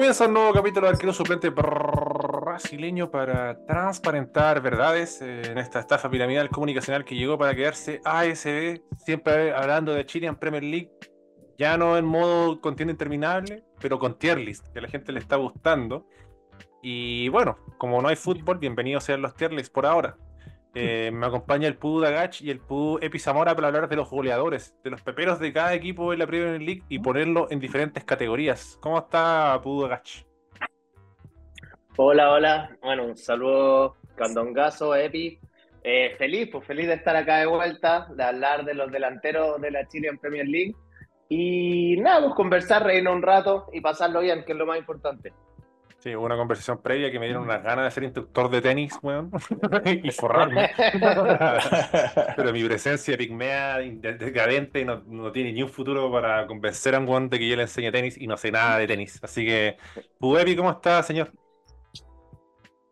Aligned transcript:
Comienza 0.00 0.26
un 0.28 0.32
nuevo 0.32 0.54
capítulo 0.54 0.86
de 0.86 0.94
arquero 0.94 1.12
suplente 1.12 1.50
brasileño 1.50 3.10
para 3.10 3.66
transparentar 3.66 4.62
verdades 4.62 5.20
eh, 5.20 5.42
en 5.44 5.58
esta 5.58 5.78
estafa 5.78 6.08
piramidal 6.08 6.48
comunicacional 6.48 7.04
que 7.04 7.14
llegó 7.14 7.36
para 7.36 7.54
quedarse 7.54 8.00
ASB, 8.02 8.80
siempre 8.96 9.52
hablando 9.52 9.92
de 9.92 10.06
Chile 10.06 10.26
en 10.26 10.36
Premier 10.36 10.64
League, 10.64 10.90
ya 11.58 11.76
no 11.76 11.98
en 11.98 12.06
modo 12.06 12.62
contienda 12.62 12.92
interminable, 12.92 13.62
pero 13.78 13.98
con 13.98 14.18
tier 14.18 14.38
list, 14.38 14.66
que 14.72 14.78
a 14.78 14.82
la 14.82 14.88
gente 14.88 15.12
le 15.12 15.20
está 15.20 15.36
gustando. 15.36 16.08
Y 16.82 17.28
bueno, 17.28 17.58
como 17.76 18.00
no 18.00 18.08
hay 18.08 18.16
fútbol, 18.16 18.56
bienvenidos 18.56 19.04
sean 19.04 19.20
los 19.20 19.34
tier 19.34 19.52
lists 19.52 19.68
por 19.68 19.84
ahora. 19.84 20.16
Eh, 20.74 21.10
me 21.12 21.26
acompaña 21.26 21.66
el 21.66 21.76
Pudu 21.76 22.00
Dagach 22.00 22.40
y 22.40 22.50
el 22.50 22.60
Pudu 22.60 22.98
Epizamora 23.02 23.54
para 23.56 23.68
hablar 23.68 23.88
de 23.88 23.96
los 23.96 24.08
goleadores, 24.08 24.76
de 24.84 24.90
los 24.90 25.02
peperos 25.02 25.40
de 25.40 25.52
cada 25.52 25.74
equipo 25.74 26.12
en 26.12 26.20
la 26.20 26.26
Premier 26.26 26.62
League 26.62 26.82
y 26.88 27.00
ponerlo 27.00 27.48
en 27.50 27.58
diferentes 27.58 28.04
categorías. 28.04 28.78
¿Cómo 28.80 28.98
está 28.98 29.58
Pudu 29.62 29.82
Dagach? 29.82 30.24
Hola, 31.96 32.32
hola. 32.32 32.76
Bueno, 32.80 33.06
un 33.06 33.16
saludo 33.16 33.96
candongazo, 34.14 34.94
Epi. 34.94 35.40
Eh, 35.82 36.14
feliz, 36.18 36.48
pues 36.52 36.66
feliz 36.66 36.86
de 36.86 36.94
estar 36.94 37.16
acá 37.16 37.38
de 37.38 37.46
vuelta, 37.46 38.06
de 38.14 38.22
hablar 38.22 38.64
de 38.64 38.74
los 38.74 38.92
delanteros 38.92 39.60
de 39.60 39.70
la 39.70 39.88
Chile 39.88 40.08
en 40.08 40.18
Premier 40.18 40.46
League. 40.46 40.74
Y 41.28 41.96
nada, 41.98 42.22
pues 42.22 42.34
conversar, 42.34 42.84
reírnos 42.84 43.14
un 43.14 43.22
rato 43.22 43.66
y 43.72 43.80
pasarlo 43.80 44.20
bien, 44.20 44.44
que 44.44 44.52
es 44.52 44.58
lo 44.58 44.66
más 44.66 44.78
importante. 44.78 45.32
Sí, 46.00 46.16
hubo 46.16 46.24
una 46.24 46.36
conversación 46.36 46.78
previa 46.78 47.10
que 47.10 47.18
me 47.18 47.26
dieron 47.26 47.42
unas 47.42 47.62
ganas 47.62 47.84
de 47.84 47.90
ser 47.90 48.04
instructor 48.04 48.50
de 48.50 48.62
tenis, 48.62 48.98
weón, 49.02 49.30
y 50.02 50.10
forrarme. 50.10 50.70
Pero 52.36 52.52
mi 52.54 52.64
presencia 52.64 53.18
pigmea, 53.18 53.76
decadente, 53.78 54.82
no, 54.82 55.02
no 55.06 55.30
tiene 55.30 55.52
ni 55.52 55.62
un 55.62 55.68
futuro 55.68 56.10
para 56.10 56.46
convencer 56.46 56.94
a 56.94 57.00
un 57.00 57.06
weón 57.06 57.28
de 57.28 57.38
que 57.38 57.46
yo 57.46 57.54
le 57.54 57.62
enseñe 57.62 57.92
tenis 57.92 58.16
y 58.18 58.26
no 58.26 58.38
sé 58.38 58.50
nada 58.50 58.78
de 58.78 58.86
tenis. 58.86 59.20
Así 59.22 59.44
que, 59.44 59.76
Puepi, 60.18 60.56
¿cómo 60.56 60.70
está, 60.70 61.02
señor? 61.02 61.32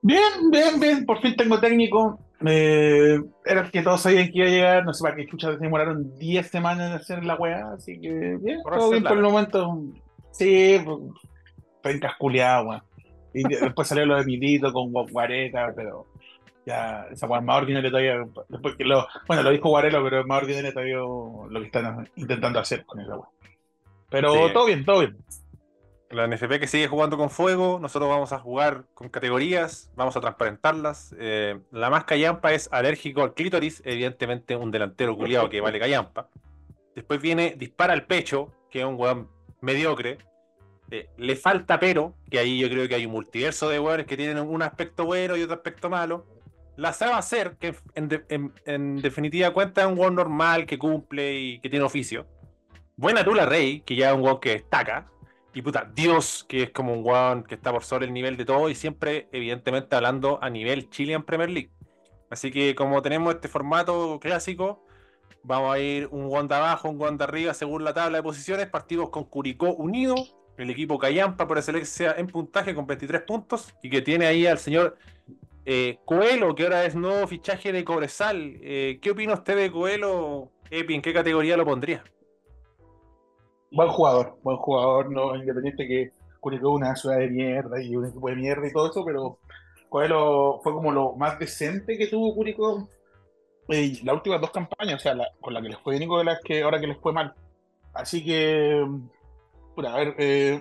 Bien, 0.02 0.50
bien, 0.50 0.78
bien. 0.78 1.06
Por 1.06 1.22
fin 1.22 1.34
tengo 1.34 1.58
técnico. 1.58 2.18
Eh, 2.46 3.18
era 3.46 3.62
el 3.62 3.70
que 3.70 3.80
todos 3.80 4.02
sabían 4.02 4.26
que 4.26 4.38
iba 4.38 4.46
a 4.46 4.50
llegar. 4.50 4.84
No 4.84 4.92
sé 4.92 5.02
para 5.02 5.16
qué 5.16 5.26
chucha 5.26 5.52
demoraron 5.52 6.14
10 6.18 6.46
semanas 6.46 6.90
en 6.90 6.96
hacer 6.96 7.24
la 7.24 7.36
weá. 7.36 7.72
Así 7.72 7.98
que 7.98 8.36
bien, 8.38 8.60
Por 8.62 8.76
todo 8.76 8.90
bien 8.90 9.02
por 9.02 9.16
el 9.16 9.22
momento. 9.22 9.82
Sí, 10.30 10.78
pues, 10.84 10.98
estoy 11.76 11.94
encasculeado, 11.94 12.68
weón. 12.68 12.87
Y 13.34 13.42
después 13.44 13.86
salió 13.88 14.06
lo 14.06 14.16
de 14.16 14.24
Milito 14.24 14.72
con 14.72 14.92
Gua- 14.92 15.10
Guareca, 15.10 15.72
pero 15.76 16.06
ya 16.66 17.06
esa 17.10 17.26
es 17.26 17.42
más 17.44 17.56
ordinaria 17.58 17.90
todavía. 17.90 18.24
Después 18.48 18.74
que 18.76 18.84
lo, 18.84 19.06
bueno, 19.26 19.42
lo 19.42 19.50
dijo 19.50 19.68
Guarelo, 19.68 20.02
pero 20.04 20.20
es 20.20 20.26
más 20.26 20.42
ordinaria 20.42 20.72
todavía 20.72 20.96
lo 20.96 21.48
que 21.60 21.66
están 21.66 22.10
intentando 22.16 22.58
hacer 22.60 22.84
con 22.84 23.00
esa 23.00 23.16
weá. 23.16 23.28
Pero 24.10 24.32
Sí. 24.32 24.52
todo 24.52 24.66
bien, 24.66 24.84
todo 24.84 25.00
bien. 25.00 25.16
La 26.10 26.26
NFP 26.26 26.58
que 26.58 26.66
sigue 26.66 26.88
jugando 26.88 27.18
con 27.18 27.28
fuego, 27.28 27.78
nosotros 27.78 28.08
vamos 28.08 28.32
a 28.32 28.38
jugar 28.38 28.84
con 28.94 29.10
categorías, 29.10 29.92
vamos 29.94 30.16
a 30.16 30.20
transparentarlas. 30.22 31.14
Eh, 31.18 31.58
la 31.70 31.90
más 31.90 32.04
callampa 32.04 32.54
es 32.54 32.70
alérgico 32.72 33.22
al 33.22 33.34
clítoris, 33.34 33.82
evidentemente 33.84 34.56
un 34.56 34.70
delantero 34.70 35.14
culiado 35.18 35.50
que 35.50 35.60
vale 35.60 35.78
callampa. 35.78 36.28
Después 36.94 37.20
viene 37.20 37.54
dispara 37.58 37.92
al 37.92 38.06
pecho, 38.06 38.50
que 38.70 38.78
es 38.80 38.86
un 38.86 38.94
weón 38.94 39.28
mediocre. 39.60 40.16
Eh, 40.90 41.08
le 41.18 41.36
falta 41.36 41.78
pero, 41.78 42.14
que 42.30 42.38
ahí 42.38 42.58
yo 42.58 42.68
creo 42.70 42.88
que 42.88 42.94
hay 42.94 43.06
un 43.06 43.12
multiverso 43.12 43.68
de 43.68 43.78
weones 43.78 44.06
que 44.06 44.16
tienen 44.16 44.38
un 44.38 44.62
aspecto 44.62 45.04
bueno 45.04 45.36
y 45.36 45.42
otro 45.42 45.56
aspecto 45.56 45.90
malo. 45.90 46.26
La 46.76 46.92
sabe 46.92 47.12
hacer, 47.14 47.56
que 47.58 47.74
en, 47.94 48.08
de- 48.08 48.24
en- 48.28 48.52
en 48.64 48.96
definitiva 48.96 49.50
cuenta 49.52 49.82
es 49.82 49.86
un 49.88 49.98
weón 49.98 50.14
normal 50.14 50.64
que 50.66 50.78
cumple 50.78 51.38
y 51.38 51.60
que 51.60 51.68
tiene 51.68 51.84
oficio. 51.84 52.26
Buena 52.96 53.24
Tula 53.24 53.46
Rey, 53.46 53.80
que 53.80 53.96
ya 53.96 54.10
es 54.10 54.16
un 54.16 54.22
weón 54.22 54.40
que 54.40 54.50
destaca. 54.50 55.10
Y 55.54 55.62
puta, 55.62 55.90
Dios, 55.94 56.44
que 56.48 56.64
es 56.64 56.70
como 56.70 56.92
un 56.92 57.04
weón 57.04 57.42
que 57.42 57.56
está 57.56 57.72
por 57.72 57.82
sobre 57.84 58.06
el 58.06 58.12
nivel 58.12 58.36
de 58.36 58.44
todo 58.44 58.68
y 58.70 58.74
siempre, 58.74 59.28
evidentemente, 59.32 59.96
hablando 59.96 60.38
a 60.42 60.48
nivel 60.50 60.88
Chilean 60.88 61.24
Premier 61.24 61.50
League. 61.50 61.70
Así 62.30 62.50
que 62.50 62.74
como 62.74 63.02
tenemos 63.02 63.34
este 63.34 63.48
formato 63.48 64.18
clásico, 64.20 64.84
vamos 65.42 65.74
a 65.74 65.78
ir 65.78 66.08
un 66.12 66.28
de 66.48 66.54
abajo, 66.54 66.90
un 66.90 67.18
de 67.18 67.24
arriba 67.24 67.54
según 67.54 67.82
la 67.84 67.92
tabla 67.94 68.18
de 68.18 68.22
posiciones. 68.22 68.68
Partimos 68.68 69.10
con 69.10 69.24
Curicó 69.24 69.72
unido, 69.74 70.14
el 70.58 70.70
equipo 70.70 70.98
Callampa 70.98 71.46
por 71.46 71.56
excelencia 71.58 72.14
en 72.18 72.26
puntaje 72.26 72.74
con 72.74 72.86
23 72.86 73.22
puntos 73.22 73.74
y 73.82 73.90
que 73.90 74.02
tiene 74.02 74.26
ahí 74.26 74.46
al 74.46 74.58
señor 74.58 74.96
eh, 75.64 75.98
Coelho, 76.04 76.54
que 76.54 76.64
ahora 76.64 76.84
es 76.84 76.94
nuevo 76.94 77.26
fichaje 77.26 77.72
de 77.72 77.84
Cobresal. 77.84 78.56
Eh, 78.60 78.98
¿Qué 79.00 79.10
opina 79.12 79.34
usted 79.34 79.56
de 79.56 79.70
Coelho, 79.70 80.50
Epi? 80.70 80.94
¿En 80.94 81.02
qué 81.02 81.12
categoría 81.12 81.56
lo 81.56 81.64
pondría? 81.64 82.02
Buen 83.70 83.88
jugador, 83.90 84.38
buen 84.42 84.56
jugador, 84.56 85.10
no 85.10 85.36
independiente 85.36 85.86
que 85.86 86.12
Curicó 86.40 86.70
una 86.70 86.94
ciudad 86.94 87.18
de 87.18 87.28
mierda 87.28 87.82
y 87.82 87.96
un 87.96 88.06
equipo 88.06 88.28
de 88.28 88.36
mierda 88.36 88.66
y 88.66 88.72
todo 88.72 88.88
eso, 88.90 89.04
pero 89.04 89.38
Coelho 89.88 90.60
fue 90.62 90.72
como 90.72 90.92
lo 90.92 91.12
más 91.16 91.38
decente 91.38 91.98
que 91.98 92.06
tuvo 92.06 92.34
Curicó 92.34 92.88
eh, 93.68 93.98
las 94.04 94.14
últimas 94.14 94.40
dos 94.40 94.50
campañas, 94.52 94.96
o 94.96 94.98
sea, 95.00 95.14
la- 95.14 95.28
con 95.40 95.52
la 95.52 95.60
que 95.60 95.68
les 95.68 95.78
fue 95.80 95.92
bien 95.94 96.04
y 96.04 96.06
con 96.08 96.24
las 96.24 96.40
que 96.42 96.62
ahora 96.62 96.80
que 96.80 96.86
les 96.86 96.96
fue 96.98 97.12
mal. 97.12 97.34
Así 97.92 98.24
que, 98.24 98.86
pura, 99.78 99.94
a 99.94 99.98
ver, 99.98 100.14
eh, 100.18 100.60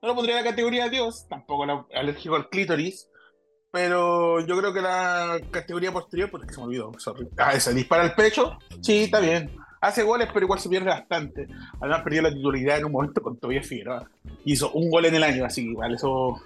no 0.00 0.08
lo 0.08 0.14
pondría 0.14 0.38
en 0.38 0.44
la 0.44 0.50
categoría 0.50 0.84
de 0.84 0.90
Dios, 0.90 1.26
tampoco 1.28 1.66
la- 1.66 1.84
alérgico 1.94 2.34
al 2.34 2.48
clítoris, 2.48 3.10
pero 3.70 4.40
yo 4.40 4.56
creo 4.56 4.72
que 4.72 4.80
la 4.80 5.38
categoría 5.50 5.92
posterior, 5.92 6.30
porque 6.30 6.50
se 6.50 6.58
me 6.58 6.66
olvidó, 6.68 6.92
sorry. 6.98 7.28
Ah, 7.36 7.52
esa, 7.52 7.72
dispara 7.72 8.04
al 8.04 8.14
pecho, 8.14 8.56
sí, 8.80 9.04
está 9.04 9.20
bien. 9.20 9.50
Hace 9.82 10.02
goles, 10.02 10.28
pero 10.32 10.46
igual 10.46 10.60
se 10.60 10.70
pierde 10.70 10.88
bastante. 10.88 11.46
Además, 11.78 12.02
perdió 12.02 12.22
la 12.22 12.32
titularidad 12.32 12.78
en 12.78 12.86
un 12.86 12.92
momento 12.92 13.20
con 13.20 13.36
Tobias 13.36 13.66
Figueroa. 13.66 14.08
Hizo 14.46 14.72
un 14.72 14.88
gol 14.88 15.04
en 15.04 15.16
el 15.16 15.24
año, 15.24 15.44
así 15.44 15.62
que 15.62 15.70
igual 15.72 15.94
eso 15.94 16.40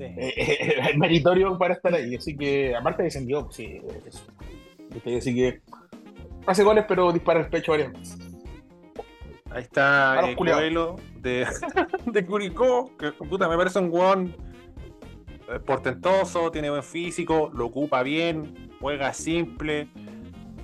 eh, 0.00 0.32
eh, 0.36 0.74
es 0.90 0.96
meritorio 0.96 1.56
para 1.58 1.74
estar 1.74 1.94
ahí. 1.94 2.16
Así 2.16 2.36
que, 2.36 2.74
aparte 2.74 3.04
descendió, 3.04 3.48
sí. 3.52 3.80
Así 5.16 5.34
que 5.34 5.60
hace 6.46 6.64
goles, 6.64 6.84
pero 6.88 7.12
dispara 7.12 7.40
el 7.40 7.48
pecho 7.48 7.72
varias 7.72 7.92
veces. 7.92 8.23
Ahí 9.54 9.62
está 9.62 10.16
los 10.22 10.30
eh. 10.30 10.36
Coelho 10.36 10.96
de, 11.16 11.46
de 12.06 12.26
Curicó, 12.26 12.90
que 12.98 13.12
puta, 13.12 13.48
me 13.48 13.56
parece 13.56 13.78
un 13.78 13.88
guón 13.88 14.34
eh, 15.48 15.58
portentoso, 15.64 16.50
tiene 16.50 16.70
buen 16.70 16.82
físico, 16.82 17.50
lo 17.54 17.66
ocupa 17.66 18.02
bien, 18.02 18.70
juega 18.80 19.12
simple. 19.14 19.88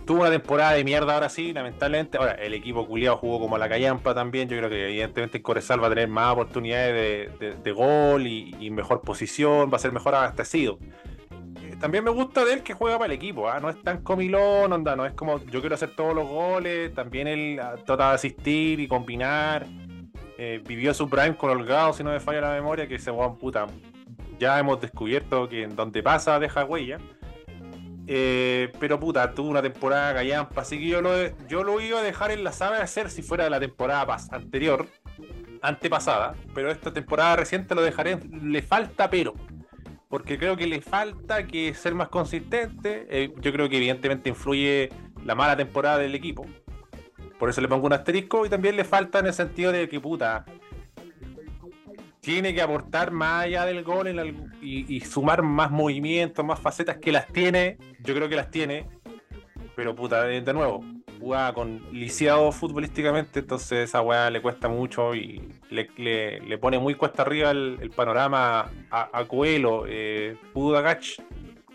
Tuvo 0.06 0.22
una 0.22 0.30
temporada 0.30 0.72
de 0.72 0.82
mierda 0.82 1.14
ahora 1.14 1.28
sí, 1.28 1.52
lamentablemente. 1.52 2.18
Ahora, 2.18 2.32
el 2.32 2.52
equipo 2.52 2.84
culiado 2.84 3.16
jugó 3.18 3.38
como 3.38 3.56
la 3.58 3.68
callampa 3.68 4.12
también. 4.12 4.48
Yo 4.48 4.56
creo 4.56 4.68
que 4.68 4.86
evidentemente 4.88 5.36
el 5.38 5.42
Corezal 5.42 5.80
va 5.80 5.86
a 5.86 5.90
tener 5.90 6.08
más 6.08 6.32
oportunidades 6.32 7.30
de, 7.38 7.46
de- 7.50 7.54
de 7.54 7.72
gol 7.72 8.26
y, 8.26 8.56
y 8.58 8.70
mejor 8.70 9.02
posición, 9.02 9.70
va 9.72 9.76
a 9.76 9.78
ser 9.78 9.92
mejor 9.92 10.16
abastecido. 10.16 10.78
También 11.80 12.04
me 12.04 12.10
gusta 12.10 12.44
de 12.44 12.52
él 12.52 12.62
que 12.62 12.74
juega 12.74 12.98
para 12.98 13.10
el 13.10 13.16
equipo, 13.16 13.48
¿ah? 13.48 13.58
no 13.58 13.70
es 13.70 13.82
tan 13.82 14.02
comilón, 14.02 14.70
onda, 14.70 14.94
no 14.94 15.06
es 15.06 15.14
como 15.14 15.42
yo 15.46 15.60
quiero 15.60 15.74
hacer 15.74 15.96
todos 15.96 16.14
los 16.14 16.28
goles, 16.28 16.92
también 16.92 17.26
él 17.26 17.58
ah, 17.58 17.74
trata 17.86 18.10
de 18.10 18.14
asistir 18.16 18.80
y 18.80 18.86
combinar. 18.86 19.66
Eh, 20.36 20.62
vivió 20.66 20.92
su 20.92 21.08
prime 21.08 21.36
con 21.36 21.50
Holgado, 21.50 21.94
si 21.94 22.04
no 22.04 22.10
me 22.10 22.20
falla 22.20 22.42
la 22.42 22.52
memoria, 22.52 22.86
que 22.86 22.96
ese 22.96 23.10
weón 23.10 23.38
puta. 23.38 23.66
Ya 24.38 24.58
hemos 24.58 24.78
descubierto 24.80 25.48
que 25.48 25.62
en 25.62 25.74
donde 25.74 26.02
pasa 26.02 26.38
deja 26.38 26.64
huella. 26.66 26.98
Eh, 28.06 28.70
pero 28.78 29.00
puta, 29.00 29.32
tuvo 29.32 29.48
una 29.48 29.62
temporada 29.62 30.14
callampa, 30.14 30.60
así 30.62 30.78
que 30.78 30.88
yo 30.88 31.00
lo, 31.00 31.12
yo 31.46 31.62
lo 31.62 31.80
iba 31.80 32.00
a 32.00 32.02
dejar 32.02 32.30
en 32.30 32.44
la 32.44 32.52
sabe 32.52 32.78
hacer 32.78 33.08
si 33.08 33.22
fuera 33.22 33.44
de 33.44 33.50
la 33.50 33.60
temporada 33.60 34.16
anterior, 34.32 34.86
antepasada, 35.62 36.34
pero 36.54 36.70
esta 36.70 36.92
temporada 36.92 37.36
reciente 37.36 37.74
lo 37.74 37.82
dejaré, 37.82 38.18
le 38.42 38.62
falta 38.62 39.08
pero, 39.08 39.34
porque 40.10 40.38
creo 40.38 40.56
que 40.56 40.66
le 40.66 40.82
falta 40.82 41.46
que 41.46 41.72
ser 41.72 41.94
más 41.94 42.08
consistente, 42.08 43.06
eh, 43.08 43.32
yo 43.40 43.52
creo 43.52 43.68
que 43.68 43.76
evidentemente 43.76 44.28
influye 44.28 44.90
la 45.24 45.34
mala 45.34 45.56
temporada 45.56 45.98
del 45.98 46.14
equipo, 46.14 46.44
por 47.38 47.48
eso 47.48 47.60
le 47.60 47.68
pongo 47.68 47.86
un 47.86 47.92
asterisco 47.92 48.44
y 48.44 48.50
también 48.50 48.76
le 48.76 48.84
falta 48.84 49.20
en 49.20 49.26
el 49.26 49.32
sentido 49.32 49.72
de 49.72 49.88
que 49.88 50.00
puta, 50.00 50.44
tiene 52.20 52.52
que 52.52 52.60
aportar 52.60 53.12
más 53.12 53.44
allá 53.44 53.64
del 53.64 53.82
gol 53.82 54.08
y, 54.60 54.94
y 54.94 55.00
sumar 55.00 55.42
más 55.42 55.70
movimientos, 55.70 56.44
más 56.44 56.60
facetas 56.60 56.98
que 56.98 57.12
las 57.12 57.26
tiene. 57.28 57.78
Yo 58.00 58.14
creo 58.14 58.28
que 58.28 58.36
las 58.36 58.50
tiene. 58.50 58.86
Pero 59.74 59.94
puta, 59.94 60.24
de 60.24 60.52
nuevo, 60.52 60.84
jugaba 61.20 61.52
con 61.52 61.80
lisiado 61.92 62.50
futbolísticamente, 62.50 63.40
entonces 63.40 63.88
esa 63.90 64.00
weá 64.00 64.30
le 64.30 64.40
cuesta 64.40 64.68
mucho 64.68 65.14
y 65.14 65.42
le, 65.70 65.88
le- 65.96 66.40
le 66.40 66.58
pone 66.58 66.78
muy 66.78 66.94
cuesta 66.94 67.22
arriba 67.22 67.50
el, 67.50 67.90
panorama 67.94 68.70
a, 68.90 69.10
a 69.12 69.24
Coelho. 69.26 69.84
Eh, 69.86 70.36
Budagach, 70.54 71.20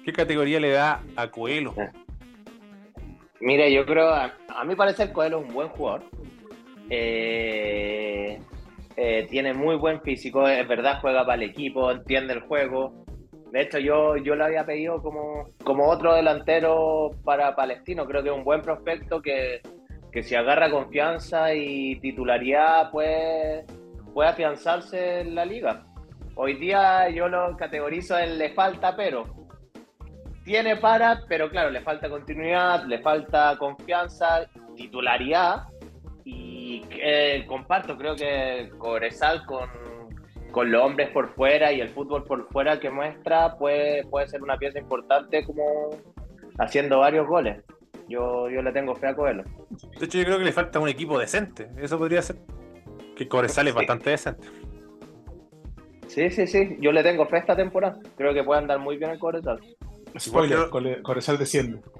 ¿qué 0.03 0.11
categoría 0.11 0.59
le 0.59 0.71
da 0.71 1.01
a 1.15 1.27
Coelho? 1.29 1.73
Mire, 3.39 3.71
yo 3.71 3.85
creo, 3.85 4.09
a, 4.09 4.33
a 4.49 4.63
mi 4.65 4.75
parecer, 4.75 5.11
Coelho 5.11 5.39
es 5.39 5.47
un 5.47 5.53
buen 5.53 5.67
jugador. 5.69 6.03
Eh, 6.89 8.39
eh, 8.97 9.27
tiene 9.29 9.53
muy 9.53 9.75
buen 9.75 10.01
físico, 10.01 10.47
es 10.47 10.67
verdad, 10.67 10.99
juega 11.01 11.25
para 11.25 11.43
el 11.43 11.49
equipo, 11.49 11.91
entiende 11.91 12.33
el 12.33 12.41
juego. 12.41 13.04
De 13.55 13.61
hecho, 13.61 13.79
yo, 13.79 14.17
yo 14.17 14.35
lo 14.35 14.43
había 14.43 14.65
pedido 14.65 15.01
como, 15.01 15.47
como 15.63 15.87
otro 15.87 16.13
delantero 16.13 17.11
para 17.23 17.55
Palestino. 17.55 18.05
Creo 18.05 18.21
que 18.21 18.27
es 18.27 18.35
un 18.35 18.43
buen 18.43 18.61
prospecto 18.61 19.21
que, 19.21 19.61
que 20.11 20.23
si 20.23 20.35
agarra 20.35 20.69
confianza 20.69 21.53
y 21.53 21.95
titularidad 22.01 22.91
puede, 22.91 23.63
puede 24.13 24.27
afianzarse 24.27 25.21
en 25.21 25.35
la 25.35 25.45
liga. 25.45 25.85
hoy 26.35 26.55
día 26.55 27.07
yo 27.07 27.29
lo 27.29 27.55
categorizo 27.55 28.19
en 28.19 28.37
le 28.37 28.49
falta, 28.49 28.93
pero 28.93 29.23
tiene 30.43 30.75
para, 30.75 31.21
pero 31.29 31.49
claro, 31.49 31.69
le 31.69 31.79
falta 31.79 32.09
continuidad, 32.09 32.83
le 32.83 32.99
falta 32.99 33.55
confianza, 33.57 34.49
titularidad. 34.75 35.63
Y 36.25 36.83
eh, 36.91 37.45
comparto, 37.47 37.97
creo 37.97 38.17
que 38.17 38.69
Cobresal 38.77 39.45
con, 39.45 39.69
con 40.55 40.71
los 40.71 40.81
hombres 40.81 41.09
por 41.09 41.35
fuera 41.35 41.73
y 41.73 41.81
el 41.81 41.89
fútbol 41.89 42.23
por 42.23 42.47
fuera 42.47 42.79
que 42.79 42.89
muestra 42.89 43.57
puede, 43.57 44.05
puede 44.05 44.29
ser 44.29 44.41
una 44.41 44.55
pieza 44.55 44.79
importante 44.79 45.43
como 45.43 45.89
haciendo 46.59 46.99
varios 46.99 47.27
goles. 47.27 47.61
Yo, 48.07 48.49
yo 48.49 48.61
le 48.61 48.71
tengo 48.71 48.95
fe 48.95 49.07
a 49.07 49.15
Coelho. 49.17 49.43
De 49.99 50.05
hecho, 50.05 50.17
yo 50.17 50.23
creo 50.23 50.37
que 50.37 50.45
le 50.45 50.53
falta 50.53 50.79
un 50.79 50.87
equipo 50.87 51.19
decente. 51.19 51.67
Eso 51.77 51.97
podría 51.97 52.21
ser. 52.21 52.37
Que 53.17 53.27
Cobresal 53.27 53.67
es 53.67 53.73
Sí. 53.73 53.77
bastante 53.79 54.11
decente. 54.11 54.47
Sí, 56.07 56.29
sí, 56.29 56.47
sí. 56.47 56.77
Yo 56.79 56.93
le 56.93 57.03
tengo 57.03 57.25
fe 57.25 57.39
esta 57.39 57.57
temporada. 57.57 57.99
Creo 58.15 58.33
que 58.33 58.45
puede 58.45 58.61
andar 58.61 58.79
muy 58.79 58.95
bien 58.95 59.11
el 59.11 59.19
Cobresal. 59.19 59.59
Spoiler, 60.17 60.59
Igual 60.69 61.01
Corezal 61.01 61.37
desciende. 61.37 61.81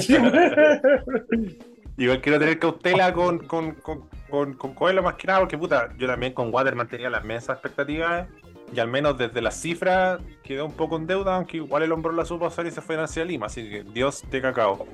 100%. 0.00 1.79
Igual 1.96 2.20
quiero 2.20 2.38
tener 2.38 2.58
cautela 2.58 3.12
con, 3.12 3.40
con, 3.46 3.72
con, 3.74 4.08
con, 4.30 4.54
con 4.54 4.74
Coelho 4.74 5.02
más 5.02 5.14
que 5.14 5.26
nada, 5.26 5.40
porque 5.40 5.58
puta, 5.58 5.90
yo 5.98 6.06
también 6.06 6.32
con 6.32 6.52
Water 6.52 6.74
tenía 6.88 7.10
las 7.10 7.24
mesas 7.24 7.56
expectativas 7.56 8.26
y 8.72 8.80
al 8.80 8.88
menos 8.88 9.18
desde 9.18 9.40
las 9.40 9.60
cifras 9.60 10.20
quedó 10.42 10.66
un 10.66 10.72
poco 10.72 10.96
en 10.96 11.06
deuda, 11.06 11.36
aunque 11.36 11.58
igual 11.58 11.82
el 11.82 11.92
hombro 11.92 12.12
la 12.12 12.24
supo 12.24 12.46
hacer 12.46 12.66
y 12.66 12.70
se 12.70 12.80
fue 12.80 13.00
hacia 13.00 13.24
Lima, 13.24 13.46
así 13.46 13.68
que 13.68 13.82
Dios 13.82 14.24
de 14.30 14.40
cacao. 14.40 14.86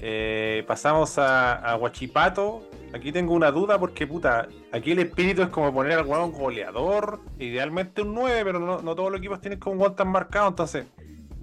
Eh, 0.00 0.64
pasamos 0.66 1.18
a, 1.18 1.54
a 1.54 1.76
Huachipato. 1.76 2.68
Aquí 2.92 3.10
tengo 3.10 3.32
una 3.34 3.50
duda 3.50 3.78
porque, 3.78 4.06
puta, 4.06 4.46
aquí 4.70 4.92
el 4.92 5.00
espíritu 5.00 5.42
es 5.42 5.48
como 5.48 5.72
poner 5.72 5.98
al 5.98 6.06
hueón 6.06 6.30
goleador, 6.30 7.20
idealmente 7.38 8.02
un 8.02 8.14
9, 8.14 8.44
pero 8.44 8.60
no, 8.60 8.82
no 8.82 8.94
todos 8.94 9.10
los 9.10 9.18
equipos 9.18 9.40
tienen 9.40 9.58
como 9.58 9.76
un 9.76 9.80
hueón 9.80 9.96
tan 9.96 10.08
marcado. 10.08 10.48
Entonces, 10.48 10.86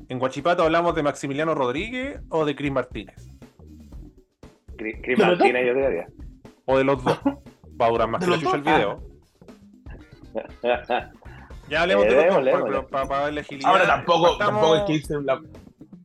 ¿en 0.08 0.22
Huachipato 0.22 0.64
hablamos 0.64 0.96
de 0.96 1.04
Maximiliano 1.04 1.56
Rodríguez 1.56 2.22
o 2.30 2.46
de 2.46 2.56
Cris 2.56 2.72
Martínez? 2.72 3.31
Los 4.82 5.28
Martínez, 5.28 5.66
yo 5.68 5.74
diría. 5.74 6.08
O 6.66 6.78
de 6.78 6.84
los 6.84 7.04
dos. 7.04 7.20
Va 7.80 7.86
a 7.86 7.90
durar 7.90 8.08
más 8.08 8.24
que 8.24 8.30
la 8.30 8.40
chucha 8.40 8.56
el 8.56 8.62
video. 8.62 9.04
Ya 11.70 11.82
hablemos 11.84 12.06
Eh, 12.06 12.10
de 12.10 12.52
los 12.52 12.72
dos, 12.72 12.86
para. 12.92 13.28
Ahora 13.66 13.86
tampoco, 13.88 14.38
tampoco 14.38 14.74
hay 14.74 14.86
que 14.86 15.14
en 15.14 15.26
la. 15.26 15.42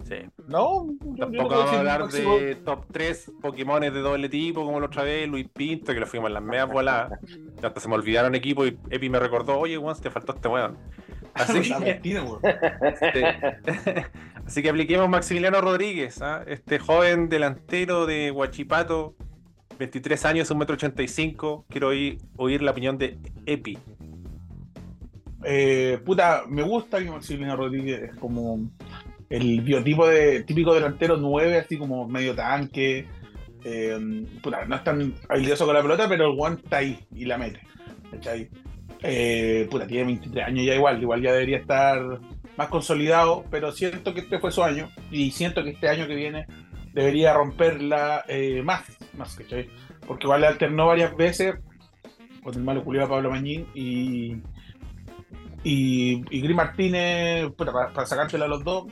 Sí. 0.08 0.14
No, 0.46 0.86
yo- 1.00 1.16
Tampoco 1.26 1.48
vamos 1.56 1.72
a 1.72 1.78
hablar 1.80 2.00
máximo- 2.02 2.36
de 2.38 2.54
top 2.56 2.84
3 2.92 3.32
Pokémones 3.42 3.92
de 3.92 4.00
doble 4.00 4.28
tipo, 4.28 4.64
como 4.64 4.78
la 4.78 4.86
otra 4.86 5.02
vez, 5.02 5.28
Luis 5.28 5.48
Pinto, 5.52 5.92
que 5.92 5.98
lo 6.00 6.06
fuimos 6.06 6.28
en 6.28 6.34
las 6.34 6.42
medias 6.44 6.68
voladas. 6.70 7.10
Hasta 7.62 7.80
se 7.80 7.88
me 7.88 7.94
olvidaron 7.96 8.34
equipos 8.34 8.68
y 8.68 8.78
Epi 8.90 9.10
me 9.10 9.18
recordó, 9.18 9.58
oye, 9.58 9.76
weón, 9.78 10.00
te 10.00 10.10
faltó 10.10 10.34
este 10.34 10.46
weón. 10.48 10.76
Que, 11.84 12.00
sí. 13.12 13.22
Así 14.46 14.62
que 14.62 14.70
apliquemos 14.70 15.08
Maximiliano 15.08 15.60
Rodríguez, 15.60 16.22
¿ah? 16.22 16.42
este 16.46 16.78
joven 16.78 17.28
delantero 17.28 18.06
de 18.06 18.30
Huachipato, 18.30 19.16
23 19.78 20.24
años, 20.24 20.50
1,85m. 20.50 21.64
Quiero 21.68 21.88
oír, 21.88 22.18
oír 22.36 22.62
la 22.62 22.70
opinión 22.70 22.96
de 22.96 23.18
Epi. 23.44 23.76
Eh, 25.44 26.00
puta, 26.04 26.42
me 26.48 26.62
gusta 26.62 26.98
que 27.02 27.10
Maximiliano 27.10 27.56
Rodríguez 27.56 28.02
es 28.10 28.16
como 28.16 28.70
el 29.31 29.61
biotipo 29.61 30.06
de 30.06 30.43
típico 30.44 30.75
delantero 30.75 31.17
9, 31.17 31.58
así 31.58 31.78
como 31.78 32.06
medio 32.08 32.34
tanque. 32.34 33.06
eh, 33.64 33.99
puta, 34.43 34.64
no 34.67 34.76
es 34.76 34.84
tan 34.84 35.14
habilidoso 35.28 35.67
con 35.67 35.75
la 35.75 35.82
pelota, 35.82 36.08
pero 36.08 36.31
el 36.31 36.37
one 36.38 36.56
está 36.62 36.78
ahí 36.78 36.99
y 37.14 37.25
la 37.25 37.38
mete. 37.38 37.61
¿cachai? 38.11 38.49
Eh, 39.02 39.67
puta, 39.70 39.87
tiene 39.87 40.05
23 40.05 40.46
años 40.46 40.67
ya 40.67 40.75
igual, 40.75 41.00
igual 41.02 41.20
ya 41.23 41.32
debería 41.32 41.58
estar 41.58 42.00
más 42.56 42.69
consolidado, 42.69 43.44
pero 43.50 43.73
siento 43.73 44.14
que 44.14 44.20
este 44.20 44.38
fue 44.38 44.50
su 44.50 44.62
año 44.62 44.88
y 45.11 45.31
siento 45.31 45.62
que 45.62 45.70
este 45.70 45.88
año 45.88 46.06
que 46.06 46.14
viene 46.14 46.46
debería 46.94 47.34
romperla 47.34 48.25
eh, 48.28 48.62
más, 48.62 48.82
más, 49.19 49.34
¿cachai? 49.37 49.69
Porque 50.06 50.25
igual 50.26 50.40
le 50.40 50.46
alternó 50.46 50.87
varias 50.87 51.14
veces 51.17 51.56
con 52.43 52.55
el 52.55 52.62
malo 52.62 52.82
culiado 52.84 53.11
Pablo 53.11 53.31
Mañín 53.31 53.67
y, 53.75 54.37
y, 55.64 56.25
y 56.31 56.40
Gris 56.40 56.56
Martínez, 56.56 57.50
para, 57.56 57.73
para 57.93 58.06
sacársela 58.06 58.46
a 58.46 58.49
los 58.49 58.64
dos, 58.64 58.84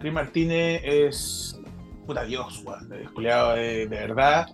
Gris 0.00 0.12
Martínez 0.12 0.80
es 0.84 1.60
puta 2.06 2.24
Dios, 2.24 2.62
weón, 2.64 2.92
es 2.92 3.10
culiado 3.10 3.54
de, 3.54 3.86
de 3.86 3.86
verdad. 3.86 4.48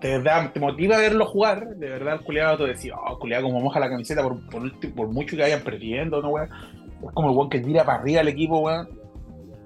De 0.00 0.18
verdad, 0.18 0.52
te 0.52 0.60
motiva 0.60 0.96
a 0.96 1.00
verlo 1.00 1.24
jugar, 1.24 1.76
de 1.76 1.88
verdad 1.88 2.14
el 2.14 2.20
culiado 2.20 2.58
te 2.58 2.64
decía, 2.64 2.94
oh, 2.94 3.18
culiado 3.18 3.44
como 3.44 3.60
moja 3.60 3.80
la 3.80 3.88
camiseta 3.88 4.22
por, 4.22 5.08
mucho 5.08 5.36
que 5.36 5.42
vayan 5.42 5.62
perdiendo, 5.62 6.20
¿no, 6.20 6.28
weón? 6.28 6.50
Es 7.02 7.10
como 7.14 7.30
el 7.30 7.36
weón 7.36 7.50
que 7.50 7.60
tira 7.60 7.84
para 7.84 7.98
arriba 8.00 8.20
al 8.20 8.28
equipo, 8.28 8.58
weón. 8.58 8.88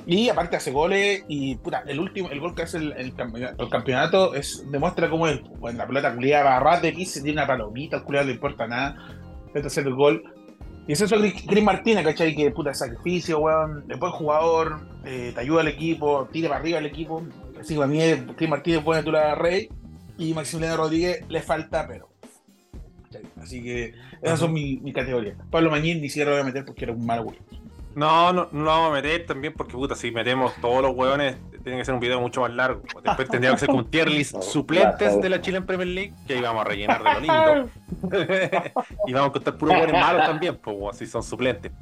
Y 0.06 0.29
aparte 0.31 0.56
hace 0.56 0.70
goles 0.70 1.25
y 1.29 1.56
puta, 1.56 1.82
el 1.87 2.00
último, 2.00 2.31
el 2.31 2.41
gol 2.41 2.55
que 2.55 2.62
hace 2.62 2.79
el, 2.79 2.93
el 2.93 3.14
campeonato, 3.14 4.32
el 4.32 4.41
es, 4.41 4.64
demuestra 4.71 5.11
cómo 5.11 5.26
es, 5.26 5.41
weón, 5.59 5.76
la 5.76 5.87
pelota 5.87 6.14
culiada 6.14 6.44
va 6.44 6.56
a 6.56 6.61
ras 6.61 6.82
de 6.82 6.93
piso, 6.93 7.21
tiene 7.21 7.32
una 7.32 7.47
palomita, 7.47 7.97
al 7.97 8.05
culiado 8.05 8.26
no 8.26 8.29
le 8.29 8.35
importa 8.35 8.67
nada, 8.67 8.97
intenta 9.49 9.67
hacer 9.67 9.87
el 9.87 9.94
gol. 9.94 10.23
Y 10.88 10.93
es 10.93 11.02
eso 11.02 11.17
Gris 11.19 11.62
Martínez, 11.62 12.02
¿cachai? 12.02 12.35
Que 12.35 12.50
puta 12.50 12.73
sacrificio, 12.73 13.40
weón, 13.40 13.85
es 13.90 13.99
buen 13.99 14.11
jugador, 14.11 14.81
eh, 15.05 15.32
te 15.35 15.40
ayuda 15.43 15.61
al 15.61 15.69
equipo, 15.69 16.26
tira 16.32 16.49
para 16.49 16.61
arriba 16.61 16.79
al 16.79 16.87
equipo. 16.87 17.23
Así 17.61 17.75
que 17.75 17.81
para 17.81 17.88
mí 17.88 17.99
Gris 18.37 18.49
Martínez 18.49 18.82
buena 18.82 19.02
titular 19.02 19.38
rey 19.38 19.69
y 20.17 20.32
Maximiliano 20.32 20.79
Rodríguez 20.79 21.26
le 21.29 21.43
falta, 21.43 21.87
pero. 21.87 22.08
¿cachai? 23.05 23.23
Así 23.38 23.62
que 23.62 23.93
esas 24.23 24.38
son 24.38 24.55
mi, 24.55 24.79
mi 24.79 24.94
categoría. 24.94 25.37
Pablo 25.50 25.70
Mañín 25.70 26.00
ni 26.00 26.08
siquiera 26.08 26.31
lo 26.31 26.37
voy 26.37 26.43
a 26.43 26.46
meter 26.46 26.64
porque 26.64 26.87
era 26.87 26.94
un 26.94 27.05
mal 27.05 27.23
güey. 27.23 27.38
No, 27.94 28.32
no, 28.32 28.49
no 28.50 28.64
lo 28.64 28.70
vamos 28.70 28.90
a 28.90 28.94
meter 28.94 29.26
también 29.26 29.52
porque, 29.55 29.75
puta, 29.75 29.94
si 29.94 30.11
metemos 30.11 30.55
todos 30.62 30.81
los 30.81 30.96
hueones, 30.96 31.37
tiene 31.69 31.81
que 31.81 31.85
ser 31.85 31.94
un 31.94 32.00
video 32.00 32.20
mucho 32.20 32.41
más 32.41 32.53
largo. 32.53 32.82
Después 33.03 33.29
tendría 33.29 33.53
que 33.53 33.59
ser 33.59 33.69
con 33.69 33.91
tier 33.91 34.09
list 34.09 34.37
suplentes 34.43 35.20
de 35.20 35.29
la 35.29 35.41
Chile 35.41 35.59
en 35.59 35.67
Premier 35.67 35.88
League, 35.88 36.12
que 36.26 36.35
ahí 36.35 36.41
vamos 36.41 36.62
a 36.62 36.65
rellenar 36.65 37.03
de 37.03 37.15
lo 37.15 37.20
lindo. 37.20 37.70
y 39.06 39.12
vamos 39.12 39.31
a 39.31 39.32
contar 39.32 39.56
puros 39.56 39.76
hueones 39.76 40.00
malos 40.00 40.26
también, 40.26 40.56
pues, 40.56 40.97
si 40.97 41.06
son 41.06 41.23
suplentes. 41.23 41.73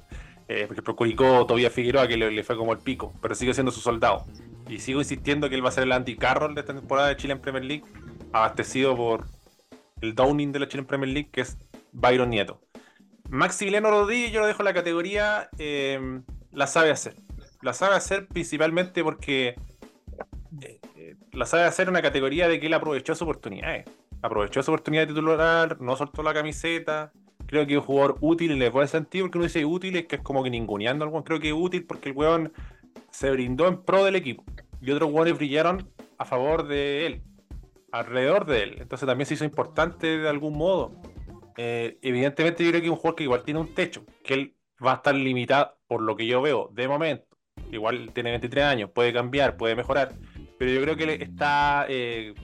Eh, 0.48 0.64
porque 0.66 0.82
por 0.82 0.94
Curicó 0.94 1.44
todavía 1.44 1.70
Figueroa, 1.70 2.06
que 2.06 2.16
le, 2.16 2.30
le 2.30 2.44
fue 2.44 2.56
como 2.56 2.72
el 2.72 2.78
pico, 2.78 3.12
pero 3.20 3.34
sigue 3.34 3.52
siendo 3.54 3.72
su 3.72 3.80
soldado. 3.80 4.24
Y 4.68 4.78
sigo 4.78 5.00
insistiendo 5.00 5.48
que 5.48 5.54
él 5.54 5.64
va 5.64 5.70
a 5.70 5.72
ser 5.72 5.84
el 5.84 5.92
Andy 5.92 6.16
Carroll 6.16 6.54
de 6.54 6.60
esta 6.60 6.74
temporada 6.74 7.08
de 7.08 7.16
Chile 7.16 7.32
en 7.32 7.40
Premier 7.40 7.64
League, 7.64 7.84
abastecido 8.32 8.96
por 8.96 9.26
el 10.00 10.14
Downing 10.14 10.52
de 10.52 10.60
la 10.60 10.68
Chile 10.68 10.80
en 10.80 10.86
Premier 10.86 11.10
League, 11.10 11.30
que 11.32 11.40
es 11.40 11.56
Byron 11.92 12.30
Nieto. 12.30 12.60
Maximiliano 13.28 13.90
Rodríguez, 13.90 14.30
yo 14.30 14.40
lo 14.40 14.46
dejo 14.46 14.62
en 14.62 14.66
la 14.66 14.74
categoría 14.74 15.48
eh, 15.58 16.20
la 16.56 16.66
sabe 16.66 16.90
hacer. 16.90 17.16
La 17.62 17.72
sabe 17.72 17.96
hacer 17.96 18.26
principalmente 18.28 19.04
porque 19.04 19.56
eh, 20.60 21.16
la 21.32 21.46
sabe 21.46 21.64
hacer 21.64 21.88
una 21.88 22.02
categoría 22.02 22.48
de 22.48 22.60
que 22.60 22.66
él 22.66 22.74
aprovechó 22.74 23.14
su 23.14 23.24
oportunidad. 23.24 23.84
Aprovechó 24.22 24.62
su 24.62 24.70
oportunidad 24.70 25.06
de 25.06 25.14
titular, 25.14 25.80
no 25.80 25.96
soltó 25.96 26.22
la 26.22 26.34
camiseta. 26.34 27.12
Creo 27.46 27.66
que 27.66 27.74
es 27.74 27.78
un 27.78 27.84
jugador 27.84 28.16
útil 28.20 28.50
en 28.52 28.62
el 28.62 28.70
buen 28.70 28.88
sentido, 28.88 29.26
porque 29.26 29.38
uno 29.38 29.44
dice 29.44 29.64
útil 29.64 29.96
es 29.96 30.06
que 30.06 30.16
es 30.16 30.22
como 30.22 30.42
que 30.42 30.50
ninguneando 30.50 31.04
al 31.04 31.10
weón. 31.10 31.22
Creo 31.22 31.38
que 31.38 31.48
es 31.48 31.54
útil 31.54 31.84
porque 31.84 32.10
el 32.10 32.16
weón 32.16 32.52
se 33.10 33.30
brindó 33.30 33.68
en 33.68 33.82
pro 33.82 34.04
del 34.04 34.16
equipo. 34.16 34.44
Y 34.80 34.90
otros 34.90 35.10
weones 35.12 35.36
brillaron 35.36 35.88
a 36.18 36.24
favor 36.24 36.66
de 36.66 37.06
él, 37.06 37.22
alrededor 37.92 38.46
de 38.46 38.62
él. 38.62 38.76
Entonces 38.80 39.06
también 39.06 39.26
se 39.26 39.34
hizo 39.34 39.44
importante 39.44 40.18
de 40.18 40.28
algún 40.28 40.56
modo. 40.56 40.92
Eh, 41.56 41.98
evidentemente 42.02 42.64
yo 42.64 42.70
creo 42.70 42.80
que 42.80 42.86
es 42.86 42.92
un 42.92 42.96
jugador 42.96 43.16
que 43.16 43.24
igual 43.24 43.42
tiene 43.42 43.60
un 43.60 43.74
techo, 43.74 44.04
que 44.22 44.34
él 44.34 44.54
va 44.84 44.92
a 44.92 44.96
estar 44.96 45.14
limitado 45.14 45.76
por 45.86 46.02
lo 46.02 46.16
que 46.16 46.26
yo 46.26 46.42
veo 46.42 46.70
de 46.72 46.88
momento. 46.88 47.26
Igual 47.72 48.10
tiene 48.12 48.30
23 48.30 48.64
años, 48.64 48.90
puede 48.90 49.12
cambiar, 49.12 49.56
puede 49.56 49.74
mejorar, 49.74 50.12
pero 50.58 50.70
yo 50.70 50.80
creo 50.82 50.96
que 50.96 51.22
está 51.22 51.86
eh, 51.88 52.34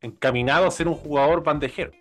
encaminado 0.00 0.66
a 0.66 0.70
ser 0.70 0.88
un 0.88 0.94
jugador 0.94 1.42
bandejero. 1.42 1.92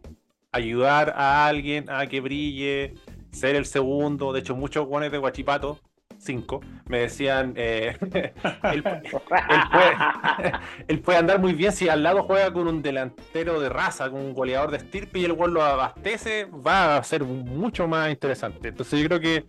Ayudar 0.52 1.14
a 1.18 1.48
alguien 1.48 1.90
a 1.90 2.08
que 2.08 2.22
brille, 2.22 2.94
ser 3.32 3.56
el 3.56 3.66
segundo. 3.66 4.32
De 4.34 4.40
hecho, 4.40 4.56
muchos 4.56 4.86
guanes 4.86 5.12
de 5.12 5.18
Guachipato, 5.18 5.80
5, 6.18 6.62
me 6.88 7.00
decían, 7.00 7.54
eh, 7.58 7.98
él, 8.64 8.84
él 8.84 8.84
puede, 8.84 9.94
él 10.88 11.00
puede 11.02 11.18
andar 11.20 11.40
muy 11.40 11.54
bien 11.54 11.72
si 11.74 11.90
al 11.90 12.04
lado 12.04 12.24
juega 12.24 12.52
con 12.54 12.68
un 12.68 12.82
delantero 12.82 13.60
de 13.60 13.70
raza, 13.70 14.10
con 14.10 14.22
un 14.22 14.34
goleador 14.34 14.72
de 14.72 14.78
estirpe 14.78 15.20
y 15.20 15.26
el 15.26 15.34
gol 15.34 15.54
lo 15.54 15.62
abastece, 15.62 16.46
va 16.46 16.98
a 16.98 17.04
ser 17.04 17.24
mucho 17.24 17.88
más 17.88 18.10
interesante. 18.10 18.70
Entonces 18.70 19.00
yo 19.00 19.08
creo 19.08 19.20
que 19.20 19.46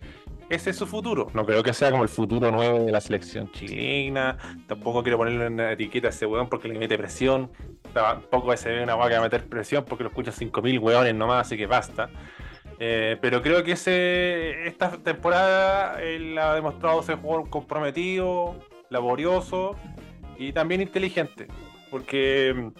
ese 0.49 0.69
es 0.69 0.77
su 0.77 0.87
futuro. 0.87 1.27
No 1.33 1.45
creo 1.45 1.61
que 1.61 1.73
sea 1.73 1.91
como 1.91 2.03
el 2.03 2.09
futuro 2.09 2.51
nuevo 2.51 2.85
de 2.85 2.91
la 2.91 3.01
selección 3.01 3.51
chilena. 3.51 4.37
Tampoco 4.67 5.03
quiero 5.03 5.17
ponerle 5.17 5.47
una 5.47 5.73
etiqueta 5.73 6.07
a 6.07 6.09
ese 6.11 6.25
weón 6.25 6.47
porque 6.47 6.67
le 6.67 6.79
mete 6.79 6.97
presión. 6.97 7.51
Tampoco 7.93 8.55
se 8.55 8.69
ve 8.69 8.83
una 8.83 8.95
weá 8.95 9.09
que 9.09 9.13
va 9.15 9.19
a 9.19 9.23
meter 9.23 9.47
presión 9.47 9.83
porque 9.85 10.03
lo 10.03 10.09
escuchan 10.09 10.33
5.000 10.33 10.79
weones 10.79 11.15
nomás, 11.15 11.47
así 11.47 11.57
que 11.57 11.67
basta. 11.67 12.09
Eh, 12.79 13.17
pero 13.21 13.41
creo 13.41 13.63
que 13.63 13.71
esta 13.71 14.91
temporada 15.03 16.01
él 16.01 16.37
ha 16.37 16.53
demostrado 16.53 17.01
ser 17.01 17.17
jugador 17.17 17.49
comprometido, 17.49 18.59
laborioso 18.89 19.75
y 20.37 20.53
también 20.53 20.81
inteligente. 20.81 21.47
Porque 21.91 22.71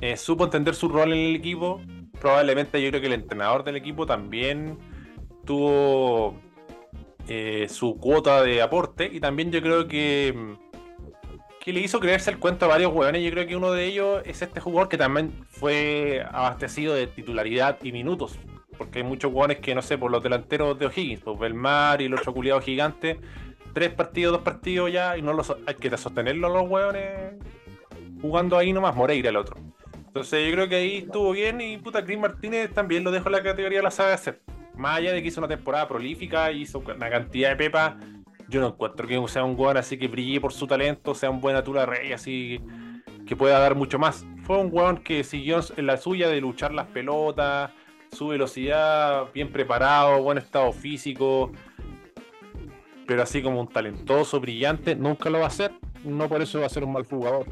eh, 0.00 0.16
supo 0.16 0.44
entender 0.44 0.74
su 0.74 0.88
rol 0.88 1.12
en 1.12 1.18
el 1.18 1.36
equipo, 1.36 1.80
probablemente 2.20 2.82
yo 2.82 2.90
creo 2.90 3.00
que 3.00 3.06
el 3.06 3.14
entrenador 3.14 3.64
del 3.64 3.76
equipo 3.76 4.06
también 4.06 4.78
tuvo 5.44 6.36
eh, 7.28 7.66
su 7.68 7.96
cuota 7.98 8.42
de 8.42 8.62
aporte 8.62 9.08
y 9.12 9.20
también 9.20 9.52
yo 9.52 9.60
creo 9.62 9.86
que 9.86 10.56
que 11.60 11.72
le 11.74 11.80
hizo 11.80 12.00
creerse 12.00 12.30
el 12.30 12.38
cuento 12.38 12.64
a 12.64 12.68
varios 12.68 12.94
hueones. 12.94 13.22
Yo 13.22 13.30
creo 13.30 13.46
que 13.46 13.54
uno 13.54 13.72
de 13.72 13.84
ellos 13.84 14.22
es 14.24 14.40
este 14.40 14.58
jugador 14.58 14.88
que 14.88 14.96
también 14.96 15.44
fue 15.50 16.24
abastecido 16.30 16.94
de 16.94 17.06
titularidad 17.06 17.76
y 17.82 17.92
minutos. 17.92 18.38
Porque 18.78 19.00
hay 19.00 19.04
muchos 19.04 19.30
hueones 19.32 19.58
que, 19.58 19.74
no 19.74 19.82
sé, 19.82 19.98
por 19.98 20.10
los 20.10 20.22
delanteros 20.22 20.78
de 20.78 20.86
O'Higgins, 20.86 21.20
pues 21.20 21.38
Belmar 21.38 22.00
y 22.00 22.06
el 22.06 22.14
otro 22.14 22.32
culiado 22.32 22.62
gigante, 22.62 23.20
tres 23.74 23.90
partidos, 23.90 24.32
dos 24.32 24.42
partidos 24.42 24.90
ya, 24.90 25.18
y 25.18 25.20
no 25.22 25.34
los 25.34 25.54
hay 25.66 25.74
que 25.74 25.94
sostenerlo 25.94 26.48
los 26.48 26.70
hueones 26.70 27.34
jugando 28.22 28.56
ahí 28.56 28.72
nomás, 28.72 28.96
Moreira 28.96 29.28
el 29.28 29.36
otro. 29.36 29.56
Entonces 30.06 30.46
yo 30.46 30.52
creo 30.52 30.68
que 30.68 30.76
ahí 30.76 30.96
estuvo 30.98 31.32
bien 31.32 31.60
y 31.60 31.76
puta, 31.76 32.04
Chris 32.04 32.18
Martínez 32.18 32.72
también 32.72 33.04
lo 33.04 33.10
dejó 33.10 33.28
en 33.28 33.32
la 33.32 33.42
categoría 33.42 33.82
la 33.82 33.90
sabe 33.90 34.12
hacer. 34.12 34.40
Más 34.78 34.98
allá 34.98 35.12
de 35.12 35.20
que 35.20 35.28
hizo 35.28 35.40
una 35.40 35.48
temporada 35.48 35.86
prolífica, 35.86 36.50
hizo 36.52 36.78
una 36.78 37.10
cantidad 37.10 37.50
de 37.50 37.56
pepas 37.56 37.96
yo 38.48 38.60
no 38.60 38.68
encuentro 38.68 39.06
que 39.06 39.22
sea 39.28 39.44
un 39.44 39.58
weón 39.58 39.76
así 39.76 39.98
que 39.98 40.08
brille 40.08 40.40
por 40.40 40.52
su 40.52 40.66
talento, 40.66 41.14
sea 41.14 41.30
un 41.30 41.40
buen 41.40 41.54
Atula 41.54 41.84
Rey, 41.84 42.12
así 42.12 42.60
que 43.26 43.36
pueda 43.36 43.58
dar 43.58 43.74
mucho 43.74 43.98
más. 43.98 44.24
Fue 44.44 44.56
un 44.56 44.70
weón 44.72 44.98
que 44.98 45.22
siguió 45.22 45.60
en 45.76 45.86
la 45.86 45.98
suya 45.98 46.28
de 46.28 46.40
luchar 46.40 46.72
las 46.72 46.86
pelotas, 46.86 47.70
su 48.10 48.28
velocidad, 48.28 49.26
bien 49.34 49.52
preparado, 49.52 50.22
buen 50.22 50.38
estado 50.38 50.72
físico, 50.72 51.52
pero 53.06 53.22
así 53.22 53.42
como 53.42 53.60
un 53.60 53.68
talentoso, 53.68 54.40
brillante, 54.40 54.96
nunca 54.96 55.28
lo 55.28 55.38
va 55.38 55.44
a 55.44 55.48
hacer. 55.48 55.72
No 56.04 56.28
por 56.28 56.40
eso 56.40 56.60
va 56.60 56.66
a 56.66 56.70
ser 56.70 56.84
un 56.84 56.92
mal 56.92 57.04
jugador. 57.04 57.46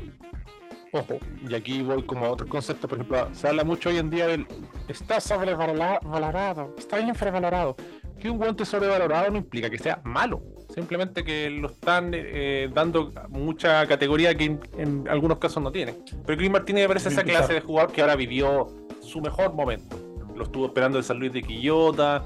Ojo, 0.98 1.18
y 1.48 1.54
aquí 1.54 1.82
voy 1.82 2.02
como 2.04 2.26
a 2.26 2.30
otro 2.30 2.48
concepto, 2.48 2.88
por 2.88 2.98
ejemplo, 2.98 3.28
se 3.32 3.48
habla 3.48 3.64
mucho 3.64 3.88
hoy 3.88 3.98
en 3.98 4.10
día 4.10 4.26
del 4.26 4.46
está 4.88 5.20
sobrevalorado, 5.20 6.74
está 6.78 6.98
bien 6.98 7.14
sobrevalorado. 7.14 7.76
Que 8.18 8.30
un 8.30 8.38
guante 8.38 8.64
sobrevalorado 8.64 9.30
no 9.30 9.36
implica 9.36 9.68
que 9.68 9.78
sea 9.78 10.00
malo 10.02 10.42
Simplemente 10.76 11.24
que 11.24 11.48
lo 11.48 11.68
están 11.68 12.10
eh, 12.12 12.68
dando 12.70 13.10
mucha 13.30 13.86
categoría 13.86 14.34
que 14.36 14.58
en, 14.76 15.08
algunos 15.08 15.38
casos 15.38 15.62
no 15.62 15.72
tiene. 15.72 15.94
Pero 16.26 16.36
Chris 16.36 16.50
Martínez 16.50 16.82
me 16.82 16.88
parece 16.88 17.08
esa 17.08 17.24
clase 17.24 17.54
de 17.54 17.60
jugador 17.62 17.92
que 17.92 18.02
ahora 18.02 18.14
vivió 18.14 18.68
su 19.00 19.22
mejor 19.22 19.54
momento. 19.54 19.96
Lo 20.36 20.44
estuvo 20.44 20.66
esperando 20.66 20.98
el 20.98 21.04
San 21.04 21.18
Luis 21.18 21.32
de 21.32 21.42
Quillota, 21.42 22.24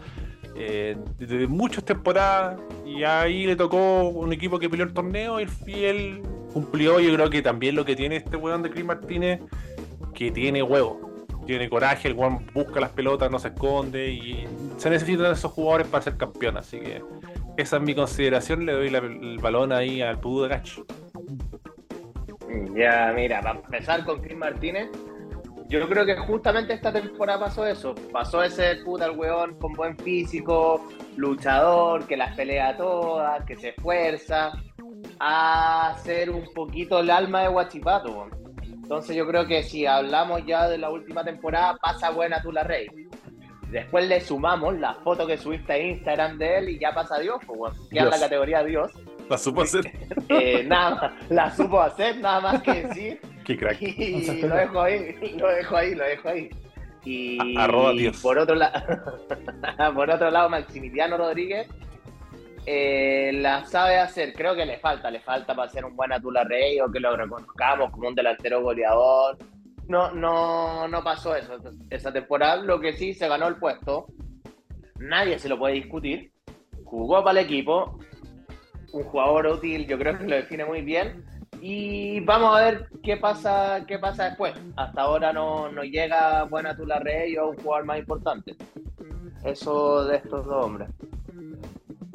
eh, 0.56 0.96
desde 1.16 1.46
muchas 1.46 1.84
temporadas, 1.84 2.58
y 2.84 3.04
ahí 3.04 3.46
le 3.46 3.54
tocó 3.54 4.08
un 4.08 4.32
equipo 4.32 4.58
que 4.58 4.68
peleó 4.68 4.84
el 4.84 4.94
torneo 4.94 5.38
y 5.40 5.44
él 5.84 6.22
cumplió. 6.52 7.00
Yo 7.00 7.14
creo 7.14 7.30
que 7.30 7.42
también 7.42 7.75
lo 7.76 7.85
que 7.85 7.97
tiene 7.97 8.16
este 8.16 8.37
weón 8.37 8.62
de 8.62 8.71
Chris 8.71 8.85
Martínez, 8.85 9.40
que 10.14 10.30
tiene 10.30 10.62
huevo 10.62 11.11
tiene 11.47 11.69
coraje, 11.69 12.07
el 12.07 12.14
weón 12.14 12.47
busca 12.54 12.78
las 12.78 12.90
pelotas, 12.90 13.28
no 13.28 13.40
se 13.40 13.49
esconde 13.49 14.09
y 14.09 14.47
se 14.76 14.88
necesitan 14.88 15.33
esos 15.33 15.50
jugadores 15.50 15.88
para 15.88 16.04
ser 16.04 16.16
campeón, 16.16 16.57
así 16.57 16.78
que 16.78 17.02
esa 17.57 17.76
es 17.76 17.83
mi 17.83 17.95
consideración, 17.95 18.64
le 18.64 18.73
doy 18.73 18.87
el 18.87 19.38
balón 19.38 19.73
ahí 19.73 20.00
al 20.00 20.21
Pudu 20.21 20.45
de 20.45 20.49
Gacho. 20.49 20.87
Ya, 22.75 23.12
mira, 23.14 23.40
para 23.40 23.59
empezar 23.59 24.04
con 24.04 24.21
Chris 24.21 24.37
Martínez, 24.37 24.90
yo 25.69 25.88
creo 25.88 26.04
que 26.04 26.16
justamente 26.16 26.73
esta 26.73 26.92
temporada 26.92 27.47
pasó 27.47 27.66
eso. 27.66 27.95
Pasó 28.12 28.42
ese 28.42 28.76
puta 28.85 29.04
al 29.04 29.16
weón 29.16 29.54
con 29.59 29.73
buen 29.75 29.97
físico, 29.99 30.88
luchador, 31.16 32.07
que 32.07 32.16
las 32.16 32.35
pelea 32.35 32.76
todas, 32.76 33.45
que 33.45 33.57
se 33.57 33.69
esfuerza, 33.69 34.52
a 35.20 35.94
ser 36.02 36.30
un 36.30 36.52
poquito 36.54 36.98
el 37.00 37.10
alma 37.10 37.42
de 37.42 37.48
Guachipato. 37.48 38.28
Entonces 38.62 39.14
yo 39.14 39.26
creo 39.26 39.46
que 39.46 39.62
si 39.62 39.86
hablamos 39.86 40.44
ya 40.46 40.66
de 40.66 40.78
la 40.78 40.90
última 40.90 41.22
temporada, 41.22 41.76
pasa 41.76 42.10
buena 42.10 42.42
tú 42.42 42.50
la 42.50 42.64
rey. 42.64 42.88
Después 43.70 44.08
le 44.08 44.20
sumamos 44.20 44.76
la 44.78 44.94
foto 44.94 45.26
que 45.26 45.36
subiste 45.36 45.72
a 45.74 45.78
Instagram 45.78 46.38
de 46.38 46.58
él 46.58 46.68
y 46.70 46.78
ya 46.80 46.92
pasa 46.92 47.20
Dios, 47.20 47.36
pues, 47.46 47.74
queda 47.90 48.06
la 48.06 48.18
categoría 48.18 48.64
Dios. 48.64 48.90
La 49.28 49.38
supo 49.38 49.62
hacer. 49.62 49.92
Eh, 50.28 50.64
nada, 50.64 51.16
la 51.28 51.54
supo 51.54 51.80
hacer, 51.80 52.18
nada 52.18 52.40
más 52.40 52.62
que 52.62 52.84
decir. 52.84 53.20
Qué 53.44 53.56
crack. 53.56 53.80
Y 53.82 54.42
lo 54.42 54.54
dejo 54.54 54.80
ahí, 54.80 55.16
lo 55.36 55.48
dejo 55.48 55.76
ahí, 55.76 55.94
lo 55.94 56.04
dejo 56.04 56.28
ahí. 56.28 56.50
Y 57.04 57.56
Arroba 57.56 57.92
Dios. 57.92 58.20
por 58.20 58.38
otro 58.38 58.54
lado, 58.54 58.82
por 59.94 60.10
otro 60.10 60.30
lado, 60.30 60.48
Maximiliano 60.48 61.16
Rodríguez 61.16 61.68
eh, 62.66 63.32
la 63.34 63.64
sabe 63.64 63.98
hacer. 63.98 64.32
Creo 64.32 64.54
que 64.54 64.66
le 64.66 64.78
falta, 64.78 65.10
le 65.10 65.20
falta 65.20 65.54
para 65.54 65.70
ser 65.70 65.84
un 65.84 65.96
buen 65.96 66.12
Atula 66.12 66.44
Rey 66.44 66.80
o 66.80 66.90
que 66.90 67.00
lo 67.00 67.16
reconozcamos 67.16 67.90
como 67.90 68.08
un 68.08 68.14
delantero 68.14 68.62
goleador 68.62 69.38
no, 69.90 70.12
no, 70.12 70.86
no 70.86 71.02
pasó 71.02 71.34
eso 71.34 71.56
esa 71.90 72.12
temporada. 72.12 72.56
Lo 72.62 72.80
que 72.80 72.92
sí 72.92 73.12
se 73.12 73.28
ganó 73.28 73.48
el 73.48 73.56
puesto, 73.56 74.06
nadie 74.98 75.38
se 75.38 75.48
lo 75.48 75.58
puede 75.58 75.74
discutir. 75.74 76.32
Jugó 76.84 77.22
para 77.24 77.40
el 77.40 77.46
equipo, 77.46 77.98
un 78.92 79.02
jugador 79.02 79.48
útil, 79.48 79.86
yo 79.86 79.98
creo 79.98 80.16
que 80.16 80.24
lo 80.24 80.36
define 80.36 80.64
muy 80.64 80.82
bien. 80.82 81.24
Y 81.60 82.20
vamos 82.20 82.56
a 82.56 82.62
ver 82.62 82.88
qué 83.02 83.16
pasa, 83.16 83.84
qué 83.86 83.98
pasa 83.98 84.26
después. 84.26 84.54
Hasta 84.76 85.02
ahora 85.02 85.32
no, 85.32 85.70
no 85.72 85.82
llega 85.82 86.44
Buena 86.44 86.76
Tula 86.76 87.00
Rey 87.00 87.36
o 87.36 87.50
un 87.50 87.56
jugador 87.56 87.84
más 87.84 87.98
importante. 87.98 88.54
Eso 89.44 90.04
de 90.04 90.16
estos 90.18 90.46
dos 90.46 90.64
hombres. 90.64 90.88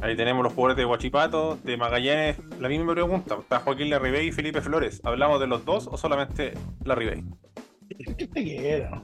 Ahí 0.01 0.15
tenemos 0.15 0.43
los 0.43 0.53
jugadores 0.53 0.77
de 0.77 0.85
Guachipato, 0.85 1.57
de 1.63 1.77
Magallanes. 1.77 2.37
La 2.59 2.67
misma 2.67 2.93
pregunta, 2.93 3.35
¿está 3.39 3.59
Joaquín 3.59 3.89
Larribey 3.89 4.27
y 4.27 4.31
Felipe 4.31 4.61
Flores? 4.61 5.01
¿Hablamos 5.03 5.39
de 5.39 5.47
los 5.47 5.65
dos 5.65 5.87
o 5.87 5.97
solamente 5.97 6.53
Larribey? 6.83 7.23
¿Qué 8.17 8.27
te 8.27 8.43
quiero? 8.43 9.01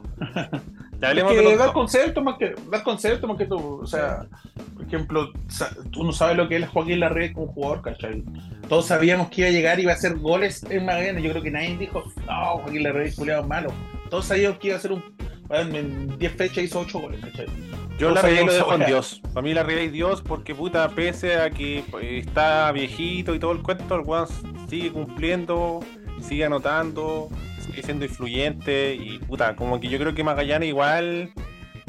que 1.01 1.57
dar 1.57 1.73
concepto 1.73 2.21
más 2.21 2.37
que 2.37 2.53
dar 2.69 2.83
concepto 2.83 3.27
más 3.27 3.37
que 3.37 3.45
tú. 3.45 3.79
O 3.81 3.85
sea, 3.85 4.27
por 4.75 4.85
ejemplo, 4.85 5.31
tú 5.91 6.03
no 6.03 6.11
sabes 6.11 6.37
lo 6.37 6.47
que 6.47 6.57
es 6.57 6.69
Joaquín 6.69 6.99
Larrey 6.99 7.33
como 7.33 7.47
jugador, 7.47 7.81
¿cachai? 7.81 8.23
Todos 8.67 8.87
sabíamos 8.87 9.29
que 9.29 9.41
iba 9.41 9.49
a 9.49 9.53
llegar 9.53 9.79
y 9.79 9.83
iba 9.83 9.91
a 9.91 9.95
hacer 9.95 10.17
goles 10.17 10.63
en 10.69 10.85
Magallanes. 10.85 11.23
Yo 11.23 11.31
creo 11.31 11.43
que 11.43 11.51
nadie 11.51 11.77
dijo, 11.77 12.03
no, 12.27 12.57
Joaquín 12.59 12.83
Larrey 12.83 13.07
es 13.07 13.47
malo. 13.47 13.71
Todos 14.09 14.25
sabíamos 14.25 14.59
que 14.59 14.67
iba 14.67 14.75
a 14.75 14.79
hacer 14.79 14.91
un. 14.91 15.03
En 15.51 16.17
10 16.17 16.33
fechas 16.33 16.63
hizo 16.63 16.79
8 16.79 16.99
goles, 16.99 17.19
¿cachai? 17.21 17.47
Yo 17.97 18.09
la 18.11 18.21
Ribey 18.21 18.45
lo 18.45 18.53
dejo 18.53 18.73
en 18.73 18.85
Dios. 18.85 19.21
Para 19.33 19.41
mí 19.43 19.53
la 19.53 19.63
Ribey 19.63 19.89
Dios 19.89 20.21
porque 20.21 20.55
puta, 20.55 20.89
pese 20.89 21.35
a 21.35 21.49
que 21.51 21.83
pues, 21.91 22.25
está 22.25 22.71
viejito 22.71 23.35
y 23.35 23.39
todo 23.39 23.51
el 23.51 23.61
cuento, 23.61 23.95
el 23.95 24.01
weón 24.01 24.27
sigue 24.67 24.91
cumpliendo, 24.91 25.81
sigue 26.19 26.45
anotando, 26.45 27.29
sigue 27.59 27.83
siendo 27.83 28.05
influyente 28.05 28.95
y 28.95 29.19
puta, 29.19 29.55
como 29.55 29.79
que 29.79 29.87
yo 29.87 29.99
creo 29.99 30.15
que 30.15 30.23
Magallanes 30.23 30.69
igual 30.69 31.31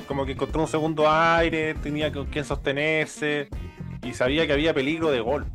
como 0.06 0.26
que 0.26 0.32
encontró 0.32 0.60
un 0.60 0.68
segundo 0.68 1.10
aire, 1.10 1.74
tenía 1.74 2.12
con 2.12 2.26
quién 2.26 2.44
sostenerse 2.44 3.48
y 4.02 4.12
sabía 4.12 4.46
que 4.46 4.52
había 4.52 4.74
peligro 4.74 5.10
de 5.10 5.20
gol. 5.20 5.46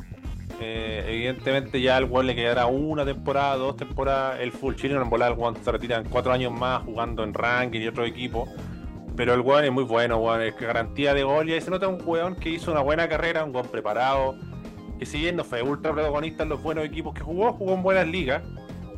Eh, 0.59 1.05
evidentemente 1.07 1.79
ya 1.79 1.97
al 1.97 2.09
Juan 2.09 2.25
le 2.25 2.35
quedará 2.35 2.65
una 2.65 3.05
temporada, 3.05 3.55
dos 3.57 3.77
temporadas, 3.77 4.39
el 4.39 4.51
full 4.51 4.73
chino 4.75 4.99
en 4.99 5.09
volar 5.09 5.37
el 5.37 5.63
se 5.63 5.71
retira 5.71 5.97
en 5.97 6.05
cuatro 6.05 6.31
años 6.31 6.51
más 6.51 6.83
jugando 6.83 7.23
en 7.23 7.33
ranking 7.33 7.81
y 7.81 7.87
otro 7.87 8.05
equipo. 8.05 8.47
Pero 9.15 9.33
el 9.33 9.41
weón 9.41 9.65
es 9.65 9.71
muy 9.71 9.83
bueno, 9.83 10.17
weón, 10.17 10.41
es 10.41 10.55
garantía 10.57 11.13
de 11.13 11.23
gol 11.23 11.49
y 11.49 11.53
ahí 11.53 11.61
se 11.61 11.71
nota 11.71 11.87
un 11.87 12.01
weón 12.03 12.35
que 12.35 12.49
hizo 12.49 12.71
una 12.71 12.81
buena 12.81 13.07
carrera, 13.07 13.43
un 13.43 13.53
weón 13.53 13.67
preparado, 13.67 14.35
que 14.97 15.05
si 15.05 15.19
bien 15.19 15.35
no 15.35 15.43
fue 15.43 15.61
ultra 15.61 15.91
protagonista 15.91 16.43
en 16.43 16.49
los 16.49 16.61
buenos 16.61 16.85
equipos 16.85 17.13
que 17.13 17.21
jugó, 17.21 17.53
jugó 17.53 17.73
en 17.73 17.83
buenas 17.83 18.07
ligas 18.07 18.43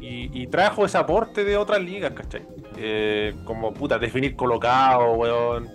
y, 0.01 0.47
trajo 0.47 0.85
ese 0.85 0.97
aporte 0.97 1.43
de 1.43 1.57
otras 1.57 1.81
ligas, 1.81 2.13
¿cachai? 2.13 2.45
Eh, 2.77 3.35
como 3.43 3.73
puta, 3.73 3.99
definir 3.99 4.35
colocado, 4.35 5.11
weón. 5.13 5.69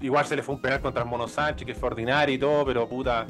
Igual 0.00 0.26
se 0.26 0.34
le 0.34 0.42
fue 0.42 0.56
un 0.56 0.60
penal 0.60 0.80
contra 0.80 1.02
el 1.04 1.08
Mono 1.08 1.28
Sánchez, 1.28 1.64
que 1.64 1.74
fue 1.74 1.88
ordinario 1.88 2.34
y 2.34 2.38
todo, 2.38 2.64
pero 2.64 2.88
puta, 2.88 3.26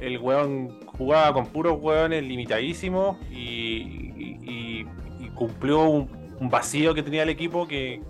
el 0.00 0.18
weón 0.18 0.80
jugaba 1.00 1.32
con 1.32 1.46
puros 1.46 1.78
weones 1.80 2.22
limitadísimos 2.22 3.16
y, 3.30 4.84
cumplió 5.34 5.84
un, 5.84 6.10
vacío 6.50 6.94
que 6.94 7.02
tenía 7.02 7.22
el 7.22 7.30
equipo 7.30 7.66
que, 7.66 8.02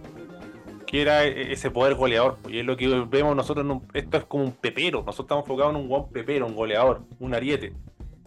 era 0.93 1.25
e, 1.25 1.53
ese 1.53 1.71
poder 1.71 1.95
goleador. 1.95 2.39
Y 2.49 2.59
es 2.59 2.67
lo 2.67 2.77
que 2.77 2.89
vemos 3.09 3.37
nosotros, 3.37 3.65
esto 3.95 4.17
es 4.17 4.25
como 4.25 4.43
un 4.43 4.53
pepero, 4.53 5.05
nosotros 5.07 5.27
estamos 5.27 5.45
enfocados 5.45 5.73
en 5.77 5.83
un 5.83 5.89
buen 5.89 6.09
pepero, 6.09 6.47
un 6.47 6.57
goleador, 6.57 7.03
un 7.21 7.33
ariete. 7.33 7.73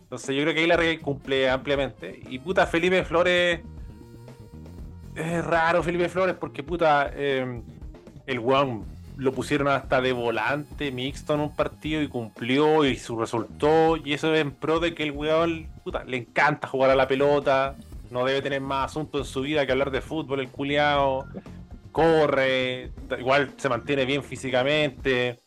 Entonces 0.04 0.34
yo 0.34 0.44
creo 0.44 0.54
que 0.54 0.62
ahí 0.62 0.68
la 0.68 0.78
Rey 0.78 0.98
cumple 1.00 1.50
ampliamente. 1.50 2.22
Y 2.30 2.40
puta, 2.40 2.66
Felipe 2.66 3.04
Flores. 3.04 3.60
Es 5.14 5.46
raro 5.46 5.84
Felipe 5.84 6.08
Flores 6.08 6.38
porque 6.40 6.64
puta. 6.64 7.12
Em, 7.14 7.64
el 8.26 8.40
weón 8.40 8.86
lo 9.18 9.32
pusieron 9.34 9.68
hasta 9.68 10.02
de 10.02 10.12
volante 10.12 10.92
mixto 10.92 11.34
en 11.34 11.42
un 11.42 11.56
partido 11.56 12.02
y 12.02 12.08
cumplió 12.08 12.86
y 12.86 12.98
su 12.98 13.18
resultó. 13.18 13.98
Y 13.98 14.14
eso 14.14 14.34
es 14.34 14.42
en 14.42 14.52
pro 14.52 14.80
de 14.80 14.94
que 14.94 15.04
el 15.04 15.12
weón 15.12 15.68
puta, 15.84 16.04
le 16.04 16.18
encanta 16.18 16.68
jugar 16.68 16.90
a 16.90 16.96
la 16.96 17.08
pelota. 17.08 17.76
No 18.10 18.26
debe 18.26 18.42
tener 18.42 18.62
más 18.62 18.92
asunto 18.92 19.18
en 19.18 19.26
su 19.26 19.42
vida 19.42 19.66
que 19.66 19.72
hablar 19.72 19.92
de 19.92 20.02
fútbol, 20.02 20.40
el 20.40 20.50
culiao. 20.50 21.26
Corre, 21.92 22.92
igual 23.20 23.52
se 23.58 23.70
mantiene 23.70 24.06
bien 24.06 24.24
físicamente. 24.24 25.40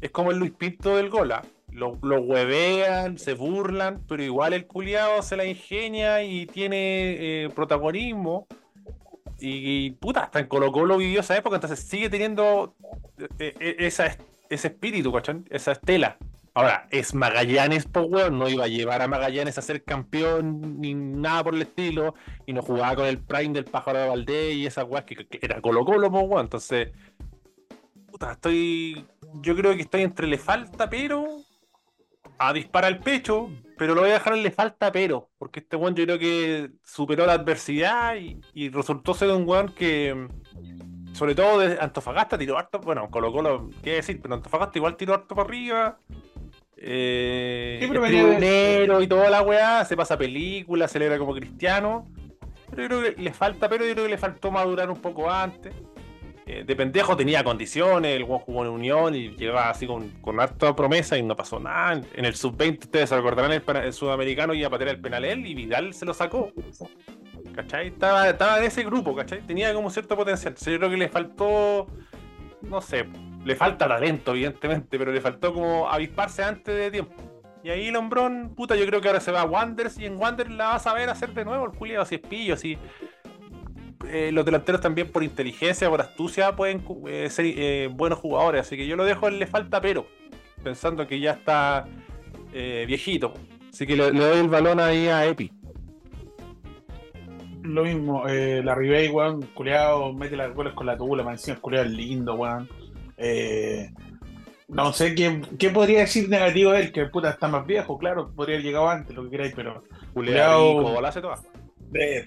Es 0.00 0.10
como 0.10 0.30
el 0.30 0.38
Luis 0.38 0.52
Pinto 0.52 0.96
del 0.96 1.10
Gola 1.10 1.42
lo, 1.74 1.98
lo, 2.02 2.20
huevean, 2.20 3.18
se 3.18 3.34
burlan, 3.34 4.04
pero 4.08 4.22
igual 4.22 4.52
el 4.52 4.66
culiado 4.66 5.20
se 5.22 5.36
la 5.36 5.44
ingenia 5.44 6.22
y 6.22 6.46
tiene 6.46 6.76
eh, 7.44 7.48
protagonismo. 7.54 8.46
Y, 9.38 9.90
puta, 9.92 10.20
hasta 10.24 10.40
en 10.40 10.46
Colo 10.46 10.72
Colo 10.72 10.96
vivió 10.96 11.20
esa 11.20 11.36
época, 11.36 11.56
entonces 11.56 11.80
sigue 11.80 12.08
teniendo 12.08 12.74
eh, 13.38 13.54
eh, 13.58 13.76
esa, 13.80 14.16
ese 14.48 14.68
espíritu. 14.68 15.12
Esa 15.50 15.72
estela. 15.72 16.16
Ahora, 16.56 16.86
es 16.90 17.14
Magallanes, 17.14 17.86
pues, 17.86 18.06
weón, 18.08 18.38
no 18.38 18.48
iba 18.48 18.64
a 18.64 18.68
llevar 18.68 19.02
a 19.02 19.08
Magallanes 19.08 19.58
a 19.58 19.62
ser 19.62 19.82
campeón 19.82 20.80
ni 20.80 20.94
nada 20.94 21.42
por 21.42 21.54
el 21.54 21.62
estilo, 21.62 22.14
y 22.46 22.52
no 22.52 22.62
jugaba 22.62 22.94
con 22.94 23.06
el 23.06 23.18
Prime 23.18 23.52
del 23.52 23.64
pájaro 23.64 23.98
de 23.98 24.08
Valdés 24.08 24.54
y 24.54 24.66
esas 24.66 24.84
weas 24.88 25.04
que, 25.04 25.26
era 25.42 25.60
Colo 25.60 25.84
Colo, 25.84 26.10
pues, 26.10 26.24
weón. 26.26 26.42
Entonces, 26.42 26.92
puta, 28.06 28.32
estoy. 28.32 29.04
Yo 29.42 29.56
creo 29.56 29.74
que 29.74 29.82
estoy 29.82 30.02
entre 30.02 30.28
le 30.28 30.38
falta, 30.38 30.88
pero. 30.88 31.43
A 32.38 32.52
disparar 32.52 32.92
el 32.92 32.98
pecho, 32.98 33.50
pero 33.78 33.94
lo 33.94 34.02
voy 34.02 34.10
a 34.10 34.14
dejar 34.14 34.36
le 34.36 34.50
falta, 34.50 34.90
pero. 34.92 35.30
Porque 35.38 35.60
este 35.60 35.76
weón 35.76 35.94
yo 35.94 36.04
creo 36.04 36.18
que 36.18 36.70
superó 36.84 37.26
la 37.26 37.34
adversidad 37.34 38.16
y, 38.16 38.40
y 38.52 38.68
resultó 38.70 39.14
ser 39.14 39.30
un 39.30 39.48
weón 39.48 39.68
que 39.68 40.28
sobre 41.14 41.36
todo 41.36 41.60
de 41.60 41.78
Antofagasta 41.80 42.36
tiró 42.36 42.58
harto, 42.58 42.80
bueno, 42.80 43.08
Colo 43.08 43.32
Colo, 43.32 43.70
qué 43.82 43.92
decir, 43.92 44.20
pero 44.20 44.34
Antofagasta 44.34 44.78
igual 44.78 44.96
tiró 44.96 45.14
harto 45.14 45.34
para 45.34 45.46
arriba. 45.48 45.98
Eh, 46.76 47.78
el 47.80 49.02
y 49.02 49.06
toda 49.06 49.30
la 49.30 49.42
weá, 49.42 49.84
se 49.84 49.96
pasa 49.96 50.18
película, 50.18 50.88
celebra 50.88 51.16
como 51.18 51.34
cristiano. 51.34 52.06
Pero 52.70 52.82
yo 52.82 52.88
creo 52.88 53.14
que 53.14 53.22
le 53.22 53.32
falta, 53.32 53.68
pero 53.68 53.86
yo 53.86 53.92
creo 53.92 54.04
que 54.06 54.10
le 54.10 54.18
faltó 54.18 54.50
madurar 54.50 54.90
un 54.90 55.00
poco 55.00 55.30
antes. 55.30 55.72
Eh, 56.46 56.62
de 56.64 56.76
pendejo 56.76 57.16
tenía 57.16 57.42
condiciones, 57.42 58.16
el 58.16 58.24
jugó 58.24 58.64
en 58.64 58.70
Unión 58.70 59.14
y 59.14 59.30
llegaba 59.30 59.70
así 59.70 59.86
con, 59.86 60.10
con 60.20 60.38
harta 60.38 60.76
promesa 60.76 61.16
y 61.16 61.22
no 61.22 61.34
pasó 61.34 61.58
nada. 61.58 62.02
En 62.14 62.24
el 62.24 62.34
sub-20, 62.34 62.84
ustedes 62.84 63.08
se 63.08 63.16
recordarán, 63.16 63.52
el, 63.52 63.92
sudamericano 63.94 64.52
iba 64.52 64.68
a 64.68 64.70
patear 64.70 64.90
el 64.90 65.00
penal 65.00 65.24
él 65.24 65.46
y 65.46 65.54
Vidal 65.54 65.94
se 65.94 66.04
lo 66.04 66.12
sacó. 66.12 66.52
¿Cachai? 67.54 67.88
Estaba, 67.88 68.28
estaba 68.28 68.58
en 68.58 68.64
ese 68.64 68.84
grupo, 68.84 69.14
¿cachai? 69.14 69.40
Tenía 69.46 69.72
como 69.72 69.88
cierto 69.88 70.16
potencial. 70.16 70.54
yo 70.54 70.76
creo 70.78 70.90
que 70.90 70.96
le 70.96 71.08
faltó, 71.08 71.86
no 72.62 72.80
sé, 72.80 73.06
le 73.44 73.56
falta 73.56 73.88
talento, 73.88 74.32
evidentemente, 74.32 74.98
pero 74.98 75.12
le 75.12 75.20
faltó 75.20 75.54
como 75.54 75.88
avisparse 75.88 76.42
antes 76.42 76.74
de 76.74 76.90
tiempo. 76.90 77.14
Y 77.62 77.70
ahí 77.70 77.90
Lombrón, 77.90 78.52
puta, 78.54 78.76
yo 78.76 78.84
creo 78.84 79.00
que 79.00 79.08
ahora 79.08 79.20
se 79.20 79.32
va 79.32 79.40
a 79.40 79.44
Wanderers 79.46 79.98
y 79.98 80.04
en 80.04 80.18
Wanderers 80.18 80.54
la 80.54 80.66
vas 80.68 80.86
a 80.86 80.92
ver 80.92 81.08
hacer 81.08 81.32
de 81.32 81.46
nuevo 81.46 81.64
el 81.64 81.70
Julio 81.70 82.02
así 82.02 82.20
es 82.30 82.52
así. 82.52 82.78
Eh, 84.06 84.30
los 84.32 84.44
delanteros 84.44 84.80
también 84.80 85.10
por 85.10 85.22
inteligencia, 85.22 85.88
por 85.88 86.00
astucia 86.00 86.54
pueden 86.56 86.84
eh, 87.08 87.28
ser 87.30 87.46
eh, 87.46 87.88
buenos 87.92 88.18
jugadores, 88.18 88.62
así 88.62 88.76
que 88.76 88.86
yo 88.86 88.96
lo 88.96 89.04
dejo 89.04 89.28
en 89.28 89.38
le 89.38 89.46
falta 89.46 89.80
pero, 89.80 90.06
pensando 90.62 91.06
que 91.06 91.20
ya 91.20 91.32
está 91.32 91.86
viejito. 92.52 93.34
Así 93.72 93.86
que 93.86 93.96
le, 93.96 94.12
doy 94.12 94.38
el 94.38 94.48
balón 94.48 94.78
ahí 94.78 95.08
a 95.08 95.26
Epi. 95.26 95.50
Lo 97.62 97.82
mismo, 97.82 98.24
la 98.26 98.74
Ribey, 98.74 99.08
weón, 99.08 99.42
culeado, 99.54 100.12
mete 100.12 100.36
las 100.36 100.54
goles 100.54 100.74
con 100.74 100.86
la 100.86 100.96
tubula, 100.96 101.24
me 101.24 101.32
encima 101.32 101.58
culeado 101.58 101.88
lindo, 101.88 102.34
weón. 102.34 102.68
Eh, 103.16 103.90
no 104.68 104.92
sé 104.92 105.14
¿qué, 105.14 105.40
qué, 105.58 105.70
podría 105.70 106.00
decir 106.00 106.28
negativo 106.28 106.72
de 106.72 106.80
él, 106.80 106.92
que 106.92 107.06
puta 107.06 107.30
está 107.30 107.48
más 107.48 107.66
viejo, 107.66 107.98
claro, 107.98 108.32
podría 108.34 108.56
haber 108.56 108.66
llegado 108.66 108.88
antes, 108.88 109.14
lo 109.14 109.24
que 109.24 109.30
queráis, 109.30 109.52
pero. 109.54 109.82
Culeado. 110.12 111.00
De, 111.90 112.24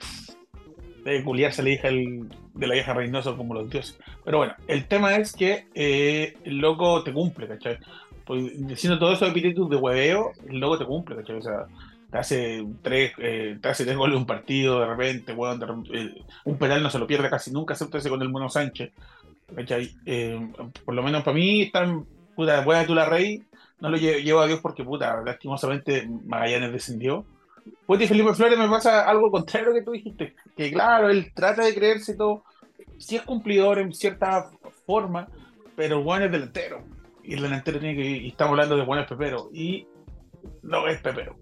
de 1.11 1.23
culiarse 1.23 1.63
la 1.63 1.69
hija 1.69 1.89
de 1.89 2.67
la 2.67 2.73
vieja 2.73 2.93
Reynoso 2.93 3.37
como 3.37 3.53
los 3.53 3.69
dioses. 3.69 3.97
Pero 4.23 4.39
bueno, 4.39 4.53
el 4.67 4.85
tema 4.87 5.15
es 5.15 5.33
que 5.33 5.67
eh, 5.73 6.35
el 6.43 6.57
loco 6.57 7.03
te 7.03 7.13
cumple, 7.13 7.47
¿cachai? 7.47 7.77
Pues, 8.25 8.67
diciendo 8.67 8.99
todo 8.99 9.13
eso 9.13 9.25
de 9.25 9.31
epítetos 9.31 9.69
de 9.69 9.77
hueveo, 9.77 10.31
el 10.49 10.59
loco 10.59 10.77
te 10.77 10.85
cumple, 10.85 11.15
¿cachai? 11.15 11.37
O 11.37 11.41
sea, 11.41 11.65
te 12.11 12.17
hace 12.17 12.65
tres, 12.81 13.13
eh, 13.19 13.57
te 13.61 13.67
hace 13.69 13.85
tres 13.85 13.97
goles 13.97 14.17
un 14.17 14.25
partido, 14.25 14.79
de 14.79 14.87
repente, 14.87 15.33
bueno, 15.33 15.83
un 16.45 16.57
penal 16.57 16.83
no 16.83 16.89
se 16.89 16.99
lo 16.99 17.07
pierde 17.07 17.29
casi 17.29 17.51
nunca, 17.51 17.73
excepto 17.73 17.97
ese 17.97 18.09
con 18.09 18.21
el 18.21 18.29
Mono 18.29 18.49
Sánchez. 18.49 18.91
Eh, 20.05 20.51
por 20.83 20.93
lo 20.93 21.03
menos 21.03 21.23
para 21.23 21.35
mí, 21.35 21.61
están, 21.61 22.05
puta, 22.35 22.61
buena 22.61 22.85
tú 22.85 22.93
la 22.93 23.05
rey, 23.05 23.43
no 23.79 23.89
lo 23.89 23.97
llevo, 23.97 24.41
a 24.41 24.47
Dios 24.47 24.59
porque, 24.61 24.83
puta, 24.83 25.21
lastimosamente 25.25 26.07
Magallanes 26.25 26.71
descendió. 26.71 27.25
Pues 27.85 27.99
de 27.99 28.07
Felipe 28.07 28.33
Flores 28.33 28.57
me 28.57 28.67
pasa 28.67 29.07
algo 29.07 29.31
contrario 29.31 29.73
que 29.73 29.81
tú 29.81 29.91
dijiste, 29.91 30.35
que 30.55 30.71
claro, 30.71 31.09
él 31.09 31.31
trata 31.33 31.63
de 31.63 31.73
creerse 31.73 32.15
todo, 32.15 32.43
sí 32.97 33.15
es 33.15 33.21
cumplidor 33.21 33.79
en 33.79 33.93
cierta 33.93 34.51
forma, 34.85 35.27
pero 35.75 36.03
bueno 36.03 36.25
es 36.25 36.31
delantero. 36.31 36.83
Y 37.23 37.33
el 37.33 37.41
delantero 37.41 37.79
tiene 37.79 37.95
que, 37.95 38.09
y 38.09 38.27
estamos 38.29 38.51
hablando 38.51 38.77
de 38.77 38.85
buenos 38.85 39.07
pepero, 39.07 39.49
y 39.53 39.87
no 40.63 40.87
es 40.87 40.99
pepero, 41.01 41.35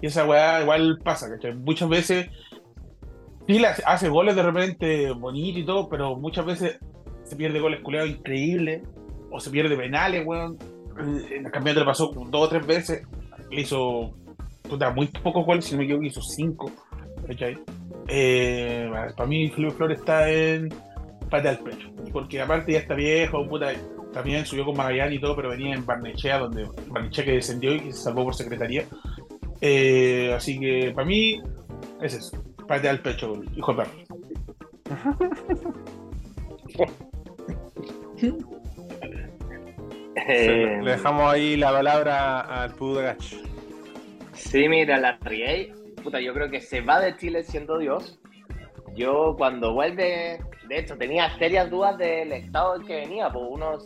Y 0.00 0.06
esa 0.06 0.24
weá 0.24 0.62
igual 0.62 0.98
pasa, 1.02 1.28
Muchas 1.56 1.88
veces 1.88 2.28
sí 3.46 3.62
hace 3.86 4.08
goles 4.08 4.34
de 4.36 4.42
repente 4.42 5.10
bonito 5.12 5.58
y 5.58 5.64
todo, 5.64 5.88
pero 5.88 6.16
muchas 6.16 6.46
veces 6.46 6.78
se 7.22 7.36
pierde 7.36 7.60
goles 7.60 7.80
culeados 7.82 8.10
increíbles, 8.10 8.82
o 9.30 9.40
se 9.40 9.50
pierde 9.50 9.76
penales, 9.76 10.26
weón. 10.26 10.58
En 10.96 11.44
el 11.46 11.50
campeonato 11.50 11.80
le 11.80 11.86
pasó 11.86 12.06
dos 12.08 12.42
o 12.42 12.48
tres 12.48 12.66
veces, 12.66 13.02
le 13.50 13.62
hizo 13.62 14.14
puta, 14.74 14.90
muy 14.90 15.06
pocos 15.06 15.46
goles, 15.46 15.64
si 15.64 15.72
no 15.72 15.78
me 15.78 15.84
equivoco, 15.84 16.04
hizo 16.04 16.20
cinco. 16.20 16.70
Eh, 18.08 18.90
para 19.16 19.28
mí, 19.28 19.48
Felipe 19.50 19.74
Flores 19.74 20.00
está 20.00 20.28
en 20.28 20.68
pata 21.30 21.50
al 21.50 21.58
pecho, 21.58 21.88
porque 22.12 22.40
aparte 22.40 22.72
ya 22.72 22.80
está 22.80 22.94
viejo, 22.94 23.46
puta, 23.48 23.72
también 24.12 24.44
subió 24.44 24.64
con 24.64 24.76
Magallanes 24.76 25.18
y 25.18 25.20
todo, 25.20 25.36
pero 25.36 25.50
venía 25.50 25.74
en 25.74 25.86
Barnechea, 25.86 26.38
donde 26.38 26.68
Barnechea 26.88 27.24
que 27.24 27.32
descendió 27.32 27.74
y 27.74 27.92
se 27.92 27.92
salvó 27.92 28.24
por 28.24 28.34
secretaría. 28.34 28.84
Eh, 29.60 30.32
así 30.36 30.58
que 30.58 30.90
para 30.94 31.06
mí 31.06 31.40
es 32.02 32.14
eso, 32.14 32.42
pata 32.66 32.90
al 32.90 33.00
pecho, 33.00 33.40
hijo 33.56 33.74
de 33.74 33.84
perro. 33.84 33.92
le 40.26 40.90
dejamos 40.90 41.32
ahí 41.32 41.56
la 41.56 41.70
palabra 41.70 42.40
al 42.40 42.74
Pudagach. 42.74 43.53
Sí, 44.34 44.68
mira, 44.68 44.98
la 44.98 45.16
Riey, 45.22 45.72
puta, 46.02 46.20
yo 46.20 46.34
creo 46.34 46.50
que 46.50 46.60
se 46.60 46.80
va 46.80 47.00
de 47.00 47.16
Chile 47.16 47.42
siendo 47.44 47.78
Dios. 47.78 48.18
Yo 48.94 49.34
cuando 49.38 49.72
vuelve, 49.72 50.38
de 50.68 50.78
hecho, 50.78 50.96
tenía 50.96 51.30
serias 51.38 51.70
dudas 51.70 51.96
del 51.98 52.32
estado 52.32 52.76
en 52.76 52.86
que 52.86 52.96
venía, 52.96 53.30
pues 53.30 53.44
uno 53.48 53.78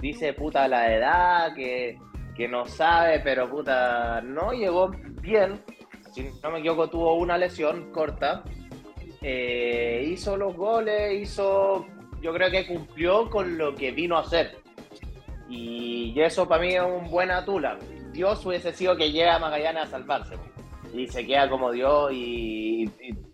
dice, 0.00 0.32
puta, 0.32 0.66
la 0.68 0.94
edad, 0.94 1.54
que, 1.54 1.98
que 2.36 2.48
no 2.48 2.66
sabe, 2.66 3.20
pero 3.20 3.48
puta, 3.50 4.20
no 4.20 4.52
llegó 4.52 4.90
bien. 5.22 5.60
Si 6.12 6.28
no 6.42 6.50
me 6.50 6.60
equivoco, 6.60 6.88
tuvo 6.88 7.14
una 7.14 7.36
lesión 7.36 7.92
corta. 7.92 8.42
Eh, 9.22 10.04
hizo 10.06 10.36
los 10.36 10.56
goles, 10.56 11.20
hizo 11.20 11.86
yo 12.22 12.32
creo 12.32 12.50
que 12.50 12.66
cumplió 12.66 13.28
con 13.30 13.58
lo 13.58 13.74
que 13.74 13.90
vino 13.90 14.16
a 14.16 14.20
hacer. 14.20 14.58
Y 15.48 16.18
eso 16.20 16.46
para 16.48 16.62
mí 16.62 16.74
es 16.74 16.82
un 16.82 17.10
buen 17.10 17.30
atula. 17.30 17.78
Dios 18.12 18.44
hubiese 18.44 18.72
sido 18.72 18.96
que 18.96 19.12
llega 19.12 19.36
a 19.36 19.38
Magallanes 19.38 19.84
a 19.84 19.86
salvarse. 19.86 20.34
Y 20.94 21.06
se 21.06 21.26
queda 21.26 21.48
como 21.48 21.70
Dios 21.70 22.12
y, 22.12 22.90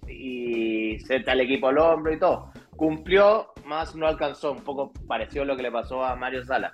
y, 0.07 0.99
se 1.01 1.17
está 1.17 1.33
el 1.33 1.41
equipo 1.41 1.69
al 1.69 1.79
hombro 1.79 2.13
y 2.13 2.19
todo. 2.19 2.53
Cumplió, 2.77 3.53
más 3.65 3.95
no 3.95 4.07
alcanzó. 4.07 4.53
Un 4.53 4.63
poco 4.63 4.93
pareció 5.07 5.45
lo 5.45 5.57
que 5.57 5.63
le 5.63 5.73
pasó 5.73 6.05
a 6.05 6.17
Mario 6.17 6.45
Sala. 6.45 6.73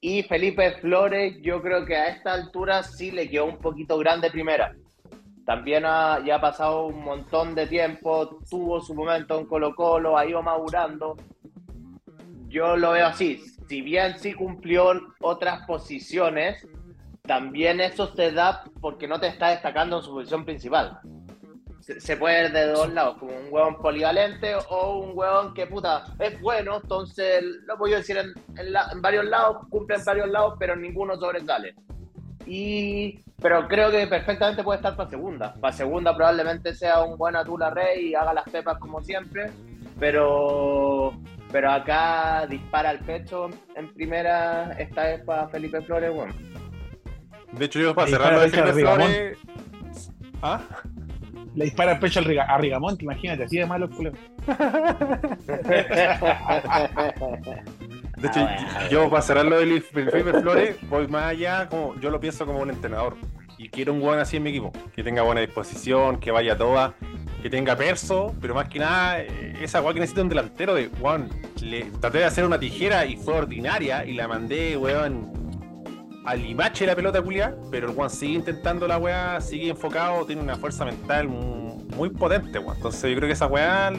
Y 0.00 0.24
Felipe 0.24 0.78
Flores, 0.80 1.36
yo 1.42 1.62
creo 1.62 1.84
que 1.84 1.96
a 1.96 2.08
esta 2.08 2.32
altura 2.32 2.82
sí 2.82 3.12
le 3.12 3.30
quedó 3.30 3.44
un 3.44 3.58
poquito 3.58 3.96
grande 3.98 4.30
primera 4.30 4.74
también 5.44 5.82
ya 5.82 6.36
ha 6.36 6.40
pasado 6.40 6.86
un 6.86 7.02
montón 7.02 7.54
de 7.54 7.66
tiempo, 7.66 8.38
tuvo 8.48 8.80
su 8.80 8.94
momento 8.94 9.38
en 9.38 9.46
Colo 9.46 9.74
Colo, 9.74 10.16
ha 10.16 10.26
ido 10.26 10.42
madurando. 10.42 11.16
Yo 12.48 12.76
lo 12.76 12.92
veo 12.92 13.06
así, 13.06 13.38
si 13.68 13.80
bien 13.80 14.18
sí 14.18 14.34
cumplió 14.34 14.92
otras 15.20 15.66
posiciones, 15.66 16.66
también 17.32 17.80
eso 17.80 18.14
se 18.14 18.30
da 18.30 18.62
porque 18.82 19.08
no 19.08 19.18
te 19.18 19.26
está 19.26 19.48
destacando 19.48 19.96
en 19.96 20.02
su 20.02 20.10
posición 20.10 20.44
principal. 20.44 21.00
Se, 21.80 22.14
puede 22.18 22.42
ver 22.42 22.52
de 22.52 22.66
dos 22.66 22.92
lados, 22.92 23.16
como 23.16 23.32
un 23.32 23.46
hueón 23.50 23.76
polivalente 23.78 24.54
o 24.68 24.98
un 24.98 25.16
hueón 25.16 25.54
que 25.54 25.66
puta 25.66 26.04
es 26.18 26.38
bueno, 26.42 26.80
entonces 26.82 27.42
lo 27.66 27.78
voy 27.78 27.94
a 27.94 27.96
decir 27.96 28.18
en, 28.18 28.34
varios 29.00 29.24
lados, 29.24 29.66
cumple 29.70 29.96
en 29.96 30.04
varios 30.04 30.28
lados, 30.28 30.56
pero 30.58 30.76
ninguno 30.76 31.16
sobresale. 31.16 31.74
Y 32.46 33.18
pero 33.40 33.66
creo 33.66 33.90
que 33.90 34.06
perfectamente 34.06 34.62
puede 34.62 34.76
estar 34.76 34.94
para 34.94 35.08
segunda. 35.08 35.54
Para 35.54 35.72
segunda 35.72 36.14
probablemente 36.14 36.74
sea 36.74 37.02
un 37.02 37.16
buen 37.16 37.34
Atula 37.34 37.70
Rey 37.70 38.10
y 38.10 38.14
haga 38.14 38.34
las 38.34 38.44
pepas 38.44 38.78
como 38.78 39.02
siempre, 39.02 39.50
pero, 39.98 41.14
pero 41.50 41.72
acá 41.72 42.46
dispara 42.46 42.90
al 42.90 42.98
pecho 42.98 43.48
en 43.74 43.92
primera, 43.94 44.72
esta 44.72 45.04
vez 45.04 45.24
para 45.24 45.48
Felipe 45.48 45.80
Flores, 45.80 46.12
bueno. 46.14 46.34
De 47.52 47.64
hecho, 47.66 47.80
yo 47.80 47.94
para 47.94 48.08
cerrar 48.08 48.40
de 48.40 48.48
Felipe 48.50 48.72
Flores... 48.72 49.38
¿Ah? 50.42 50.60
Le 51.54 51.66
dispara 51.66 51.92
al 51.92 51.98
pecho 51.98 52.20
a 52.20 52.58
Rigamonte, 52.58 53.04
imagínate, 53.04 53.44
así 53.44 53.58
de 53.58 53.66
malo 53.66 53.86
el 53.86 54.12
De 58.16 58.28
hecho, 58.28 58.40
ah, 58.40 58.88
yo 58.90 59.10
para 59.10 59.22
cerrar 59.22 59.44
lo 59.44 59.58
de 59.60 59.80
Felipe 59.82 60.32
Flores, 60.40 60.76
voy 60.88 61.08
más 61.08 61.24
allá, 61.24 61.68
como, 61.68 61.94
yo 62.00 62.10
lo 62.10 62.18
pienso 62.20 62.46
como 62.46 62.60
un 62.60 62.70
entrenador. 62.70 63.16
Y 63.58 63.68
quiero 63.68 63.92
un 63.92 64.00
buen 64.00 64.18
así 64.18 64.38
en 64.38 64.44
mi 64.44 64.50
equipo, 64.50 64.72
que 64.94 65.04
tenga 65.04 65.22
buena 65.22 65.42
disposición, 65.42 66.18
que 66.18 66.30
vaya 66.30 66.56
toda. 66.56 66.94
que 67.42 67.50
tenga 67.50 67.76
perso, 67.76 68.34
pero 68.40 68.54
más 68.54 68.68
que 68.68 68.78
nada, 68.78 69.20
eh, 69.20 69.58
esa 69.60 69.82
weá 69.82 69.92
que 69.92 69.98
necesita 70.00 70.22
un 70.22 70.28
delantero 70.28 70.74
de, 70.74 70.88
weón, 71.00 71.28
le 71.60 71.86
traté 72.00 72.18
de 72.18 72.24
hacer 72.24 72.44
una 72.44 72.58
tijera 72.58 73.04
y 73.04 73.16
fue 73.16 73.34
ordinaria 73.34 74.04
y 74.06 74.12
la 74.14 74.28
mandé, 74.28 74.76
weón, 74.76 75.41
al 76.24 76.42
limache 76.42 76.86
la 76.86 76.94
pelota 76.94 77.20
culia, 77.20 77.56
pero 77.70 77.90
el 77.90 77.96
weón 77.96 78.10
sigue 78.10 78.34
intentando 78.34 78.86
la 78.86 78.98
weá, 78.98 79.40
sigue 79.40 79.70
enfocado, 79.70 80.24
tiene 80.24 80.42
una 80.42 80.56
fuerza 80.56 80.84
mental 80.84 81.28
muy, 81.28 82.10
potente, 82.10 82.58
weón. 82.58 82.76
Entonces 82.76 83.10
yo 83.10 83.16
creo 83.16 83.28
que 83.28 83.32
esa 83.32 83.46
weá 83.46 83.92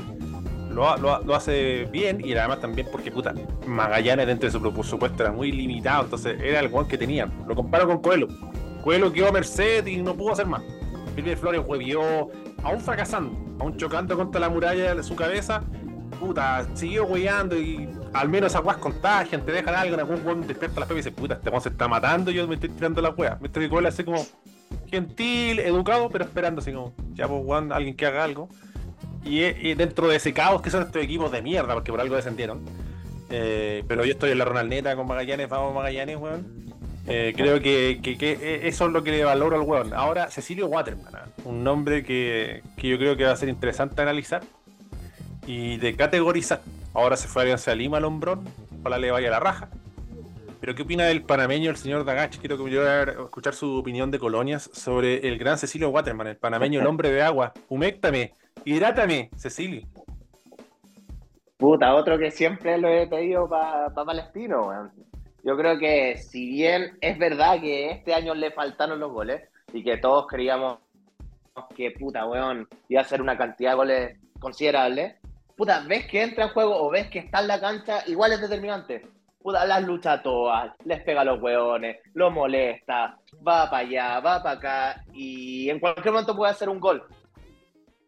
lo, 0.71 1.35
hace 1.35 1.85
bien 1.91 2.23
y 2.23 2.33
además 2.33 2.61
también 2.61 2.87
porque 2.91 3.11
puta, 3.11 3.33
Magallanes 3.67 4.27
dentro 4.27 4.47
de 4.47 4.51
su 4.51 4.73
presupuesto 4.73 5.23
era 5.23 5.31
muy 5.31 5.51
limitado, 5.51 6.05
entonces 6.05 6.39
era 6.41 6.59
el 6.59 6.67
weón 6.67 6.87
que 6.87 6.97
tenían. 6.97 7.31
Lo 7.47 7.55
comparo 7.55 7.87
con 7.87 8.01
Coelho. 8.01 8.27
Coelho 8.83 9.11
quedó 9.11 9.29
a 9.29 9.31
merced 9.31 9.85
y 9.85 10.01
no 10.01 10.15
pudo 10.15 10.33
hacer 10.33 10.45
más. 10.45 10.61
Felipe 11.15 11.35
Flores 11.35 11.61
huevió, 11.65 12.01
aún 12.63 12.79
fracasando, 12.79 13.37
aún 13.59 13.77
chocando 13.77 14.17
contra 14.17 14.41
la 14.41 14.49
muralla 14.49 14.95
de 14.95 15.03
su 15.03 15.15
cabeza, 15.15 15.61
puta, 16.19 16.65
siguió 16.73 17.05
hueveando 17.05 17.55
y 17.55 17.87
al 18.13 18.29
menos 18.29 18.51
esas 18.51 18.63
weas 18.63 18.77
contagian, 18.77 19.45
te 19.45 19.51
dejan 19.51 19.75
algo, 19.75 19.97
algún 19.97 20.25
weón 20.25 20.47
despierta 20.47 20.79
la 20.79 20.85
fe 20.85 20.93
y 20.93 20.97
dice, 20.97 21.11
puta, 21.11 21.35
este 21.35 21.49
weón 21.49 21.61
se 21.61 21.69
está 21.69 21.87
matando, 21.87 22.31
yo 22.31 22.47
me 22.47 22.55
estoy 22.55 22.69
tirando 22.69 23.01
la 23.01 23.09
wea. 23.09 23.37
Mientras 23.39 23.63
que 23.63 23.69
Coelho 23.69 23.87
hace 23.87 24.05
como 24.05 24.25
gentil, 24.89 25.59
educado, 25.59 26.09
pero 26.09 26.23
esperando 26.23 26.61
así 26.61 26.71
como, 26.71 26.93
ya 27.13 27.27
pues 27.27 27.41
weón, 27.43 27.71
alguien 27.71 27.95
que 27.95 28.05
haga 28.05 28.23
algo. 28.23 28.49
Y, 29.23 29.43
y, 29.43 29.73
dentro 29.75 30.07
de 30.09 30.17
ese 30.17 30.33
caos 30.33 30.61
que 30.61 30.69
son 30.69 30.83
estos 30.83 31.01
equipos 31.01 31.31
de 31.31 31.41
mierda, 31.41 31.73
porque 31.73 31.91
por 31.91 32.01
algo 32.01 32.15
descendieron. 32.15 32.61
Eh, 33.29 33.83
pero 33.87 34.03
yo 34.05 34.11
estoy 34.11 34.31
en 34.31 34.37
la 34.37 34.45
Ronaldeta 34.45 34.95
con 34.95 35.07
Magallanes, 35.07 35.49
vamos 35.49 35.73
Magallanes, 35.73 36.17
weón. 36.17 36.63
Eh, 37.07 37.33
creo 37.35 37.59
que, 37.61 37.99
que, 38.01 38.67
eso 38.67 38.85
es 38.85 38.91
lo 38.91 39.03
que 39.03 39.11
le 39.11 39.23
valoro 39.23 39.55
al 39.55 39.63
weón. 39.63 39.93
Ahora, 39.93 40.29
Cecilio 40.29 40.67
Waterman, 40.67 41.13
¿eh? 41.13 41.41
un 41.45 41.63
nombre 41.63 42.03
que, 42.03 42.61
que, 42.77 42.87
yo 42.87 42.97
creo 42.97 43.17
que 43.17 43.25
va 43.25 43.31
a 43.31 43.35
ser 43.35 43.49
interesante 43.49 44.01
analizar 44.01 44.43
y 45.47 45.77
de 45.77 45.95
categorizar. 45.95 46.61
Ahora 46.93 47.17
se 47.17 47.27
fue 47.27 47.41
a 47.41 47.43
Alianza 47.43 47.73
Lima 47.73 47.97
al 47.97 48.05
hombrón, 48.05 48.45
ojalá 48.79 48.97
le 48.97 49.11
vaya 49.11 49.27
a 49.29 49.31
la 49.31 49.39
raja. 49.39 49.69
Pero 50.59 50.75
¿qué 50.75 50.83
opina 50.83 51.05
del 51.05 51.23
panameño, 51.23 51.69
el 51.69 51.75
señor 51.75 52.05
Dagach? 52.05 52.37
Quiero 52.37 52.55
que 52.57 52.63
me 52.63 53.23
escuchar 53.25 53.53
su 53.53 53.79
opinión 53.79 54.11
de 54.11 54.19
colonias 54.19 54.69
sobre 54.71 55.27
el 55.27 55.37
gran 55.37 55.57
Cecilio 55.57 55.89
Waterman, 55.89 56.27
el 56.27 56.37
panameño, 56.37 56.79
el 56.79 56.87
hombre 56.87 57.11
de 57.11 57.21
agua. 57.21 57.51
Huméctame, 57.67 58.31
hidrátame, 58.63 59.29
Cecilio. 59.35 59.85
Puta, 61.57 61.93
otro 61.95 62.17
que 62.17 62.31
siempre 62.31 62.77
lo 62.77 62.87
he 62.87 63.07
pedido 63.07 63.49
para 63.49 63.89
pa 63.93 64.05
Palestino, 64.05 64.67
weón. 64.67 64.91
Yo 65.43 65.57
creo 65.57 65.77
que 65.77 66.17
si 66.17 66.47
bien 66.47 66.97
es 67.01 67.17
verdad 67.17 67.59
que 67.59 67.89
este 67.91 68.13
año 68.13 68.33
le 68.33 68.51
faltaron 68.51 68.99
los 68.99 69.11
goles 69.11 69.41
y 69.73 69.83
que 69.83 69.97
todos 69.97 70.27
creíamos 70.27 70.79
que 71.75 71.91
puta, 71.91 72.25
weón, 72.25 72.67
iba 72.87 73.01
a 73.01 73.05
ser 73.05 73.21
una 73.21 73.37
cantidad 73.37 73.71
de 73.71 73.75
goles 73.75 74.17
considerable, 74.39 75.17
puta, 75.55 75.83
ves 75.87 76.07
que 76.07 76.21
entra 76.21 76.45
en 76.45 76.51
juego 76.51 76.75
o 76.75 76.89
ves 76.89 77.09
que 77.09 77.19
está 77.19 77.39
en 77.41 77.47
la 77.47 77.59
cancha, 77.59 78.03
igual 78.07 78.33
es 78.33 78.41
determinante. 78.41 79.07
Puta, 79.41 79.65
las 79.65 79.83
lucha 79.83 80.21
todas, 80.21 80.73
les 80.85 81.03
pega 81.03 81.23
los 81.23 81.41
weones, 81.41 81.97
lo 82.13 82.31
molesta, 82.31 83.17
va 83.45 83.69
para 83.69 83.77
allá, 83.79 84.19
va 84.21 84.41
para 84.41 84.57
acá 84.57 85.03
y 85.11 85.69
en 85.69 85.79
cualquier 85.79 86.13
momento 86.13 86.35
puede 86.35 86.51
hacer 86.51 86.69
un 86.69 86.79
gol. 86.79 87.03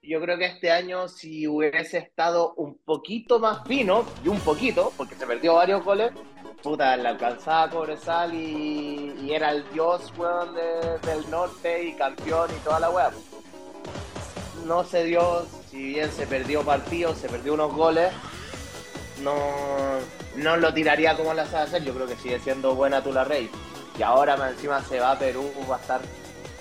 Yo 0.01 0.21
creo 0.21 0.37
que 0.37 0.45
este 0.45 0.71
año 0.71 1.07
si 1.07 1.47
hubiese 1.47 1.97
estado 1.97 2.53
un 2.55 2.77
poquito 2.77 3.39
más 3.39 3.67
fino, 3.67 4.05
y 4.23 4.29
un 4.29 4.39
poquito, 4.39 4.93
porque 4.95 5.15
se 5.15 5.25
perdió 5.25 5.55
varios 5.55 5.83
goles, 5.83 6.11
puta, 6.61 6.95
la 6.95 7.09
alcanzaba 7.09 7.69
Cobresal 7.69 8.33
y, 8.33 9.13
y 9.21 9.33
era 9.33 9.51
el 9.51 9.67
dios, 9.73 10.13
weón, 10.17 10.53
de, 10.53 10.99
del 10.99 11.29
norte 11.29 11.85
y 11.85 11.93
campeón 11.95 12.49
y 12.55 12.63
toda 12.63 12.79
la 12.79 12.89
weá. 12.91 13.11
No 14.65 14.83
se 14.83 15.03
dio, 15.03 15.45
si 15.69 15.77
bien 15.77 16.11
se 16.11 16.25
perdió 16.25 16.63
partidos, 16.63 17.17
se 17.17 17.29
perdió 17.29 17.53
unos 17.53 17.71
goles, 17.73 18.11
no, 19.21 19.35
no 20.37 20.57
lo 20.57 20.73
tiraría 20.73 21.15
como 21.15 21.33
la 21.33 21.45
sabe 21.45 21.63
hacer. 21.63 21.83
Yo 21.83 21.93
creo 21.93 22.07
que 22.07 22.15
sigue 22.15 22.39
siendo 22.39 22.73
buena 22.73 23.03
Tula 23.03 23.23
Rey. 23.23 23.49
Y 23.97 24.01
ahora 24.01 24.35
más 24.35 24.53
encima 24.53 24.83
se 24.83 24.99
va 24.99 25.11
a 25.11 25.19
Perú, 25.19 25.49
va 25.69 25.77
a 25.77 25.79
estar 25.79 26.01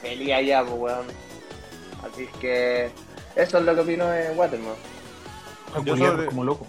feliz 0.03 0.33
allá, 0.35 0.63
pues, 0.63 0.75
weón. 0.79 1.07
Así 2.05 2.29
que 2.41 2.91
eso 3.35 3.59
es 3.59 3.65
lo 3.65 3.75
que 3.75 3.81
opino 3.81 4.07
de 4.07 4.31
Waterman. 4.33 4.75
Yo 5.85 5.97
sobre... 5.97 6.27
como 6.27 6.45
loco. 6.45 6.67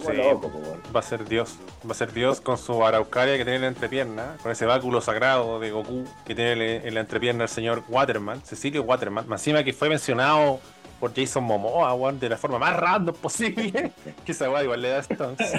Sí, 0.00 0.12
loco, 0.16 0.50
va 0.94 1.00
a 1.00 1.02
ser 1.02 1.24
Dios. 1.28 1.56
Va 1.86 1.92
a 1.92 1.94
ser 1.94 2.12
Dios 2.12 2.40
con 2.40 2.58
su 2.58 2.84
araucaria 2.84 3.36
que 3.36 3.44
tiene 3.44 3.56
en 3.56 3.62
la 3.62 3.68
entrepierna, 3.68 4.36
con 4.42 4.52
ese 4.52 4.66
báculo 4.66 5.00
sagrado 5.00 5.60
de 5.60 5.70
Goku 5.70 6.04
que 6.24 6.34
tiene 6.34 6.86
en 6.86 6.94
la 6.94 7.00
entrepierna 7.00 7.44
el 7.44 7.48
señor 7.48 7.84
Waterman, 7.88 8.42
Cecilio 8.42 8.82
Waterman. 8.82 9.28
Más 9.28 9.40
encima 9.40 9.64
que 9.64 9.72
fue 9.72 9.88
mencionado 9.88 10.60
por 11.00 11.14
Jason 11.14 11.44
Momoa, 11.44 11.94
weón, 11.94 12.18
de 12.18 12.28
la 12.28 12.36
forma 12.36 12.58
más 12.58 12.76
random 12.76 13.14
posible. 13.14 13.92
que 14.24 14.32
esa 14.32 14.50
weá 14.50 14.64
igual 14.64 14.82
le 14.82 14.88
da 14.90 14.98
Stones. 14.98 15.52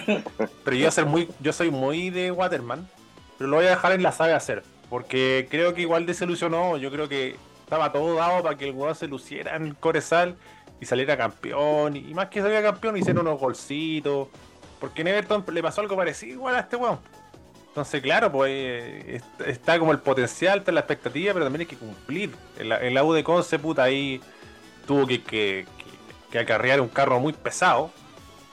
Pero 0.63 0.75
yo, 0.75 0.91
ser 0.91 1.06
muy, 1.06 1.30
yo 1.39 1.54
soy 1.54 1.71
muy 1.71 2.10
de 2.10 2.32
Waterman, 2.32 2.88
pero 3.38 3.49
lo 3.49 3.58
voy 3.58 3.65
a 3.65 3.71
dejar 3.71 3.93
en 3.93 4.04
la 4.04 4.12
saga 4.12 4.36
hacer. 4.36 4.63
Porque 4.89 5.47
creo 5.49 5.73
que 5.73 5.82
igual 5.82 6.06
desilusionó. 6.06 6.78
Yo 6.78 6.91
creo 6.91 7.08
que 7.08 7.36
estaba 7.63 7.91
todo 7.91 8.15
dado 8.15 8.41
para 8.41 8.58
que 8.58 8.69
el 8.69 8.75
weón 8.75 8.95
se 8.95 9.08
luciera 9.08 9.56
en 9.56 9.75
Corezal 9.75 10.36
y 10.80 10.86
saliera 10.86 11.18
campeón. 11.18 11.96
Y 11.96 12.13
más 12.13 12.30
que 12.30 12.42
saliera 12.42 12.72
campeón, 12.72 12.98
hicieron 12.98 13.28
unos 13.28 13.39
golcitos. 13.39 14.28
Porque 14.80 15.02
en 15.02 15.10
Everton 15.10 15.44
le 15.52 15.62
pasó 15.62 15.82
algo 15.82 15.96
parecido 15.96 16.34
igual 16.34 16.56
a 16.56 16.60
este 16.62 16.76
weón. 16.76 17.00
Entonces, 17.68 18.02
claro, 18.02 18.32
pues 18.32 19.22
está 19.46 19.78
como 19.78 19.92
el 19.92 20.00
potencial, 20.00 20.60
está 20.60 20.72
la 20.72 20.80
expectativa, 20.80 21.34
pero 21.34 21.46
también 21.46 21.62
hay 21.62 21.68
que 21.68 21.78
cumplir. 21.78 22.32
En 22.58 22.70
la, 22.70 22.86
en 22.86 22.94
la 22.94 23.04
U 23.04 23.13
de 23.13 23.24
Conce, 23.24 23.60
puta, 23.60 23.84
ahí 23.84 24.22
tuvo 24.88 25.06
que, 25.06 25.22
que, 25.24 25.65
que, 26.32 26.39
acarrear 26.39 26.82
un 26.82 26.89
carro 26.89 27.20
muy 27.20 27.34
pesado. 27.34 27.92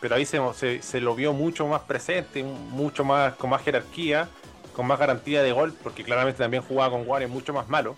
Pero 0.01 0.17
ahí 0.17 0.27
se, 0.27 0.39
se, 0.55 0.83
se, 0.83 1.01
lo 1.01 1.15
vio 1.15 1.33
mucho 1.33 1.67
más 1.67 1.81
presente, 1.83 2.45
mucho 2.45 3.05
más 3.05 3.35
con 3.35 3.51
más 3.51 3.62
jerarquía, 3.62 4.29
con 4.75 4.87
más 4.87 4.99
garantía 4.99 5.43
de 5.43 5.53
gol, 5.53 5.73
porque 5.83 6.05
claramente 6.05 6.39
también 6.39 6.62
jugaba 6.62 6.91
con 6.91 7.05
Juárez 7.07 7.31
mucho 7.31 7.55
más 7.55 7.69
malo. 7.69 7.97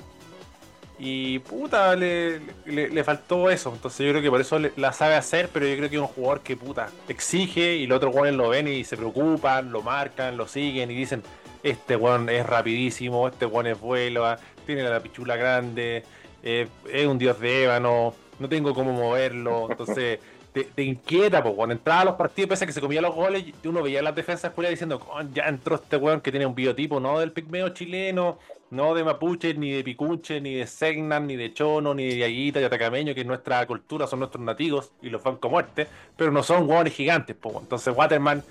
Y 0.99 1.39
puta, 1.41 1.95
le, 1.95 2.41
le, 2.67 2.89
le, 2.89 3.05
faltó 3.05 3.51
eso. 3.51 3.73
Entonces 3.73 4.05
yo 4.05 4.13
creo 4.13 4.23
que 4.23 4.31
por 4.31 4.41
eso 4.41 4.59
le, 4.59 4.73
la 4.77 4.93
sabe 4.93 5.15
hacer, 5.15 5.49
pero 5.53 5.67
yo 5.67 5.77
creo 5.77 5.89
que 5.89 5.97
es 5.97 6.03
un 6.03 6.09
jugador 6.09 6.41
que 6.41 6.57
puta 6.57 6.89
exige 7.09 7.77
y 7.77 7.87
los 7.87 7.97
otros 7.97 8.11
jugadores 8.11 8.37
lo 8.37 8.49
ven 8.49 8.67
y 8.67 8.83
se 8.83 8.97
preocupan, 8.97 9.71
lo 9.71 9.83
marcan, 9.83 10.37
lo 10.37 10.49
siguen 10.49 10.91
y 10.91 10.95
dicen, 10.95 11.23
este 11.63 11.95
weón 11.95 12.29
es 12.29 12.45
rapidísimo, 12.45 13.29
este 13.29 13.47
weón 13.47 13.69
es 13.69 13.81
vuelo, 13.81 14.25
tiene 14.67 14.83
la 14.83 15.01
pichula 15.01 15.37
grande, 15.37 16.03
eh, 16.43 16.67
es 16.93 17.07
un 17.07 17.19
dios 17.19 17.39
de 17.39 17.65
ébano, 17.65 18.15
no 18.41 18.49
tengo 18.49 18.75
cómo 18.75 18.93
moverlo. 18.93 19.69
Entonces 19.71 20.19
te, 20.65 20.83
inquieta, 20.83 21.43
pues 21.43 21.55
cuando 21.55 21.75
entraba 21.75 22.01
a 22.03 22.05
los 22.05 22.15
partidos, 22.15 22.51
pese 22.51 22.65
a 22.65 22.67
que 22.67 22.73
se 22.73 22.81
comía 22.81 23.01
los 23.01 23.15
goles, 23.15 23.45
uno 23.65 23.83
veía 23.83 24.03
las 24.03 24.15
defensas 24.15 24.53
culiadas 24.53 24.75
diciendo, 24.75 25.01
ya 25.33 25.45
entró 25.45 25.77
este 25.77 25.97
weón 25.97 26.21
que 26.21 26.31
tiene 26.31 26.47
un 26.47 26.55
biotipo, 26.55 27.01
no 27.01 27.19
del 27.19 27.33
pigmeo 27.33 27.71
chileno, 27.71 28.39
no 28.71 28.95
de 28.95 29.05
mapuche, 29.05 29.55
ni 29.55 29.73
de 29.73 29.83
picunche, 29.83 30.41
ni 30.41 30.55
de 30.55 30.67
segnan, 30.67 31.27
ni 31.27 31.37
de 31.37 31.53
chono, 31.55 31.95
ni 31.95 32.07
de 32.07 32.19
yaguita, 32.19 32.61
de 32.61 32.67
atacameño, 32.67 33.15
que 33.15 33.21
es 33.21 33.27
nuestra 33.27 33.67
cultura, 33.67 34.07
son 34.07 34.21
nuestros 34.21 34.45
nativos 34.45 34.93
y 35.01 35.11
los 35.11 35.23
banco 35.23 35.49
muerte, 35.49 35.87
pero 36.17 36.31
no 36.31 36.43
son 36.43 36.69
hueones 36.69 36.93
gigantes. 36.93 37.37
pues 37.41 37.57
Entonces 37.57 37.95
Waterman 37.97 38.43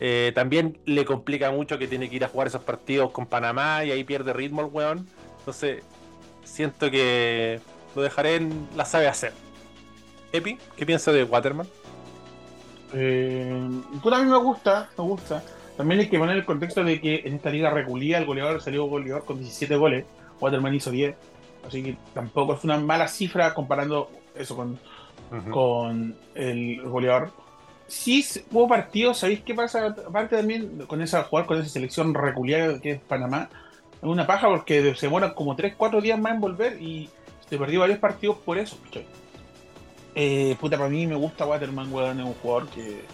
eh, 0.00 0.32
también 0.34 0.78
le 0.86 1.04
complica 1.04 1.50
mucho 1.50 1.78
que 1.78 1.86
tiene 1.86 2.08
que 2.08 2.16
ir 2.16 2.24
a 2.24 2.28
jugar 2.28 2.48
esos 2.48 2.62
partidos 2.62 3.10
con 3.12 3.26
Panamá 3.26 3.84
y 3.84 3.92
ahí 3.92 4.02
pierde 4.02 4.32
ritmo 4.32 4.62
el 4.62 4.68
weón. 4.72 5.06
Entonces 5.38 5.84
siento 6.42 6.90
que 6.90 7.60
lo 7.94 8.02
dejaré 8.02 8.36
en 8.36 8.68
la 8.76 8.84
sabe 8.84 9.08
hacer. 9.08 9.32
Epi, 10.32 10.58
¿qué 10.76 10.86
piensas 10.86 11.14
de 11.14 11.24
Waterman? 11.24 11.66
Eh, 12.92 13.70
pues 14.02 14.14
a 14.14 14.22
mí 14.22 14.30
me 14.30 14.36
gusta, 14.38 14.88
me 14.96 15.04
gusta. 15.04 15.42
También 15.76 16.00
hay 16.00 16.08
que 16.08 16.18
poner 16.18 16.36
el 16.36 16.44
contexto 16.44 16.84
de 16.84 17.00
que 17.00 17.22
en 17.24 17.34
esta 17.34 17.50
liga 17.50 17.70
regulía 17.70 18.18
el 18.18 18.26
goleador 18.26 18.60
salió 18.60 18.84
goleador 18.84 19.24
con 19.24 19.38
17 19.38 19.76
goles, 19.76 20.04
Waterman 20.40 20.74
hizo 20.74 20.90
10, 20.90 21.14
así 21.66 21.82
que 21.82 21.96
tampoco 22.12 22.54
es 22.54 22.64
una 22.64 22.78
mala 22.78 23.08
cifra 23.08 23.54
comparando 23.54 24.10
eso 24.34 24.56
con, 24.56 24.72
uh 24.72 25.34
-huh. 25.34 25.50
con 25.50 26.16
el 26.34 26.82
goleador. 26.82 27.30
Sí 27.86 28.24
hubo 28.52 28.68
partidos, 28.68 29.18
¿sabéis 29.18 29.40
qué 29.40 29.54
pasa? 29.54 29.86
Aparte 29.86 30.36
también 30.36 30.84
con 30.86 31.02
esa 31.02 31.24
jugar 31.24 31.46
con 31.46 31.58
esa 31.58 31.68
selección 31.68 32.14
reculiada 32.14 32.80
que 32.80 32.92
es 32.92 33.00
Panamá, 33.00 33.48
es 33.94 34.08
una 34.08 34.26
paja 34.26 34.48
porque 34.48 34.94
se 34.94 35.06
demoran 35.06 35.34
como 35.34 35.56
3-4 35.56 36.00
días 36.00 36.18
más 36.18 36.34
en 36.34 36.40
volver 36.40 36.80
y 36.80 37.08
se 37.48 37.58
perdió 37.58 37.80
varios 37.80 37.98
partidos 37.98 38.36
por 38.38 38.58
eso. 38.58 38.76
Eh, 40.14 40.56
puta, 40.60 40.76
para 40.76 40.90
mí 40.90 41.06
me 41.06 41.14
gusta 41.14 41.46
Waterman, 41.46 41.92
weón, 41.92 42.20
es 42.20 42.26
un 42.26 42.34
jugador 42.34 42.68
que 42.68 43.04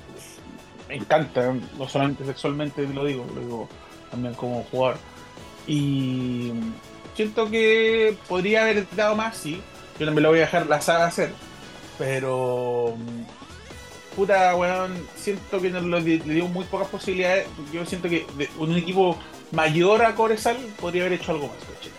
me 0.89 0.97
encanta, 0.97 1.55
no 1.79 1.89
solamente 1.89 2.25
sexualmente 2.25 2.87
lo 2.89 3.05
digo, 3.05 3.27
lo 3.35 3.41
digo 3.41 3.69
también 4.11 4.35
como 4.35 4.65
jugador. 4.65 4.99
Y 5.67 6.53
siento 7.15 7.51
que 7.51 8.17
podría 8.29 8.63
haber 8.63 8.87
dado 8.95 9.17
más, 9.17 9.37
sí. 9.37 9.61
Yo 9.99 10.07
también 10.07 10.23
lo 10.23 10.31
voy 10.31 10.39
a 10.39 10.43
dejar 10.43 10.67
la 10.67 10.81
saga 10.81 11.07
hacer. 11.07 11.31
Pero 11.99 12.95
puta 14.15 14.55
weón, 14.57 15.07
siento 15.17 15.61
que 15.61 15.71
le, 15.71 16.19
dio 16.19 16.47
muy 16.49 16.65
pocas 16.65 16.89
posibilidades. 16.89 17.47
Yo 17.73 17.85
siento 17.85 18.09
que 18.09 18.27
un 18.59 18.75
equipo 18.77 19.19
mayor 19.53 20.03
a 20.03 20.15
Coresal 20.15 20.57
podría 20.81 21.03
haber 21.03 21.21
hecho 21.21 21.33
algo 21.33 21.49
más, 21.49 21.57
coche. 21.57 21.91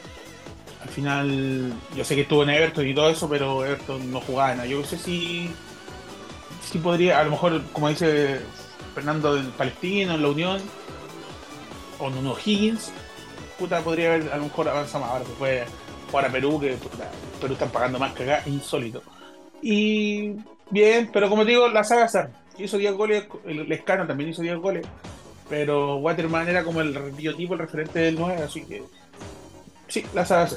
Al 0.97 1.03
final, 1.03 1.73
yo 1.95 2.03
sé 2.03 2.15
que 2.15 2.21
estuvo 2.21 2.41
en 2.41 2.49
Everton 2.49 2.87
y 2.87 2.95
todo 2.95 3.11
eso, 3.11 3.29
pero 3.29 3.63
Everton 3.63 4.11
no 4.11 4.19
jugaba 4.19 4.55
nada. 4.55 4.65
Yo 4.65 4.79
no 4.79 4.83
sé 4.83 4.97
si, 4.97 5.47
si 6.63 6.79
podría, 6.79 7.19
a 7.19 7.23
lo 7.23 7.29
mejor, 7.29 7.61
como 7.71 7.89
dice 7.89 8.39
Fernando 8.95 9.35
del 9.35 9.45
Palestino, 9.49 10.15
en 10.15 10.23
la 10.23 10.27
Unión, 10.27 10.59
o 11.99 12.09
Nuno 12.09 12.35
Higgins, 12.43 12.91
puta, 13.59 13.81
podría 13.81 14.15
haber 14.15 14.33
a 14.33 14.37
lo 14.37 14.45
mejor 14.45 14.69
avanzado 14.69 15.03
más. 15.03 15.11
Ahora 15.11 15.25
se 15.25 15.31
fue 15.33 15.65
jugar 16.09 16.25
a 16.25 16.31
Perú, 16.31 16.59
que 16.59 16.75
Perú 17.39 17.53
están 17.53 17.69
pagando 17.69 17.99
más 17.99 18.13
que 18.13 18.23
acá, 18.23 18.49
insólito. 18.49 19.03
Y 19.61 20.33
bien, 20.71 21.11
pero 21.13 21.29
como 21.29 21.45
digo, 21.45 21.69
la 21.69 21.83
saga 21.83 22.31
hizo 22.57 22.77
10 22.79 22.93
goles, 22.95 23.27
el 23.45 23.71
Escano 23.71 24.07
también 24.07 24.31
hizo 24.31 24.41
10 24.41 24.57
goles, 24.57 24.87
pero 25.47 25.97
Waterman 25.97 26.47
era 26.47 26.63
como 26.63 26.81
el 26.81 26.97
biotipo, 27.11 27.53
el 27.53 27.59
referente 27.59 27.99
del 27.99 28.15
9, 28.15 28.41
así 28.41 28.65
que 28.65 28.81
sí, 29.87 30.03
la 30.15 30.25
saga. 30.25 30.49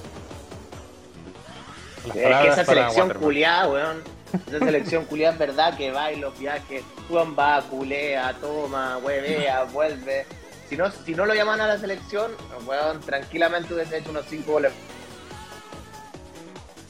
Es 2.07 2.13
que 2.13 2.49
esa 2.49 2.65
selección 2.65 3.11
culiada, 3.11 3.69
weón. 3.69 4.03
Esa 4.47 4.59
selección 4.59 5.05
culiada 5.07 5.33
es 5.33 5.39
verdad 5.39 5.77
que 5.77 5.91
va 5.91 6.11
en 6.11 6.21
los 6.21 6.39
viajes. 6.39 6.83
Juan 7.09 7.35
va, 7.39 7.61
culea, 7.63 8.35
toma, 8.41 8.99
huevea, 8.99 9.65
vuelve. 9.65 10.27
Si 10.69 10.77
no, 10.77 10.91
si 10.91 11.15
no 11.15 11.27
lo 11.27 11.35
llaman 11.35 11.61
a 11.61 11.67
la 11.67 11.79
selección, 11.79 12.31
weón, 12.65 13.01
tranquilamente 13.01 13.75
hubiese 13.75 13.99
hecho 13.99 14.11
unos 14.11 14.25
5 14.29 14.53
goles. 14.53 14.73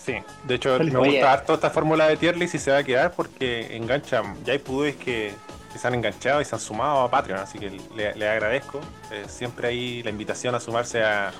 Sí, 0.04 0.14
de 0.44 0.54
hecho 0.54 0.78
me 0.78 0.98
gusta 0.98 1.32
harto 1.32 1.54
esta 1.54 1.70
fórmula 1.70 2.08
de 2.08 2.16
tier 2.16 2.36
list 2.36 2.54
y 2.54 2.58
se 2.58 2.70
va 2.70 2.78
a 2.78 2.84
quedar 2.84 3.12
porque 3.12 3.76
engancha, 3.76 4.22
ya 4.44 4.54
hay 4.54 4.58
pudúes 4.58 4.96
que, 4.96 5.34
que 5.72 5.78
se 5.78 5.86
han 5.86 5.94
enganchado 5.94 6.40
y 6.40 6.44
se 6.44 6.54
han 6.54 6.60
sumado 6.60 7.00
a 7.00 7.10
Patreon, 7.10 7.38
así 7.38 7.58
que 7.58 7.80
le, 7.94 8.28
agradezco. 8.28 8.80
Eh, 9.12 9.24
siempre 9.28 9.68
ahí 9.68 10.02
la 10.02 10.10
invitación 10.10 10.54
a 10.54 10.60
sumarse 10.60 11.02
a 11.02 11.32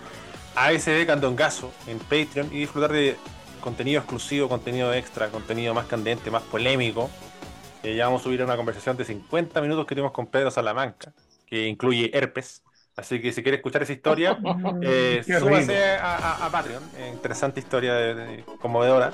ASD 0.55 1.07
Candongazo 1.07 1.73
en 1.87 1.99
Patreon 1.99 2.49
y 2.53 2.61
disfrutar 2.61 2.93
de 2.93 3.17
contenido 3.61 4.01
exclusivo, 4.01 4.49
contenido 4.49 4.93
extra, 4.93 5.29
contenido 5.29 5.75
más 5.75 5.87
candente, 5.87 6.31
más 6.31 6.43
polémico. 6.43 7.11
Eh, 7.83 7.97
ya 7.97 8.07
vamos 8.07 8.23
a 8.23 8.25
subir 8.25 8.43
a 8.43 8.45
una 8.45 8.57
conversación 8.57 8.97
de 8.97 9.05
50 9.05 9.61
minutos 9.61 9.87
que 9.87 9.95
tuvimos 9.95 10.13
con 10.13 10.27
Pedro 10.27 10.51
Salamanca, 10.51 11.13
que 11.47 11.67
incluye 11.67 12.11
herpes. 12.17 12.63
Así 12.97 13.21
que 13.21 13.33
si 13.33 13.43
quiere 13.43 13.57
escuchar 13.57 13.83
esa 13.83 13.93
historia, 13.93 14.39
eh, 14.83 15.23
súbase 15.25 15.97
a, 16.01 16.49
Patreon. 16.51 16.83
Eh, 16.99 17.11
interesante 17.13 17.61
historia 17.61 17.95
de, 17.95 18.45
conmovedora. 18.61 19.13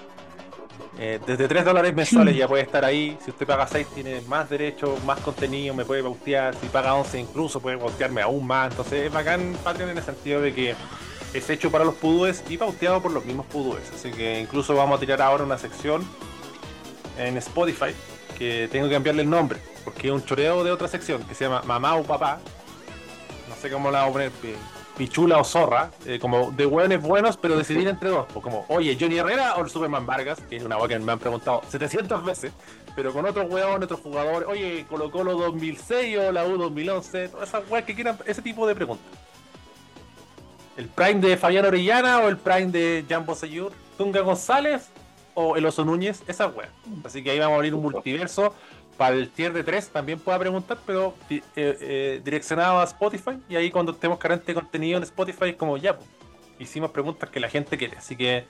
Eh, 0.98 1.20
desde 1.26 1.46
3 1.46 1.64
dólares 1.64 1.94
mensuales 1.94 2.36
ya 2.36 2.48
puede 2.48 2.62
estar 2.62 2.84
ahí. 2.84 3.16
Si 3.24 3.30
usted 3.30 3.46
paga 3.46 3.66
6 3.66 3.86
tiene 3.94 4.20
más 4.22 4.48
derechos, 4.48 5.02
más 5.04 5.20
contenido, 5.20 5.74
me 5.74 5.84
puede 5.84 6.02
bautear. 6.02 6.54
Si 6.56 6.66
paga 6.68 6.94
11 6.94 7.20
incluso 7.20 7.60
puede 7.60 7.76
bautearme 7.76 8.22
aún 8.22 8.46
más. 8.46 8.70
Entonces 8.70 9.06
es 9.06 9.12
bacán 9.12 9.56
Patreon 9.62 9.90
en 9.90 9.98
el 9.98 10.04
sentido 10.04 10.40
de 10.40 10.54
que 10.54 10.74
es 11.38 11.50
hecho 11.50 11.70
para 11.70 11.84
los 11.84 11.94
pudúes 11.94 12.42
y 12.48 12.56
bauteado 12.56 13.02
por 13.02 13.12
los 13.12 13.24
mismos 13.24 13.46
pudúes. 13.46 13.90
Así 13.94 14.10
que 14.10 14.40
incluso 14.40 14.74
vamos 14.74 14.96
a 14.96 15.00
tirar 15.00 15.22
ahora 15.22 15.44
una 15.44 15.58
sección 15.58 16.06
en 17.18 17.36
Spotify 17.38 17.94
que 18.38 18.68
tengo 18.70 18.88
que 18.88 18.94
cambiarle 18.94 19.22
el 19.22 19.30
nombre 19.30 19.58
porque 19.84 20.08
es 20.08 20.12
un 20.12 20.24
choreo 20.24 20.64
de 20.64 20.72
otra 20.72 20.88
sección 20.88 21.22
que 21.22 21.34
se 21.34 21.44
llama 21.44 21.62
Mamá 21.64 21.94
o 21.96 22.02
Papá 22.02 22.40
no 23.48 23.54
sé 23.54 23.70
cómo 23.70 23.90
la 23.90 24.00
vamos 24.00 24.12
poner, 24.12 24.32
pichula 24.96 25.38
o 25.38 25.44
zorra, 25.44 25.90
eh, 26.04 26.18
como 26.18 26.50
de 26.50 26.66
hueones 26.66 27.00
buenos, 27.00 27.36
pero 27.36 27.56
decidir 27.56 27.86
entre 27.88 28.10
dos. 28.10 28.26
O 28.34 28.40
como, 28.40 28.64
oye, 28.68 28.96
Johnny 28.98 29.18
Herrera 29.18 29.54
o 29.56 29.62
el 29.62 29.70
Superman 29.70 30.06
Vargas, 30.06 30.40
que 30.48 30.56
es 30.56 30.62
una 30.62 30.76
hueá 30.76 30.88
que 30.88 30.98
me 30.98 31.12
han 31.12 31.18
preguntado 31.18 31.62
700 31.68 32.24
veces, 32.24 32.52
pero 32.94 33.12
con 33.12 33.24
otros 33.24 33.50
hueones, 33.50 33.84
otros 33.84 34.00
jugadores, 34.00 34.48
oye, 34.48 34.86
Colo 34.88 35.10
Colo 35.10 35.34
2006 35.36 36.18
o 36.18 36.32
la 36.32 36.44
U 36.46 36.56
2011, 36.56 37.28
todas 37.28 37.48
esas 37.48 37.84
que 37.84 37.94
quieran, 37.94 38.18
ese 38.24 38.42
tipo 38.42 38.66
de 38.66 38.74
preguntas. 38.74 39.06
¿El 40.76 40.88
prime 40.88 41.20
de 41.20 41.36
Fabián 41.36 41.64
Orellana 41.64 42.20
o 42.20 42.28
el 42.28 42.36
prime 42.36 42.66
de 42.66 43.04
Jan 43.08 43.24
Bosellur? 43.24 43.72
¿Tunga 43.96 44.20
González 44.20 44.88
o 45.34 45.56
el 45.56 45.64
Oso 45.64 45.84
Núñez? 45.84 46.22
Esas 46.26 46.54
weas. 46.54 46.70
Así 47.04 47.22
que 47.22 47.30
ahí 47.30 47.38
vamos 47.38 47.54
a 47.54 47.56
abrir 47.56 47.74
un 47.74 47.82
multiverso 47.82 48.54
para 48.96 49.14
el 49.14 49.30
tier 49.30 49.52
de 49.52 49.62
3 49.62 49.88
también 49.88 50.18
pueda 50.18 50.38
preguntar, 50.38 50.78
pero 50.86 51.14
eh, 51.28 51.42
eh, 51.54 52.20
direccionado 52.24 52.80
a 52.80 52.84
Spotify. 52.84 53.38
Y 53.48 53.56
ahí 53.56 53.70
cuando 53.70 53.92
estemos 53.92 54.18
carentes 54.18 54.46
de 54.46 54.54
contenido 54.54 54.96
en 54.96 55.02
Spotify 55.02 55.50
es 55.50 55.56
como 55.56 55.76
ya, 55.76 55.98
hicimos 56.58 56.90
preguntas 56.90 57.28
que 57.30 57.40
la 57.40 57.48
gente 57.48 57.76
quiere. 57.76 57.98
Así 57.98 58.16
que 58.16 58.46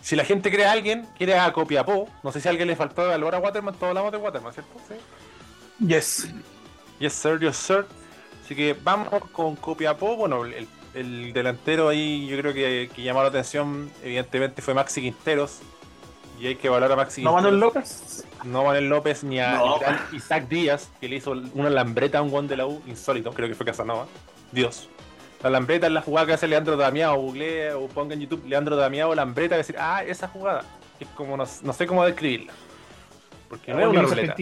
si 0.00 0.16
la 0.16 0.24
gente 0.24 0.50
cree 0.50 0.66
a 0.66 0.72
alguien, 0.72 1.06
quiere 1.18 1.38
a 1.38 1.52
Copiapó. 1.52 2.08
No 2.22 2.32
sé 2.32 2.40
si 2.40 2.48
a 2.48 2.50
alguien 2.50 2.68
le 2.68 2.76
faltó 2.76 3.04
evaluar 3.04 3.34
a 3.34 3.38
Waterman, 3.38 3.74
todos 3.74 3.88
hablamos 3.88 4.12
de 4.12 4.18
Waterman, 4.18 4.52
¿cierto? 4.52 4.72
¿Sí? 4.86 4.94
Yes. 5.84 6.28
Yes, 7.00 7.12
sir, 7.12 7.40
yes, 7.40 7.56
sir. 7.56 7.84
Así 8.44 8.54
que 8.54 8.76
vamos 8.84 9.08
con 9.32 9.56
Copiapó. 9.56 10.16
Bueno, 10.16 10.44
el, 10.44 10.68
delantero 10.94 11.88
ahí 11.88 12.26
yo 12.26 12.36
creo 12.38 12.52
que, 12.52 12.90
que 12.94 13.02
llamó 13.02 13.22
la 13.22 13.28
atención, 13.28 13.90
evidentemente, 14.02 14.62
fue 14.62 14.74
Maxi 14.74 15.00
Quinteros 15.00 15.60
y 16.42 16.48
hay 16.48 16.56
que 16.56 16.68
valorar 16.68 16.92
a 16.92 16.96
Maxi. 16.96 17.22
¿No 17.22 17.32
Manuel 17.32 17.60
López? 17.60 18.26
No 18.44 18.64
Manuel 18.64 18.88
López 18.88 19.22
ni 19.22 19.38
a 19.38 19.60
Isaac 20.12 20.48
Díaz, 20.48 20.90
que 21.00 21.08
le 21.08 21.16
hizo 21.16 21.30
una 21.54 21.70
lambreta 21.70 22.18
a 22.18 22.22
un 22.22 22.30
guan 22.30 22.48
de 22.48 22.56
la 22.56 22.66
U, 22.66 22.82
insólito, 22.86 23.30
creo 23.32 23.48
que 23.48 23.54
fue 23.54 23.64
Casanova. 23.64 24.06
Dios. 24.50 24.88
La 25.42 25.50
lambreta 25.50 25.86
es 25.86 25.92
la 25.92 26.02
jugada 26.02 26.26
que 26.26 26.32
hace 26.34 26.48
Leandro 26.48 26.76
Damiao, 26.76 27.16
google 27.16 27.74
o 27.74 27.86
ponga 27.88 28.14
en 28.14 28.20
YouTube 28.20 28.44
Leandro 28.46 28.76
Damiao 28.76 29.14
lambreta 29.14 29.56
decir, 29.56 29.76
ah, 29.78 30.02
esa 30.04 30.28
jugada. 30.28 30.64
Es 30.98 31.08
como, 31.08 31.36
no, 31.36 31.46
sé 31.46 31.86
cómo 31.86 32.04
describirla. 32.04 32.52
Porque 33.48 33.72
no 33.72 33.80
es 33.80 33.86
una 33.86 34.02
ruleta. 34.02 34.36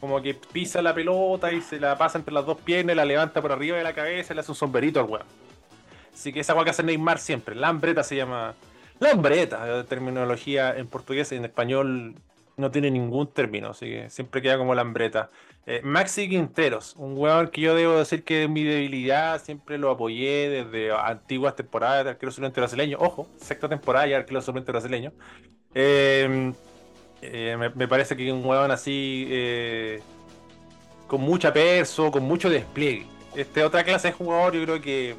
Como 0.00 0.22
que 0.22 0.34
pisa 0.34 0.80
la 0.80 0.94
pelota 0.94 1.52
y 1.52 1.60
se 1.60 1.78
la 1.78 1.98
pasa 1.98 2.18
entre 2.18 2.32
las 2.32 2.46
dos 2.46 2.58
piernas, 2.60 2.96
la 2.96 3.04
levanta 3.04 3.42
por 3.42 3.52
arriba 3.52 3.76
de 3.76 3.84
la 3.84 3.92
cabeza 3.92 4.32
y 4.32 4.34
le 4.34 4.40
hace 4.40 4.50
un 4.50 4.56
sombrerito 4.56 4.98
al 5.00 5.06
weón. 5.06 5.26
Así 6.12 6.32
que 6.32 6.40
esa 6.40 6.52
jugada 6.52 6.64
que 6.66 6.70
hace 6.70 6.82
Neymar 6.82 7.18
siempre. 7.18 7.54
Lambreta 7.54 8.02
se 8.02 8.16
llama 8.16 8.54
Lambreta, 8.98 9.84
terminología 9.84 10.76
en 10.76 10.86
portugués 10.86 11.32
en 11.32 11.44
español 11.44 12.14
no 12.60 12.70
tiene 12.70 12.90
ningún 12.90 13.26
término, 13.26 13.70
así 13.70 13.86
que 13.86 14.10
siempre 14.10 14.42
queda 14.42 14.58
como 14.58 14.74
lambreta. 14.74 15.30
Eh, 15.66 15.80
Maxi 15.82 16.28
Quinteros, 16.28 16.94
un 16.96 17.16
weón 17.16 17.48
que 17.48 17.62
yo 17.62 17.74
debo 17.74 17.98
decir 17.98 18.22
que 18.22 18.44
es 18.44 18.50
mi 18.50 18.62
debilidad, 18.62 19.42
siempre 19.42 19.78
lo 19.78 19.90
apoyé 19.90 20.48
desde 20.48 20.92
antiguas 20.92 21.56
temporadas 21.56 22.04
de 22.04 22.10
arquero 22.10 22.30
suplente 22.30 22.60
brasileño. 22.60 22.98
Ojo, 23.00 23.28
sexta 23.40 23.68
temporada 23.68 24.06
y 24.06 24.12
arquero 24.12 24.42
suplente 24.42 24.70
brasileño. 24.72 25.12
Em, 25.74 26.52
eh, 27.22 27.56
me, 27.74 27.88
parece 27.88 28.16
que 28.16 28.32
un 28.32 28.44
weón 28.44 28.70
así 28.70 29.26
eh, 29.30 30.02
con 31.06 31.20
mucha 31.20 31.52
peso, 31.52 32.10
con 32.10 32.22
mucho 32.22 32.50
despliegue. 32.50 33.06
Este 33.34 33.62
otra 33.62 33.84
clase 33.84 34.08
de 34.08 34.14
jugador, 34.14 34.54
yo 34.54 34.64
creo 34.64 34.80
que 34.80 35.14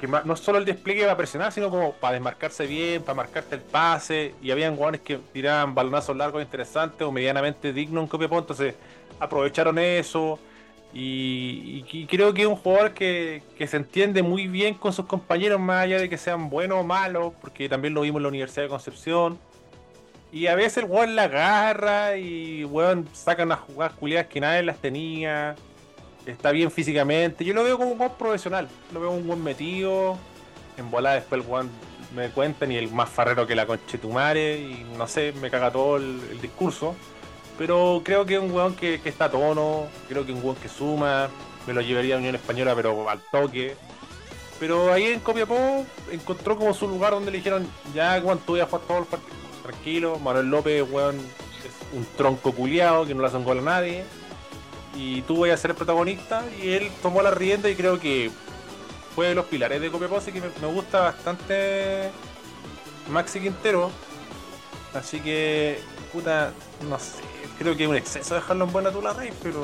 que, 0.00 0.08
no 0.08 0.36
solo 0.36 0.58
el 0.58 0.64
despliegue 0.64 1.06
va 1.06 1.12
a 1.12 1.16
presionar, 1.16 1.52
sino 1.52 1.70
como 1.70 1.92
para 1.92 2.14
desmarcarse 2.14 2.66
bien, 2.66 3.02
para 3.02 3.14
marcarte 3.14 3.54
el 3.54 3.60
pase. 3.60 4.34
Y 4.42 4.50
habían 4.50 4.74
jugadores 4.74 5.02
que 5.02 5.18
tiraban 5.32 5.74
balonazos 5.74 6.16
largos 6.16 6.42
interesantes 6.42 7.02
o 7.02 7.12
medianamente 7.12 7.72
dignos 7.72 8.02
en 8.02 8.08
Copiapó, 8.08 8.38
entonces 8.38 8.74
aprovecharon 9.20 9.78
eso. 9.78 10.38
Y, 10.92 12.06
creo 12.08 12.34
que 12.34 12.42
es 12.42 12.48
un 12.48 12.56
jugador 12.56 12.92
que, 12.92 13.42
se 13.64 13.76
entiende 13.76 14.22
muy 14.22 14.48
bien 14.48 14.74
con 14.74 14.92
sus 14.92 15.06
compañeros, 15.06 15.60
más 15.60 15.84
allá 15.84 15.98
de 16.00 16.08
que 16.08 16.18
sean 16.18 16.50
buenos 16.50 16.78
o 16.80 16.82
malos, 16.82 17.32
porque 17.40 17.68
también 17.68 17.94
lo 17.94 18.00
vimos 18.00 18.18
en 18.18 18.22
la 18.24 18.28
Universidad 18.28 18.64
de 18.64 18.68
Concepción. 18.70 19.38
Y 20.32 20.46
a 20.46 20.54
veces 20.54 20.84
el 20.84 20.90
weón 20.90 21.14
la 21.16 21.24
agarra 21.24 22.16
y 22.16 22.64
weón 22.64 23.08
saca 23.12 23.42
unas 23.42 23.60
jugadas 23.60 23.94
culiadas 23.94 24.26
que 24.28 24.40
nadie 24.40 24.62
las 24.62 24.78
tenía 24.78 25.56
está 26.26 26.50
bien 26.50 26.70
físicamente. 26.70 27.44
Yo 27.44 27.54
lo 27.54 27.64
veo 27.64 27.78
como 27.78 27.92
un 27.92 27.98
buen 27.98 28.12
profesional. 28.12 28.68
Lo 28.92 29.00
veo 29.00 29.10
un 29.10 29.26
buen 29.26 29.42
metido. 29.42 30.16
En 30.76 30.90
volada 30.90 31.16
después 31.16 31.40
el 31.40 31.46
buen 31.46 31.70
me 32.14 32.30
cuentan 32.30 32.72
y 32.72 32.76
el 32.76 32.90
más 32.90 33.08
farrero 33.08 33.46
que 33.46 33.54
la 33.54 33.66
conchetumare. 33.66 34.58
Y 34.58 34.86
no 34.96 35.06
sé, 35.06 35.32
me 35.40 35.50
caga 35.50 35.70
todo 35.70 35.96
el, 35.96 36.40
discurso. 36.40 36.94
Pero 37.58 38.00
creo 38.04 38.24
que 38.24 38.34
es 38.34 38.40
un 38.40 38.52
weón 38.52 38.74
que, 38.74 39.00
está 39.04 39.26
a 39.26 39.30
tono. 39.30 39.86
Creo 40.08 40.24
que 40.24 40.32
es 40.32 40.38
un 40.38 40.44
weón 40.44 40.56
que 40.56 40.68
suma. 40.68 41.28
Me 41.66 41.72
lo 41.72 41.80
llevaría 41.80 42.14
a 42.14 42.18
Unión 42.18 42.34
Española, 42.34 42.74
pero 42.74 43.08
al 43.08 43.20
toque. 43.30 43.76
Pero 44.58 44.92
ahí 44.92 45.06
en 45.06 45.20
Copiapó 45.20 45.86
encontró 46.10 46.56
como 46.56 46.74
su 46.74 46.86
lugar 46.86 47.12
donde 47.12 47.30
le 47.30 47.38
dijeron, 47.38 47.66
ya 47.94 48.20
cuando 48.20 48.44
tú 48.44 48.60
a 48.60 48.66
jugar 48.66 48.82
todos. 48.86 49.06
Tranquilo, 49.62 50.18
Manuel 50.18 50.46
López, 50.46 50.84
weón, 50.90 51.16
es 51.16 51.96
un 51.96 52.06
tronco 52.16 52.52
culiado 52.52 53.06
que 53.06 53.14
no 53.14 53.20
le 53.20 53.28
hace 53.28 53.36
un 53.36 53.44
gol 53.44 53.58
a 53.58 53.62
nadie 53.62 54.04
y 54.94 55.22
tú 55.22 55.36
voy 55.36 55.50
a 55.50 55.56
ser 55.56 55.70
el 55.70 55.76
protagonista 55.76 56.44
y 56.62 56.70
él 56.70 56.90
tomó 57.02 57.22
la 57.22 57.30
rienda 57.30 57.68
y 57.70 57.74
creo 57.74 58.00
que 58.00 58.30
fue 59.14 59.28
de 59.28 59.34
los 59.34 59.46
pilares 59.46 59.80
de 59.80 59.90
Copiapó, 59.90 60.16
así 60.16 60.32
que 60.32 60.40
me, 60.40 60.66
gusta 60.68 61.00
bastante 61.00 62.10
Maxi 63.08 63.40
Quintero. 63.40 63.90
Así 64.94 65.20
que, 65.20 65.80
puta, 66.12 66.52
no 66.88 66.98
sé, 66.98 67.22
creo 67.58 67.76
que 67.76 67.84
es 67.84 67.90
un 67.90 67.96
exceso 67.96 68.34
dejarlo 68.34 68.64
en 68.64 68.72
buena 68.72 68.90
Tula 68.90 69.12
Rey, 69.12 69.30
pero 69.42 69.62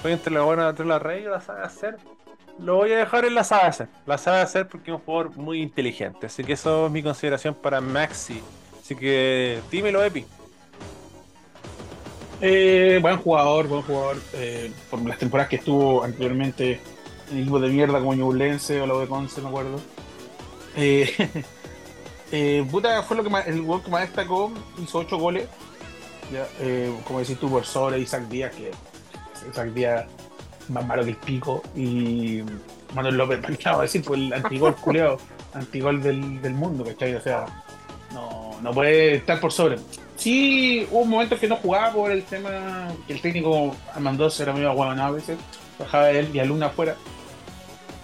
fue 0.00 0.12
entre 0.12 0.32
la 0.32 0.42
buena 0.42 0.74
Tula 0.74 0.98
Rey 0.98 1.24
y 1.24 1.28
la 1.28 1.40
sabe 1.40 1.64
hacer. 1.64 1.98
Lo 2.58 2.76
voy 2.76 2.92
a 2.92 2.98
dejar 2.98 3.24
en 3.24 3.34
la 3.34 3.42
sabe 3.42 3.68
hacer, 3.68 3.88
la 4.06 4.18
sabe 4.18 4.40
hacer 4.40 4.68
porque 4.68 4.90
es 4.90 4.96
un 4.96 5.02
jugador 5.02 5.36
muy 5.36 5.62
inteligente, 5.62 6.26
así 6.26 6.44
que 6.44 6.52
eso 6.52 6.86
es 6.86 6.92
mi 6.92 7.02
consideración 7.02 7.54
para 7.54 7.80
Maxi. 7.80 8.40
Así 8.80 8.94
que 8.94 9.60
dímelo, 9.70 10.04
Epi. 10.04 10.26
Eh, 12.40 12.98
buen 13.02 13.18
jugador, 13.18 13.68
buen 13.68 13.82
jugador. 13.82 14.16
Eh, 14.34 14.72
por 14.90 15.04
las 15.06 15.18
temporadas 15.18 15.48
que 15.50 15.56
estuvo 15.56 16.02
anteriormente 16.02 16.80
en 17.30 17.38
equipos 17.38 17.60
de 17.62 17.68
mierda 17.68 17.98
como 17.98 18.14
Ñublense 18.14 18.80
o 18.80 18.86
la 18.86 18.94
de 18.98 19.06
Conce, 19.06 19.40
me 19.40 19.48
acuerdo. 19.48 19.80
Eh, 22.32 22.64
puta, 22.70 23.02
fue 23.02 23.16
lo 23.16 23.24
que 23.24 23.28
más, 23.28 23.44
el 23.48 23.60
gol 23.62 23.82
que 23.82 23.90
más 23.90 24.02
destacó, 24.02 24.52
hizo 24.80 25.00
ocho 25.00 25.18
goles. 25.18 25.48
Ya, 26.32 26.46
como 27.02 27.18
decís 27.18 27.36
tú, 27.40 27.50
por 27.50 27.64
sobre 27.64 27.98
Isaac 27.98 28.28
Díaz, 28.28 28.54
que 28.54 28.70
Isaac 29.50 29.70
Díaz 29.72 30.06
más 30.68 30.86
malo 30.86 31.02
que 31.02 31.10
el 31.10 31.16
pico. 31.16 31.60
Y 31.74 32.42
Manuel 32.94 33.16
López, 33.16 33.40
¿qué 33.58 33.68
a 33.68 33.80
decir? 33.80 34.04
Pues 34.04 34.20
el 34.20 34.32
antigol 34.32 34.76
culeado, 34.76 35.18
antigol 35.54 36.00
del, 36.00 36.40
del 36.40 36.54
mundo, 36.54 36.84
¿cachai? 36.84 37.16
O 37.16 37.20
sea, 37.20 37.46
no, 38.12 38.56
no 38.62 38.70
puede 38.72 39.16
estar 39.16 39.40
por 39.40 39.50
sobre. 39.50 39.78
Sí, 40.20 40.86
hubo 40.90 41.06
momentos 41.06 41.40
que 41.40 41.48
no 41.48 41.56
jugaba 41.56 41.94
por 41.94 42.10
el 42.10 42.24
tema 42.24 42.88
que 43.06 43.14
el 43.14 43.22
técnico 43.22 43.74
Armandoz 43.94 44.38
era 44.38 44.52
medio 44.52 44.68
aguadonado 44.68 45.14
a 45.14 45.16
veces, 45.16 45.38
bajaba 45.78 46.10
él 46.10 46.28
y 46.34 46.38
a 46.38 46.44
Luna 46.44 46.66
afuera. 46.66 46.94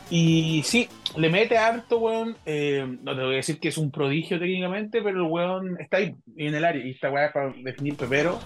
Y 0.08 0.62
sí, 0.64 0.88
le 1.18 1.28
mete 1.28 1.58
harto, 1.58 1.98
weón. 1.98 2.34
Eh, 2.46 2.86
no 3.02 3.14
te 3.14 3.22
voy 3.22 3.34
a 3.34 3.36
decir 3.36 3.60
que 3.60 3.68
es 3.68 3.76
un 3.76 3.90
prodigio 3.90 4.38
técnicamente, 4.38 5.02
pero 5.02 5.18
el 5.18 5.30
weón 5.30 5.78
está 5.78 5.98
ahí 5.98 6.14
en 6.38 6.54
el 6.54 6.64
área. 6.64 6.82
Y 6.82 6.92
esta 6.92 7.10
weá 7.10 7.26
es 7.26 7.32
para 7.32 7.52
definir 7.62 7.96
pepero. 7.96 8.38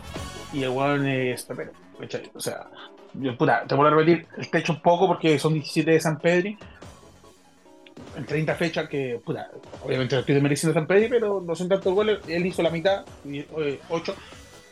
Y 0.53 0.65
el 0.65 0.71
weón 0.71 1.07
es 1.07 1.45
pepero. 1.45 1.71
O 2.35 2.41
sea, 2.41 2.67
yo, 3.15 3.39
puta, 3.39 3.65
te 3.69 3.77
vuelvo 3.77 3.95
a 3.95 4.01
repetir, 4.01 4.27
el 4.37 4.51
techo 4.51 4.73
un 4.73 4.83
poco 4.83 5.07
porque 5.07 5.39
son 5.39 5.55
17 5.55 5.93
de 5.93 6.01
San 6.01 6.19
Pedri. 6.19 6.59
En 8.21 8.27
30 8.27 8.55
fechas 8.55 8.89
que, 8.89 9.19
puta, 9.25 9.51
obviamente 9.83 10.15
lo 10.15 10.21
estoy 10.21 10.41
mereciendo 10.41 10.75
San 10.75 10.87
Pedri, 10.87 11.09
pero 11.09 11.41
no 11.41 11.57
son 11.57 11.69
tantos 11.69 11.95
goles. 11.95 12.19
Él 12.29 12.45
hizo 12.45 12.63
la 12.63 12.71
mitad, 12.71 13.05
8. 13.89 14.15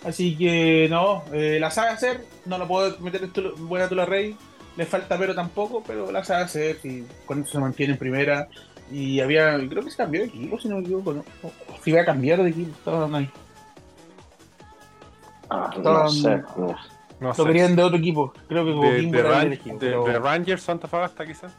Así 0.04 0.36
que 0.36 0.86
no, 0.90 1.24
eh, 1.32 1.58
la 1.58 1.70
sabe 1.70 1.88
hacer. 1.88 2.20
No 2.44 2.58
lo 2.58 2.68
puedo 2.68 2.98
meter 3.00 3.24
en 3.24 3.30
tu, 3.32 3.56
buena 3.56 3.88
Tula 3.88 4.04
Rey 4.04 4.36
le 4.78 4.86
falta 4.86 5.18
pero 5.18 5.34
tampoco, 5.34 5.82
pero 5.84 6.12
la 6.12 6.22
sabe 6.22 6.44
hacer 6.44 6.78
y 6.84 7.04
con 7.26 7.40
eso 7.40 7.52
se 7.52 7.58
mantiene 7.58 7.94
en 7.94 7.98
primera. 7.98 8.48
Y 8.92 9.18
había, 9.20 9.56
creo 9.68 9.82
que 9.82 9.90
se 9.90 9.96
cambió 9.96 10.20
de 10.20 10.28
equipo, 10.28 10.58
si 10.58 10.68
no 10.68 10.76
me 10.76 10.82
equivoco, 10.82 11.12
¿no? 11.12 11.24
O 11.42 11.50
si 11.82 11.90
iba 11.90 12.02
a 12.02 12.04
cambiar 12.04 12.42
de 12.42 12.50
equipo, 12.50 12.70
estaban 12.70 13.14
ahí. 13.14 13.30
Ah, 15.50 15.74
no 15.82 16.08
sé. 16.08 16.42
No, 16.56 16.76
lo 17.20 17.34
sé. 17.34 17.44
querían 17.44 17.74
de 17.74 17.82
otro 17.82 17.98
equipo, 17.98 18.32
creo 18.48 18.64
que 18.64 18.70
de, 18.70 19.10
de, 19.10 19.22
Ran 19.22 19.52
equipo, 19.52 19.78
de, 19.78 19.86
pero... 19.86 20.04
de 20.04 20.18
Rangers 20.20 20.62
Santa 20.62 20.86
Fagasta 20.86 21.26
quizás. 21.26 21.52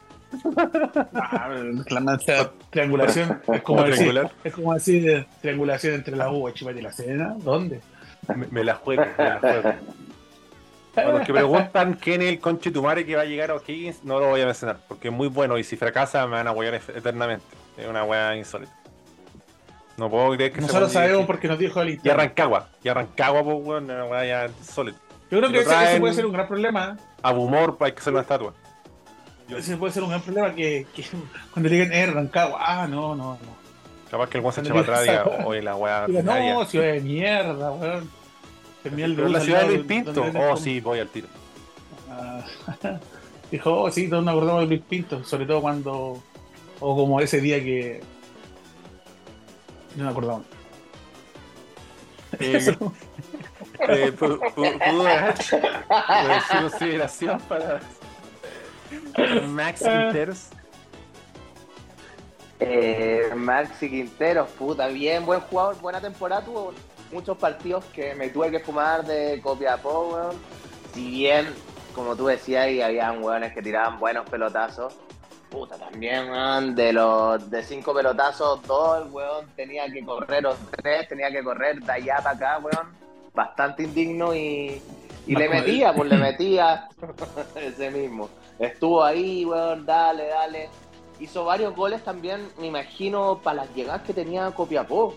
Ah, 1.22 1.48
la 1.88 2.50
triangulación 2.70 3.40
es 3.52 3.62
como, 3.62 3.82
decir, 3.82 4.28
es 4.44 4.54
como 4.54 4.74
decir 4.74 5.26
triangulación 5.40 5.94
entre 5.94 6.16
la 6.16 6.30
U, 6.30 6.50
Chivas 6.50 6.76
y 6.76 6.82
la 6.82 6.92
Serena. 6.92 7.34
¿Dónde? 7.38 7.80
Me, 8.34 8.46
me, 8.50 8.64
la 8.64 8.74
juego, 8.74 9.04
me 9.18 9.24
la 9.24 9.40
juego. 9.40 9.74
Para 10.94 11.12
los 11.12 11.26
que 11.26 11.32
preguntan 11.32 11.94
quién 11.94 12.22
es 12.22 12.28
el 12.28 12.40
conche 12.40 12.70
Tumare 12.70 13.06
que 13.06 13.16
va 13.16 13.22
a 13.22 13.24
llegar 13.24 13.50
a 13.50 13.54
O'Higgins, 13.54 14.04
no 14.04 14.18
lo 14.18 14.28
voy 14.28 14.40
a 14.40 14.46
mencionar, 14.46 14.78
porque 14.88 15.08
es 15.08 15.14
muy 15.14 15.28
bueno 15.28 15.56
y 15.58 15.64
si 15.64 15.76
fracasa 15.76 16.26
me 16.26 16.32
van 16.32 16.48
a 16.48 16.52
huear 16.52 16.74
eternamente. 16.74 17.44
Es 17.76 17.86
una 17.86 18.04
wea 18.04 18.36
insólita. 18.36 18.72
No 19.96 20.10
puedo 20.10 20.32
creer 20.34 20.52
que 20.52 20.60
Nosotros 20.60 20.92
sabemos 20.92 21.26
porque 21.26 21.46
nos 21.46 21.58
dijo 21.58 21.80
el 21.82 22.00
Y 22.02 22.08
Arrancagua, 22.08 22.68
y 22.82 22.88
Arrancagua, 22.88 23.44
pues 23.44 23.56
weón, 23.60 23.84
una 23.84 24.04
wea 24.04 24.24
ya 24.24 24.46
insólita. 24.46 24.98
Yo 25.30 25.38
creo 25.38 25.52
que 25.52 25.60
ese, 25.60 26.00
puede 26.00 26.14
ser 26.14 26.26
un 26.26 26.32
gran 26.32 26.48
problema. 26.48 26.96
A 27.22 27.32
Bumor 27.32 27.76
hay 27.80 27.92
que 27.92 27.98
hacer 27.98 28.12
una 28.12 28.22
estatua. 28.22 28.52
Ese 29.56 29.76
puede 29.76 29.92
ser 29.92 30.02
un 30.02 30.10
gran 30.10 30.22
problema 30.22 30.54
que, 30.54 30.86
que 30.94 31.04
cuando 31.52 31.68
digan 31.68 31.92
eh, 31.92 32.02
Arrancagua, 32.04 32.58
ah, 32.60 32.86
no, 32.86 33.14
no, 33.14 33.32
no. 33.32 33.60
Capaz 34.10 34.28
que 34.28 34.38
el 34.38 34.44
weón 34.44 34.52
se 34.52 34.60
eche 34.62 34.70
para 34.70 34.80
atrás 34.80 35.00
y 35.00 35.10
diga, 35.10 35.24
oye, 35.46 35.62
la 35.62 35.76
wea. 35.76 36.06
no, 36.08 36.64
ciudad 36.64 36.92
de 36.92 37.00
mierda, 37.00 37.70
weón. 37.72 38.10
Pero 38.82 39.28
la 39.28 39.40
ciudad 39.40 39.62
de 39.62 39.76
Luis 39.76 39.86
Pinto. 39.86 40.24
Oh, 40.34 40.56
sí, 40.56 40.80
voy 40.80 41.00
al 41.00 41.08
tiro. 41.08 41.28
Ah, 42.10 42.42
dijo, 43.50 43.82
oh, 43.82 43.90
sí, 43.90 44.08
todos 44.08 44.24
nos 44.24 44.32
acordamos 44.32 44.62
de 44.62 44.68
Luis 44.68 44.82
Pinto, 44.88 45.22
sobre 45.24 45.46
todo 45.46 45.60
cuando. 45.60 46.22
O 46.80 46.96
como 46.96 47.20
ese 47.20 47.40
día 47.40 47.62
que. 47.62 48.00
No 49.96 50.04
me 50.04 50.10
acordaba. 50.10 50.40
Eh, 52.38 52.76
eh, 53.88 54.12
¿Pudo 54.12 54.38
dar 55.02 55.34
consideración 56.48 57.40
para 57.40 57.80
Max 59.48 59.82
Quinteros? 59.82 60.50
Eh, 62.60 63.30
Maxi 63.34 63.88
Quinteros, 63.88 64.50
puta, 64.50 64.86
bien, 64.88 65.24
buen 65.24 65.40
jugador, 65.40 65.80
buena 65.80 65.98
temporada 65.98 66.44
tuvo 66.44 66.74
muchos 67.10 67.38
partidos 67.38 67.84
que 67.86 68.14
me 68.14 68.28
tuve 68.28 68.50
que 68.50 68.60
fumar 68.60 69.04
de 69.04 69.40
copia 69.42 69.76
weón. 69.82 70.36
Si 70.92 71.10
bien, 71.10 71.46
como 71.94 72.14
tú 72.16 72.26
decías, 72.26 72.68
y 72.68 72.82
habían 72.82 73.22
weones 73.22 73.54
que 73.54 73.62
tiraban 73.62 73.98
buenos 73.98 74.28
pelotazos. 74.28 74.94
Puta, 75.48 75.76
también, 75.76 76.30
weón, 76.30 76.74
de 76.74 76.92
los 76.92 77.50
de 77.50 77.62
cinco 77.62 77.94
pelotazos, 77.94 78.62
dos, 78.66 79.06
el 79.06 79.10
weón 79.10 79.46
tenía 79.56 79.90
que 79.90 80.04
correr, 80.04 80.46
o 80.46 80.54
tres 80.70 81.08
tenía 81.08 81.30
que 81.30 81.42
correr 81.42 81.80
de 81.80 81.92
allá 81.92 82.16
para 82.18 82.30
acá, 82.30 82.58
weón. 82.58 82.88
Bastante 83.32 83.84
indigno 83.84 84.34
y, 84.34 84.82
y 85.26 85.34
le 85.34 85.48
metía, 85.48 85.94
pues 85.94 86.10
le 86.10 86.16
metía 86.18 86.88
ese 87.54 87.90
mismo. 87.90 88.28
Estuvo 88.60 89.02
ahí, 89.02 89.44
weón, 89.44 89.86
dale, 89.86 90.28
dale. 90.28 90.68
Hizo 91.18 91.44
varios 91.44 91.74
goles 91.74 92.04
también, 92.04 92.48
me 92.58 92.66
imagino, 92.66 93.40
para 93.42 93.64
las 93.64 93.74
llegadas 93.74 94.02
que 94.02 94.12
tenía 94.12 94.50
Copiapó. 94.52 95.16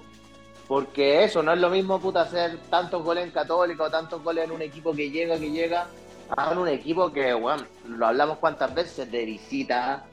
Porque 0.68 1.26
eso, 1.26 1.44
no 1.44 1.52
es 1.52 1.60
lo 1.60 1.70
mismo, 1.70 2.00
puta, 2.00 2.22
hacer 2.22 2.58
tantos 2.70 3.04
goles 3.04 3.26
en 3.26 3.32
Católica 3.32 3.84
o 3.84 3.92
tantos 3.92 4.24
goles 4.24 4.46
en 4.46 4.52
un 4.52 4.62
equipo 4.62 4.94
que 4.94 5.12
llega, 5.12 5.38
que 5.38 5.52
llega, 5.52 5.88
a 6.30 6.52
un 6.52 6.70
equipo 6.70 7.12
que, 7.12 7.34
bueno, 7.34 7.66
lo 7.86 8.08
hablamos 8.08 8.38
cuántas 8.38 8.74
veces, 8.74 9.12
de 9.12 9.26
visita, 9.26 10.06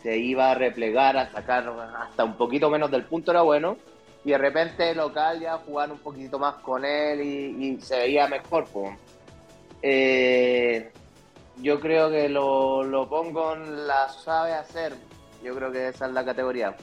se 0.00 0.16
iba 0.16 0.52
a 0.52 0.54
replegar, 0.54 1.16
a 1.16 1.32
sacar 1.32 1.68
hasta 2.00 2.24
un 2.24 2.34
poquito 2.34 2.70
menos 2.70 2.92
del 2.92 3.04
punto, 3.04 3.32
era 3.32 3.42
bueno, 3.42 3.76
y 4.24 4.30
de 4.30 4.38
repente 4.38 4.94
local 4.94 5.40
ya 5.40 5.58
jugar 5.58 5.90
un 5.90 5.98
poquito 5.98 6.38
más 6.38 6.54
con 6.56 6.84
él 6.84 7.20
y, 7.20 7.80
se 7.80 7.98
veía 7.98 8.28
mejor, 8.28 8.66
pues. 8.72 8.96
Yo 11.62 11.80
creo 11.80 12.10
que 12.10 12.28
lo, 12.28 12.84
lo 12.84 13.08
pongo 13.08 13.54
en 13.54 13.86
la 13.86 14.08
sabe 14.08 14.54
hacer, 14.54 14.94
yo 15.42 15.54
creo 15.54 15.72
que 15.72 15.88
esa 15.88 16.06
es 16.06 16.12
la 16.12 16.24
categoría. 16.24 16.76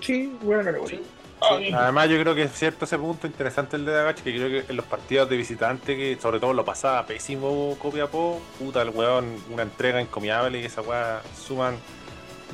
Sí, 0.00 0.36
buena 0.42 0.64
categoría. 0.64 1.00
Además, 1.40 2.08
yo 2.08 2.20
creo 2.20 2.34
que 2.34 2.42
es 2.42 2.52
cierto 2.52 2.84
ese 2.84 2.98
punto 2.98 3.26
interesante 3.26 3.76
el 3.76 3.84
de 3.84 3.92
Dagachi, 3.92 4.22
que 4.22 4.34
creo 4.34 4.48
que 4.48 4.70
en 4.70 4.76
los 4.76 4.86
partidos 4.86 5.28
de 5.28 5.36
visitante, 5.36 5.96
que 5.96 6.18
sobre 6.20 6.40
todo 6.40 6.52
lo 6.52 6.64
pasaba 6.64 7.06
pésimo 7.06 7.76
Copiapó, 7.78 8.40
puta, 8.58 8.82
el 8.82 8.90
weón, 8.90 9.36
una 9.50 9.62
entrega 9.62 10.00
encomiable 10.00 10.60
y 10.60 10.64
esa 10.64 10.82
weá 10.82 11.22
suman 11.46 11.76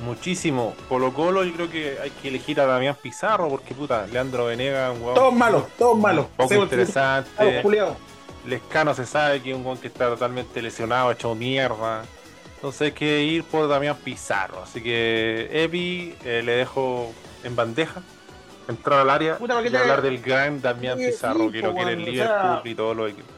muchísimo. 0.04 0.74
Colo 0.88 1.14
Colo, 1.14 1.44
yo 1.44 1.54
creo 1.54 1.70
que 1.70 1.98
hay 2.02 2.10
que 2.10 2.28
elegir 2.28 2.60
a 2.60 2.66
Damián 2.66 2.96
Pizarro, 3.00 3.48
porque 3.48 3.74
puta, 3.74 4.06
Leandro 4.06 4.46
Venega, 4.46 4.90
un 4.92 5.02
weón. 5.02 5.14
Todos 5.14 5.34
malos, 5.34 5.64
todos 5.78 5.98
malos. 5.98 6.26
Poco 6.36 6.54
interesante. 6.54 7.62
Lescano 8.46 8.94
se 8.94 9.06
sabe 9.06 9.40
que 9.42 9.50
es 9.50 9.56
un 9.56 9.64
weón 9.64 9.78
que 9.78 9.88
está 9.88 10.08
totalmente 10.08 10.60
lesionado, 10.60 11.10
hecho 11.10 11.34
mierda. 11.34 12.04
Entonces 12.56 12.82
hay 12.82 12.92
que 12.92 13.22
ir 13.22 13.44
por 13.44 13.68
Damián 13.68 13.96
Pizarro. 14.02 14.62
Así 14.62 14.82
que 14.82 15.48
Epi 15.52 16.14
eh, 16.24 16.42
le 16.44 16.52
dejo 16.52 17.12
en 17.42 17.56
bandeja, 17.56 18.02
entrar 18.68 19.00
al 19.00 19.10
área 19.10 19.38
y 19.40 19.76
hablar 19.76 20.02
del 20.02 20.20
gran 20.20 20.60
Damián 20.60 20.98
Pizarro, 20.98 21.50
que 21.50 21.60
lo 21.60 21.74
quiere 21.74 21.92
el 21.92 22.04
Liverpool 22.04 22.60
y 22.64 22.74
todos 22.74 22.96
los 22.96 23.10
equipos. 23.10 23.32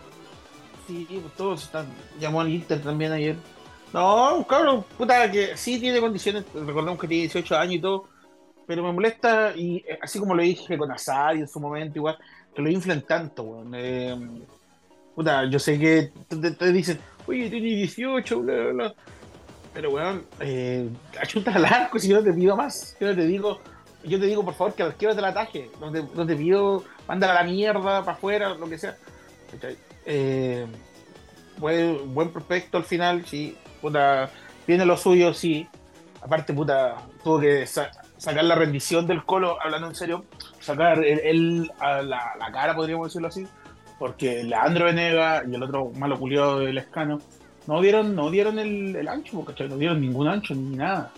Sí, 0.86 1.06
pues 1.10 1.34
todos 1.34 1.64
están. 1.64 1.86
Llamó 2.20 2.40
al 2.40 2.48
Inter 2.48 2.80
también 2.80 3.12
ayer. 3.12 3.36
No, 3.92 4.44
cabrón, 4.48 4.84
puta, 4.96 5.30
que 5.30 5.56
sí 5.56 5.80
tiene 5.80 6.00
condiciones. 6.00 6.44
Recordemos 6.54 7.00
que 7.00 7.08
tiene 7.08 7.22
18 7.22 7.56
años 7.56 7.74
y 7.74 7.80
todo. 7.80 8.08
Pero 8.66 8.82
me 8.82 8.92
molesta, 8.92 9.52
y 9.54 9.78
eh, 9.88 9.98
así 10.02 10.18
como 10.18 10.34
lo 10.34 10.42
dije 10.42 10.76
con 10.76 10.90
y 10.90 11.40
en 11.40 11.48
su 11.48 11.60
momento, 11.60 11.98
igual, 11.98 12.18
que 12.54 12.62
lo 12.62 12.70
inflen 12.70 13.02
tanto, 13.02 13.42
weón. 13.44 13.72
Eh, 13.74 14.16
puta, 15.16 15.46
yo 15.46 15.58
sé 15.58 15.78
que 15.78 16.12
te, 16.28 16.50
te, 16.52 16.72
dicen, 16.72 17.00
oye, 17.26 17.50
tiene 17.50 17.68
18, 17.68 18.40
bla, 18.40 18.54
bla, 18.54 18.72
bla. 18.72 18.94
Pero, 19.72 19.90
weón, 19.90 20.24
eh, 20.40 20.88
achuta 21.20 21.52
al 21.54 21.64
arco 21.64 21.98
si 21.98 22.08
yo 22.08 22.18
no 22.18 22.22
te 22.22 22.32
pido 22.32 22.54
más. 22.56 22.96
Yo 23.00 23.14
te 23.14 23.26
digo, 23.26 23.60
yo 24.04 24.20
te 24.20 24.26
digo, 24.26 24.44
por 24.44 24.54
favor, 24.54 24.74
que 24.74 24.82
al 24.82 24.90
arquero 24.90 25.14
te 25.14 25.22
la 25.22 25.28
ataje. 25.28 25.70
No 25.80 25.90
te, 25.90 26.02
no 26.02 26.26
pido, 26.26 26.84
mándala 27.08 27.32
a 27.32 27.42
la 27.42 27.50
mierda, 27.50 28.00
para 28.04 28.12
afuera, 28.12 28.54
lo 28.54 28.68
que 28.68 28.78
sea. 28.78 28.96
Eh, 30.04 30.66
buen, 31.58 32.14
buen 32.14 32.30
prospecto 32.30 32.76
al 32.76 32.84
final, 32.84 33.24
sí. 33.26 33.56
Puta, 33.80 34.30
tiene 34.66 34.84
lo 34.84 34.96
suyo, 34.96 35.32
sí. 35.32 35.66
Aparte, 36.20 36.52
puta, 36.52 36.96
tuvo 37.24 37.40
que 37.40 37.66
sacar 37.66 38.44
la 38.44 38.54
rendición 38.54 39.06
del 39.06 39.24
colo, 39.24 39.58
hablando 39.62 39.88
en 39.88 39.94
serio, 39.94 40.24
sacar 40.60 41.02
él, 41.04 41.70
a 41.78 42.02
la, 42.02 42.32
la, 42.38 42.52
cara, 42.52 42.74
podríamos 42.74 43.08
decirlo 43.08 43.28
así, 43.28 43.46
porque 43.98 44.44
Leandro 44.44 44.86
Venega 44.86 45.42
y 45.48 45.54
el 45.54 45.62
otro 45.62 45.90
malo 45.96 46.18
culiado 46.18 46.60
del 46.60 46.78
escano 46.78 47.18
no 47.66 47.80
dieron, 47.80 48.14
no 48.14 48.30
dieron 48.30 48.58
el, 48.58 49.08
ancho, 49.08 49.44
¿cachai? 49.44 49.68
No 49.68 49.76
dieron 49.76 50.00
ningún 50.00 50.28
ancho 50.28 50.54
ni 50.54 50.76
nada. 50.76 51.12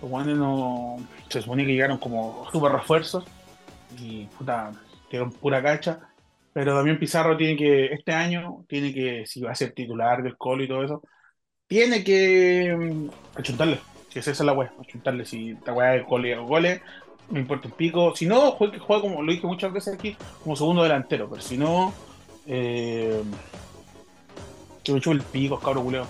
Los 0.00 0.10
guanes 0.10 0.36
no. 0.36 0.96
Se 1.28 1.42
supone 1.42 1.64
que 1.64 1.72
llegaron 1.72 1.98
como 1.98 2.48
super 2.50 2.72
refuerzos 2.72 3.24
y 3.98 4.26
puta, 4.26 4.72
dieron 5.10 5.30
pura 5.30 5.62
cacha. 5.62 6.00
Pero 6.52 6.74
también 6.74 6.98
Pizarro 6.98 7.36
tiene 7.36 7.56
que, 7.56 7.86
este 7.86 8.12
año, 8.12 8.64
tiene 8.68 8.92
que, 8.92 9.24
si 9.26 9.40
va 9.40 9.52
a 9.52 9.54
ser 9.54 9.72
titular 9.72 10.22
del 10.22 10.36
Colo 10.36 10.62
y 10.62 10.68
todo 10.68 10.84
eso, 10.84 11.02
tiene 11.66 12.04
que 12.04 12.76
mm, 12.78 13.38
achuntarle. 13.38 13.78
Que 14.10 14.18
es 14.18 14.28
esa 14.28 14.44
la 14.44 14.52
weá, 14.52 14.72
achuntarle 14.78 15.24
si 15.24 15.52
esta 15.52 15.72
weá 15.72 15.92
de 15.92 16.00
goles 16.00 16.36
o 16.36 16.44
goles, 16.44 16.82
me 17.30 17.40
importa 17.40 17.68
un 17.68 17.74
pico. 17.74 18.14
Si 18.14 18.26
no, 18.26 18.58
que 18.58 18.78
juega 18.78 19.02
como 19.02 19.22
lo 19.22 19.32
dije 19.32 19.46
muchas 19.46 19.72
veces 19.72 19.94
aquí, 19.94 20.16
como 20.42 20.56
segundo 20.56 20.82
delantero, 20.82 21.30
pero 21.30 21.40
si 21.40 21.56
no, 21.56 21.94
eh, 22.46 23.22
que 24.82 24.92
me 24.92 25.00
chupo 25.00 25.12
el 25.12 25.22
pico, 25.22 25.58
cabrón 25.58 25.84
culeo. 25.84 26.06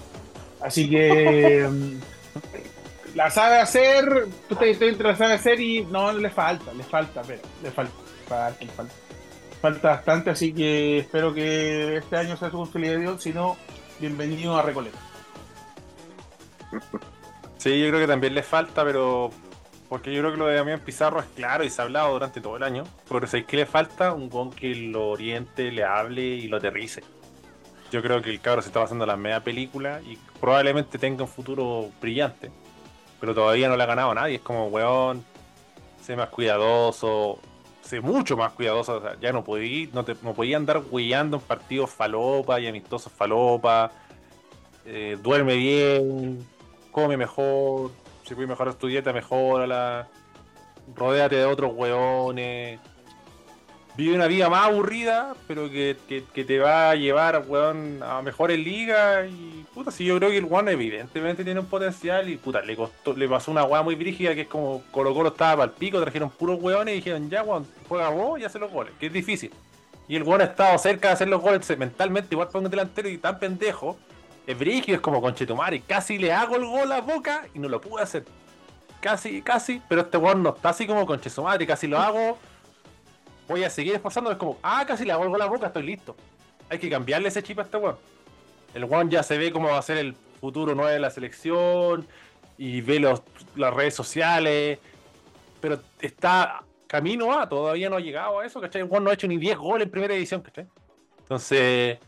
Así 0.61 0.89
que 0.89 1.69
mm, 1.69 3.17
la 3.17 3.31
sabe 3.31 3.59
hacer, 3.59 4.29
tú 4.49 4.57
te, 4.57 4.75
te, 4.75 4.93
la 4.93 5.17
sabe 5.17 5.35
hacer 5.35 5.61
y 5.61 5.85
no 5.85 6.13
le 6.13 6.31
falta, 6.31 6.73
le 6.73 6.85
falta, 6.85 7.23
pero 7.23 7.43
le 7.63 7.71
falta, 7.71 7.93
le 8.21 8.29
falta, 8.29 8.65
le 8.65 8.71
falta. 8.71 8.95
Falta 9.61 9.89
bastante, 9.91 10.31
así 10.31 10.53
que 10.53 10.99
espero 10.99 11.33
que 11.33 11.99
este 11.99 12.17
año 12.17 12.37
sea 12.37 12.51
su 12.51 12.57
consolidación, 12.57 13.21
si 13.21 13.33
no, 13.33 13.57
bienvenido 14.01 14.57
a 14.57 14.63
Recoleta. 14.63 14.99
Sí, 17.59 17.81
yo 17.81 17.89
creo 17.89 18.01
que 18.01 18.09
también 18.09 18.35
le 18.35 18.43
falta, 18.43 18.85
pero 18.85 19.31
porque 19.93 20.11
yo 20.11 20.23
creo 20.23 20.33
que 20.33 20.39
lo 20.39 20.47
de 20.47 20.57
Damián 20.57 20.81
Pizarro 20.81 21.21
es 21.21 21.27
claro 21.37 21.65
y 21.65 21.69
se 21.69 21.83
ha 21.83 21.85
hablado 21.85 22.15
durante 22.15 22.41
todo 22.41 22.57
el 22.57 22.63
año. 22.63 22.85
Pero 23.07 23.27
sé 23.27 23.45
que 23.45 23.59
le 23.59 23.67
falta 23.67 24.15
un 24.15 24.31
con 24.31 24.51
que 24.51 24.75
lo 24.75 25.11
oriente, 25.11 25.71
le 25.71 25.85
hable 25.85 26.23
y 26.23 26.49
lo 26.49 26.57
aterrice. 26.57 27.03
Yo 27.91 28.01
creo 28.01 28.23
que 28.23 28.31
el 28.31 28.41
cabro 28.41 28.63
se 28.63 28.69
está 28.69 28.81
pasando 28.81 29.05
la 29.05 29.19
media 29.19 29.45
película 29.45 30.01
y 30.01 30.17
probablemente 30.41 30.97
tenga 30.97 31.25
un 31.25 31.29
futuro 31.29 31.91
brillante. 32.01 32.51
Pero 33.21 33.35
todavía 33.35 33.69
no 33.69 33.77
le 33.77 33.83
ha 33.83 33.87
ganado 33.87 34.13
a 34.13 34.15
nadie. 34.15 34.37
Es 34.37 34.41
como, 34.41 34.69
weón, 34.69 35.23
sé 36.01 36.17
más 36.17 36.31
cuidadoso, 36.31 37.39
sé 37.83 38.01
mucho 38.01 38.35
más 38.35 38.55
cuidadoso. 38.55 38.97
O 38.97 39.01
sea, 39.03 39.21
ya 39.21 39.31
no 39.31 39.45
podía, 39.45 39.89
no, 39.93 40.07
te, 40.07 40.15
podía 40.15 40.57
andar 40.57 40.81
huellando 40.91 41.37
en 41.37 41.43
partidos 41.43 41.91
falopa 41.91 42.59
y 42.61 42.67
amistosos 42.67 43.13
falopa. 43.13 43.93
Eh, 44.87 45.19
duerme 45.23 45.55
bien, 45.57 46.49
come 46.91 47.19
mejor, 47.19 47.91
si 48.23 48.35
puedes 48.35 48.49
mejorar 48.49 48.75
tu 48.75 48.87
dieta, 48.87 49.13
mejórala. 49.13 50.09
Rodéate 50.95 51.37
de 51.37 51.45
otros 51.45 51.73
weones. 51.75 52.81
Vive 53.95 54.15
una 54.15 54.27
vida 54.27 54.49
más 54.49 54.69
aburrida, 54.69 55.35
pero 55.47 55.71
que, 55.71 55.97
que, 56.09 56.45
te 56.45 56.59
va 56.59 56.91
a 56.91 56.95
llevar, 56.95 57.45
weón, 57.47 58.03
a 58.03 58.23
mejores 58.23 58.59
ligas. 58.59 59.29
Y 59.31 59.67
puta, 59.75 59.91
si 59.91 60.07
yo 60.07 60.17
creo 60.17 60.31
que 60.31 60.39
el 60.39 60.47
weón 60.47 60.69
evidentemente 60.71 61.45
tiene 61.45 61.61
un 61.61 61.67
potencial. 61.67 62.27
Y 62.31 62.39
puta, 62.39 62.63
le 62.63 62.75
costó, 62.75 63.13
le 63.13 63.29
pasó 63.29 63.51
una 63.51 63.65
weá 63.65 63.83
muy 63.83 63.95
brígida 63.95 64.35
que 64.35 64.43
es 64.43 64.49
como 64.49 64.83
Colo 64.91 65.13
Colo 65.13 65.29
estaba 65.29 65.57
para 65.57 65.73
el 65.73 65.77
pico, 65.77 66.01
trajeron 66.01 66.31
puros 66.31 66.59
weones 66.63 66.95
y 66.95 66.97
dijeron, 66.97 67.29
ya 67.29 67.43
weón, 67.43 67.67
juega 67.87 68.09
vos 68.09 68.41
y 68.41 68.45
hace 68.45 68.59
los 68.59 68.71
goles, 68.71 68.95
que 68.99 69.07
es 69.07 69.13
difícil. 69.13 69.51
Y 70.09 70.17
el 70.17 70.23
weón 70.23 70.41
ha 70.41 70.45
estado 70.45 70.79
cerca 70.79 71.09
de 71.09 71.15
hacer 71.15 71.29
los 71.29 71.43
goles 71.43 71.79
mentalmente, 71.79 72.35
igual 72.35 72.49
para 72.49 72.65
un 72.65 72.71
delantero 72.71 73.11
y 73.11 73.19
tan 73.19 73.39
pendejo. 73.39 73.99
Es 74.47 74.59
brígido, 74.59 74.97
es 74.97 75.01
como 75.01 75.21
conchetumare. 75.21 75.81
Casi 75.81 76.19
le 76.19 76.33
hago 76.33 76.57
el 76.57 76.67
gol 76.67 76.91
a 76.93 77.01
boca 77.01 77.47
y 77.55 77.59
no 77.59 77.69
lo 77.69 77.81
pude 77.81 78.03
hacer. 78.03 78.25
Casi, 79.01 79.43
casi, 79.43 79.83
pero 79.89 80.03
este 80.03 80.17
weón 80.17 80.43
no 80.43 80.55
está 80.55 80.71
así 80.71 80.87
como 80.87 81.07
conchetumare, 81.07 81.67
casi 81.67 81.87
lo 81.87 81.99
hago. 81.99 82.39
Voy 83.49 83.65
a 83.65 83.71
seguir 83.71 83.95
esforzándome, 83.95 84.35
es 84.35 84.39
como, 84.39 84.59
ah, 84.63 84.85
casi 84.87 85.05
le 85.05 85.13
hago 85.13 85.25
el 85.25 85.31
gol 85.31 85.43
a 85.43 85.47
boca, 85.47 85.67
estoy 85.67 85.83
listo. 85.83 86.17
Hay 86.69 86.79
que 86.79 86.89
cambiarle 86.89 87.29
ese 87.29 87.43
chip 87.43 87.59
a 87.59 87.63
este 87.63 87.77
weón. 87.77 87.97
El 88.75 88.85
weón 88.85 89.11
ya 89.11 89.23
se 89.23 89.37
ve 89.39 89.53
cómo 89.53 89.69
va 89.69 89.79
a 89.79 89.83
ser 89.83 89.99
el 89.99 90.15
futuro 90.41 90.75
9 90.75 90.93
de 90.93 91.01
la 91.01 91.11
selección 91.11 92.07
y 92.57 92.81
ve 92.81 93.01
los, 93.01 93.23
las 93.55 93.75
redes 93.75 93.95
sociales, 93.95 94.79
pero 95.61 95.81
está 96.01 96.65
camino 96.87 97.33
a, 97.33 97.49
todavía 97.49 97.89
no 97.89 97.97
ha 97.97 98.01
llegado 98.01 98.41
a 98.41 98.47
eso, 98.47 98.61
¿cachai? 98.61 98.83
El 98.83 98.89
weón 98.89 99.05
no 99.05 99.11
ha 99.11 99.15
hecho 99.15 99.27
ni 99.27 99.39
10 99.39 99.57
goles 99.59 99.87
en 99.87 99.91
primera 99.91 100.15
edición, 100.15 100.43
¿cachai? 100.43 100.67
Entonces, 101.21 101.99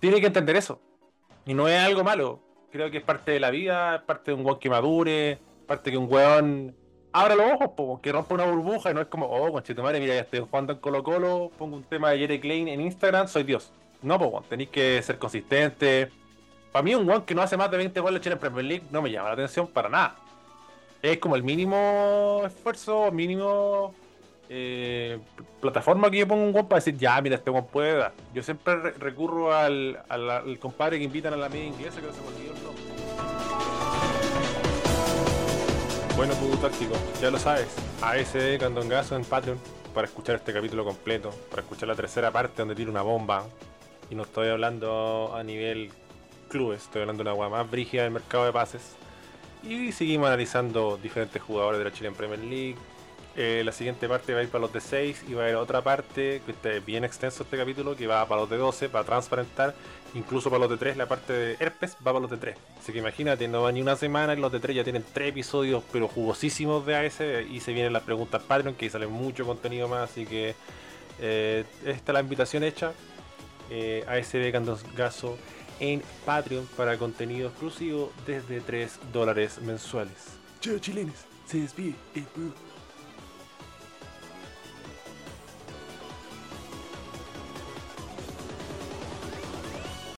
tiene 0.00 0.20
que 0.20 0.26
entender 0.26 0.56
eso. 0.56 0.80
Y 1.46 1.54
no 1.54 1.68
es 1.68 1.78
algo 1.78 2.04
malo. 2.04 2.40
Creo 2.72 2.90
que 2.90 2.98
es 2.98 3.04
parte 3.04 3.32
de 3.32 3.40
la 3.40 3.50
vida, 3.50 3.96
es 3.96 4.02
parte 4.02 4.30
de 4.30 4.36
un 4.36 4.44
weón 4.44 4.58
que 4.58 4.70
madure, 4.70 5.38
parte 5.66 5.90
de 5.90 5.92
que 5.92 5.98
un 5.98 6.12
weón 6.12 6.74
abra 7.12 7.36
los 7.36 7.52
ojos, 7.52 7.70
po, 7.76 8.00
que 8.02 8.10
rompa 8.10 8.34
una 8.34 8.44
burbuja 8.44 8.90
y 8.90 8.94
no 8.94 9.00
es 9.00 9.06
como, 9.06 9.26
oh, 9.26 9.52
conchito 9.52 9.82
madre, 9.82 10.00
mira, 10.00 10.14
ya 10.14 10.22
estoy 10.22 10.40
jugando 10.40 10.72
en 10.72 10.80
Colo 10.80 11.04
Colo, 11.04 11.52
pongo 11.56 11.76
un 11.76 11.84
tema 11.84 12.10
de 12.10 12.18
Jerry 12.18 12.40
Klein 12.40 12.66
en 12.66 12.80
Instagram, 12.80 13.28
soy 13.28 13.44
Dios. 13.44 13.72
No, 14.02 14.16
weón, 14.16 14.42
tenéis 14.44 14.70
que 14.70 15.00
ser 15.02 15.18
consistente. 15.18 16.10
Para 16.72 16.82
mí, 16.82 16.94
un 16.94 17.08
weón 17.08 17.22
que 17.22 17.34
no 17.34 17.42
hace 17.42 17.56
más 17.56 17.70
de 17.70 17.76
20 17.76 18.00
goles 18.00 18.26
en 18.26 18.38
Premier 18.38 18.64
League 18.64 18.84
no 18.90 19.00
me 19.00 19.10
llama 19.10 19.28
la 19.28 19.34
atención 19.34 19.68
para 19.68 19.88
nada. 19.88 20.16
Es 21.00 21.18
como 21.18 21.36
el 21.36 21.44
mínimo 21.44 22.42
esfuerzo, 22.44 23.12
mínimo 23.12 23.94
eh, 24.48 25.18
plataforma 25.60 26.10
que 26.10 26.18
yo 26.18 26.28
pongo 26.28 26.44
un 26.44 26.54
weón 26.54 26.68
para 26.68 26.78
decir, 26.80 26.96
ya, 26.96 27.20
mira, 27.20 27.36
este 27.36 27.50
weón 27.50 27.66
puede 27.66 27.96
dar. 27.96 28.12
Yo 28.34 28.42
siempre 28.42 28.76
re 28.76 28.92
recurro 28.92 29.54
al, 29.54 30.02
al, 30.08 30.58
compadre 30.58 30.98
que 30.98 31.04
invitan 31.04 31.32
a 31.32 31.36
la 31.36 31.48
media 31.48 31.66
inglesa, 31.66 32.00
que 32.00 32.06
no 32.06 32.12
se 32.12 32.20
me 32.20 32.28
olvidó 32.28 32.52
el. 32.52 32.64
Bueno, 36.16 36.32
Pudu 36.34 36.56
Táctico, 36.58 36.94
ya 37.20 37.28
lo 37.28 37.38
sabes, 37.40 37.74
ASD 38.00 38.60
Candongazo 38.60 39.16
en 39.16 39.24
Patreon 39.24 39.58
para 39.92 40.06
escuchar 40.06 40.36
este 40.36 40.52
capítulo 40.52 40.84
completo, 40.84 41.30
para 41.50 41.62
escuchar 41.62 41.88
la 41.88 41.96
tercera 41.96 42.30
parte 42.30 42.54
donde 42.58 42.74
tira 42.74 42.90
una 42.90 43.02
bomba. 43.02 43.46
Y 44.10 44.14
no 44.14 44.22
estoy 44.24 44.48
hablando 44.48 45.32
a 45.34 45.42
nivel 45.42 45.90
clubes, 46.48 46.82
estoy 46.82 47.02
hablando 47.02 47.24
de 47.24 47.30
una 47.30 47.32
agua 47.32 47.48
más 47.48 47.70
brígida 47.70 48.02
del 48.02 48.12
mercado 48.12 48.44
de 48.44 48.52
pases. 48.52 48.96
Y 49.62 49.92
seguimos 49.92 50.26
analizando 50.26 50.98
diferentes 51.02 51.42
jugadores 51.42 51.78
de 51.78 51.84
la 51.84 51.92
Chilean 51.92 52.14
Premier 52.14 52.38
League. 52.38 52.76
Eh, 53.36 53.62
la 53.64 53.72
siguiente 53.72 54.08
parte 54.08 54.32
va 54.32 54.40
a 54.40 54.42
ir 54.44 54.48
para 54.48 54.62
los 54.62 54.72
de 54.72 54.80
6 54.80 55.24
y 55.28 55.34
va 55.34 55.42
a 55.42 55.44
haber 55.46 55.56
otra 55.56 55.82
parte, 55.82 56.40
que 56.46 56.76
es 56.76 56.86
bien 56.86 57.04
extenso 57.04 57.42
este 57.42 57.56
capítulo, 57.56 57.96
que 57.96 58.06
va 58.06 58.26
para 58.28 58.42
los 58.42 58.50
de 58.50 58.56
12, 58.56 58.88
para 58.88 59.04
transparentar, 59.04 59.74
incluso 60.14 60.50
para 60.50 60.60
los 60.60 60.70
de 60.70 60.76
3, 60.76 60.96
la 60.96 61.06
parte 61.06 61.32
de 61.32 61.56
herpes 61.58 61.96
va 61.96 62.12
para 62.12 62.20
los 62.20 62.30
de 62.30 62.36
3. 62.36 62.56
Así 62.78 62.92
que 62.92 62.98
imagínate, 62.98 63.48
no 63.48 63.62
va 63.62 63.72
ni 63.72 63.82
una 63.82 63.96
semana 63.96 64.34
y 64.34 64.36
los 64.36 64.52
de 64.52 64.60
3 64.60 64.76
ya 64.76 64.84
tienen 64.84 65.04
3 65.12 65.30
episodios, 65.30 65.82
pero 65.90 66.06
jugosísimos 66.06 66.86
de 66.86 66.94
AS, 66.94 67.20
y 67.50 67.58
se 67.58 67.72
vienen 67.72 67.92
las 67.92 68.04
preguntas 68.04 68.40
Patreon, 68.42 68.76
que 68.76 68.88
sale 68.88 69.08
mucho 69.08 69.44
contenido 69.44 69.88
más, 69.88 70.10
así 70.10 70.26
que 70.26 70.54
eh, 71.20 71.64
esta 71.84 72.12
es 72.12 72.14
la 72.14 72.20
invitación 72.20 72.62
hecha. 72.62 72.92
Eh, 73.70 74.04
ASB 74.06 74.52
Candongazo 74.52 75.38
en 75.80 76.02
Patreon 76.24 76.68
para 76.76 76.98
contenido 76.98 77.48
exclusivo 77.48 78.12
desde 78.26 78.60
3 78.60 79.00
dólares 79.12 79.58
mensuales. 79.60 80.38
Chao 80.60 80.78
chilenes, 80.78 81.24
se 81.46 81.60
despide 81.60 81.94
el 82.14 82.26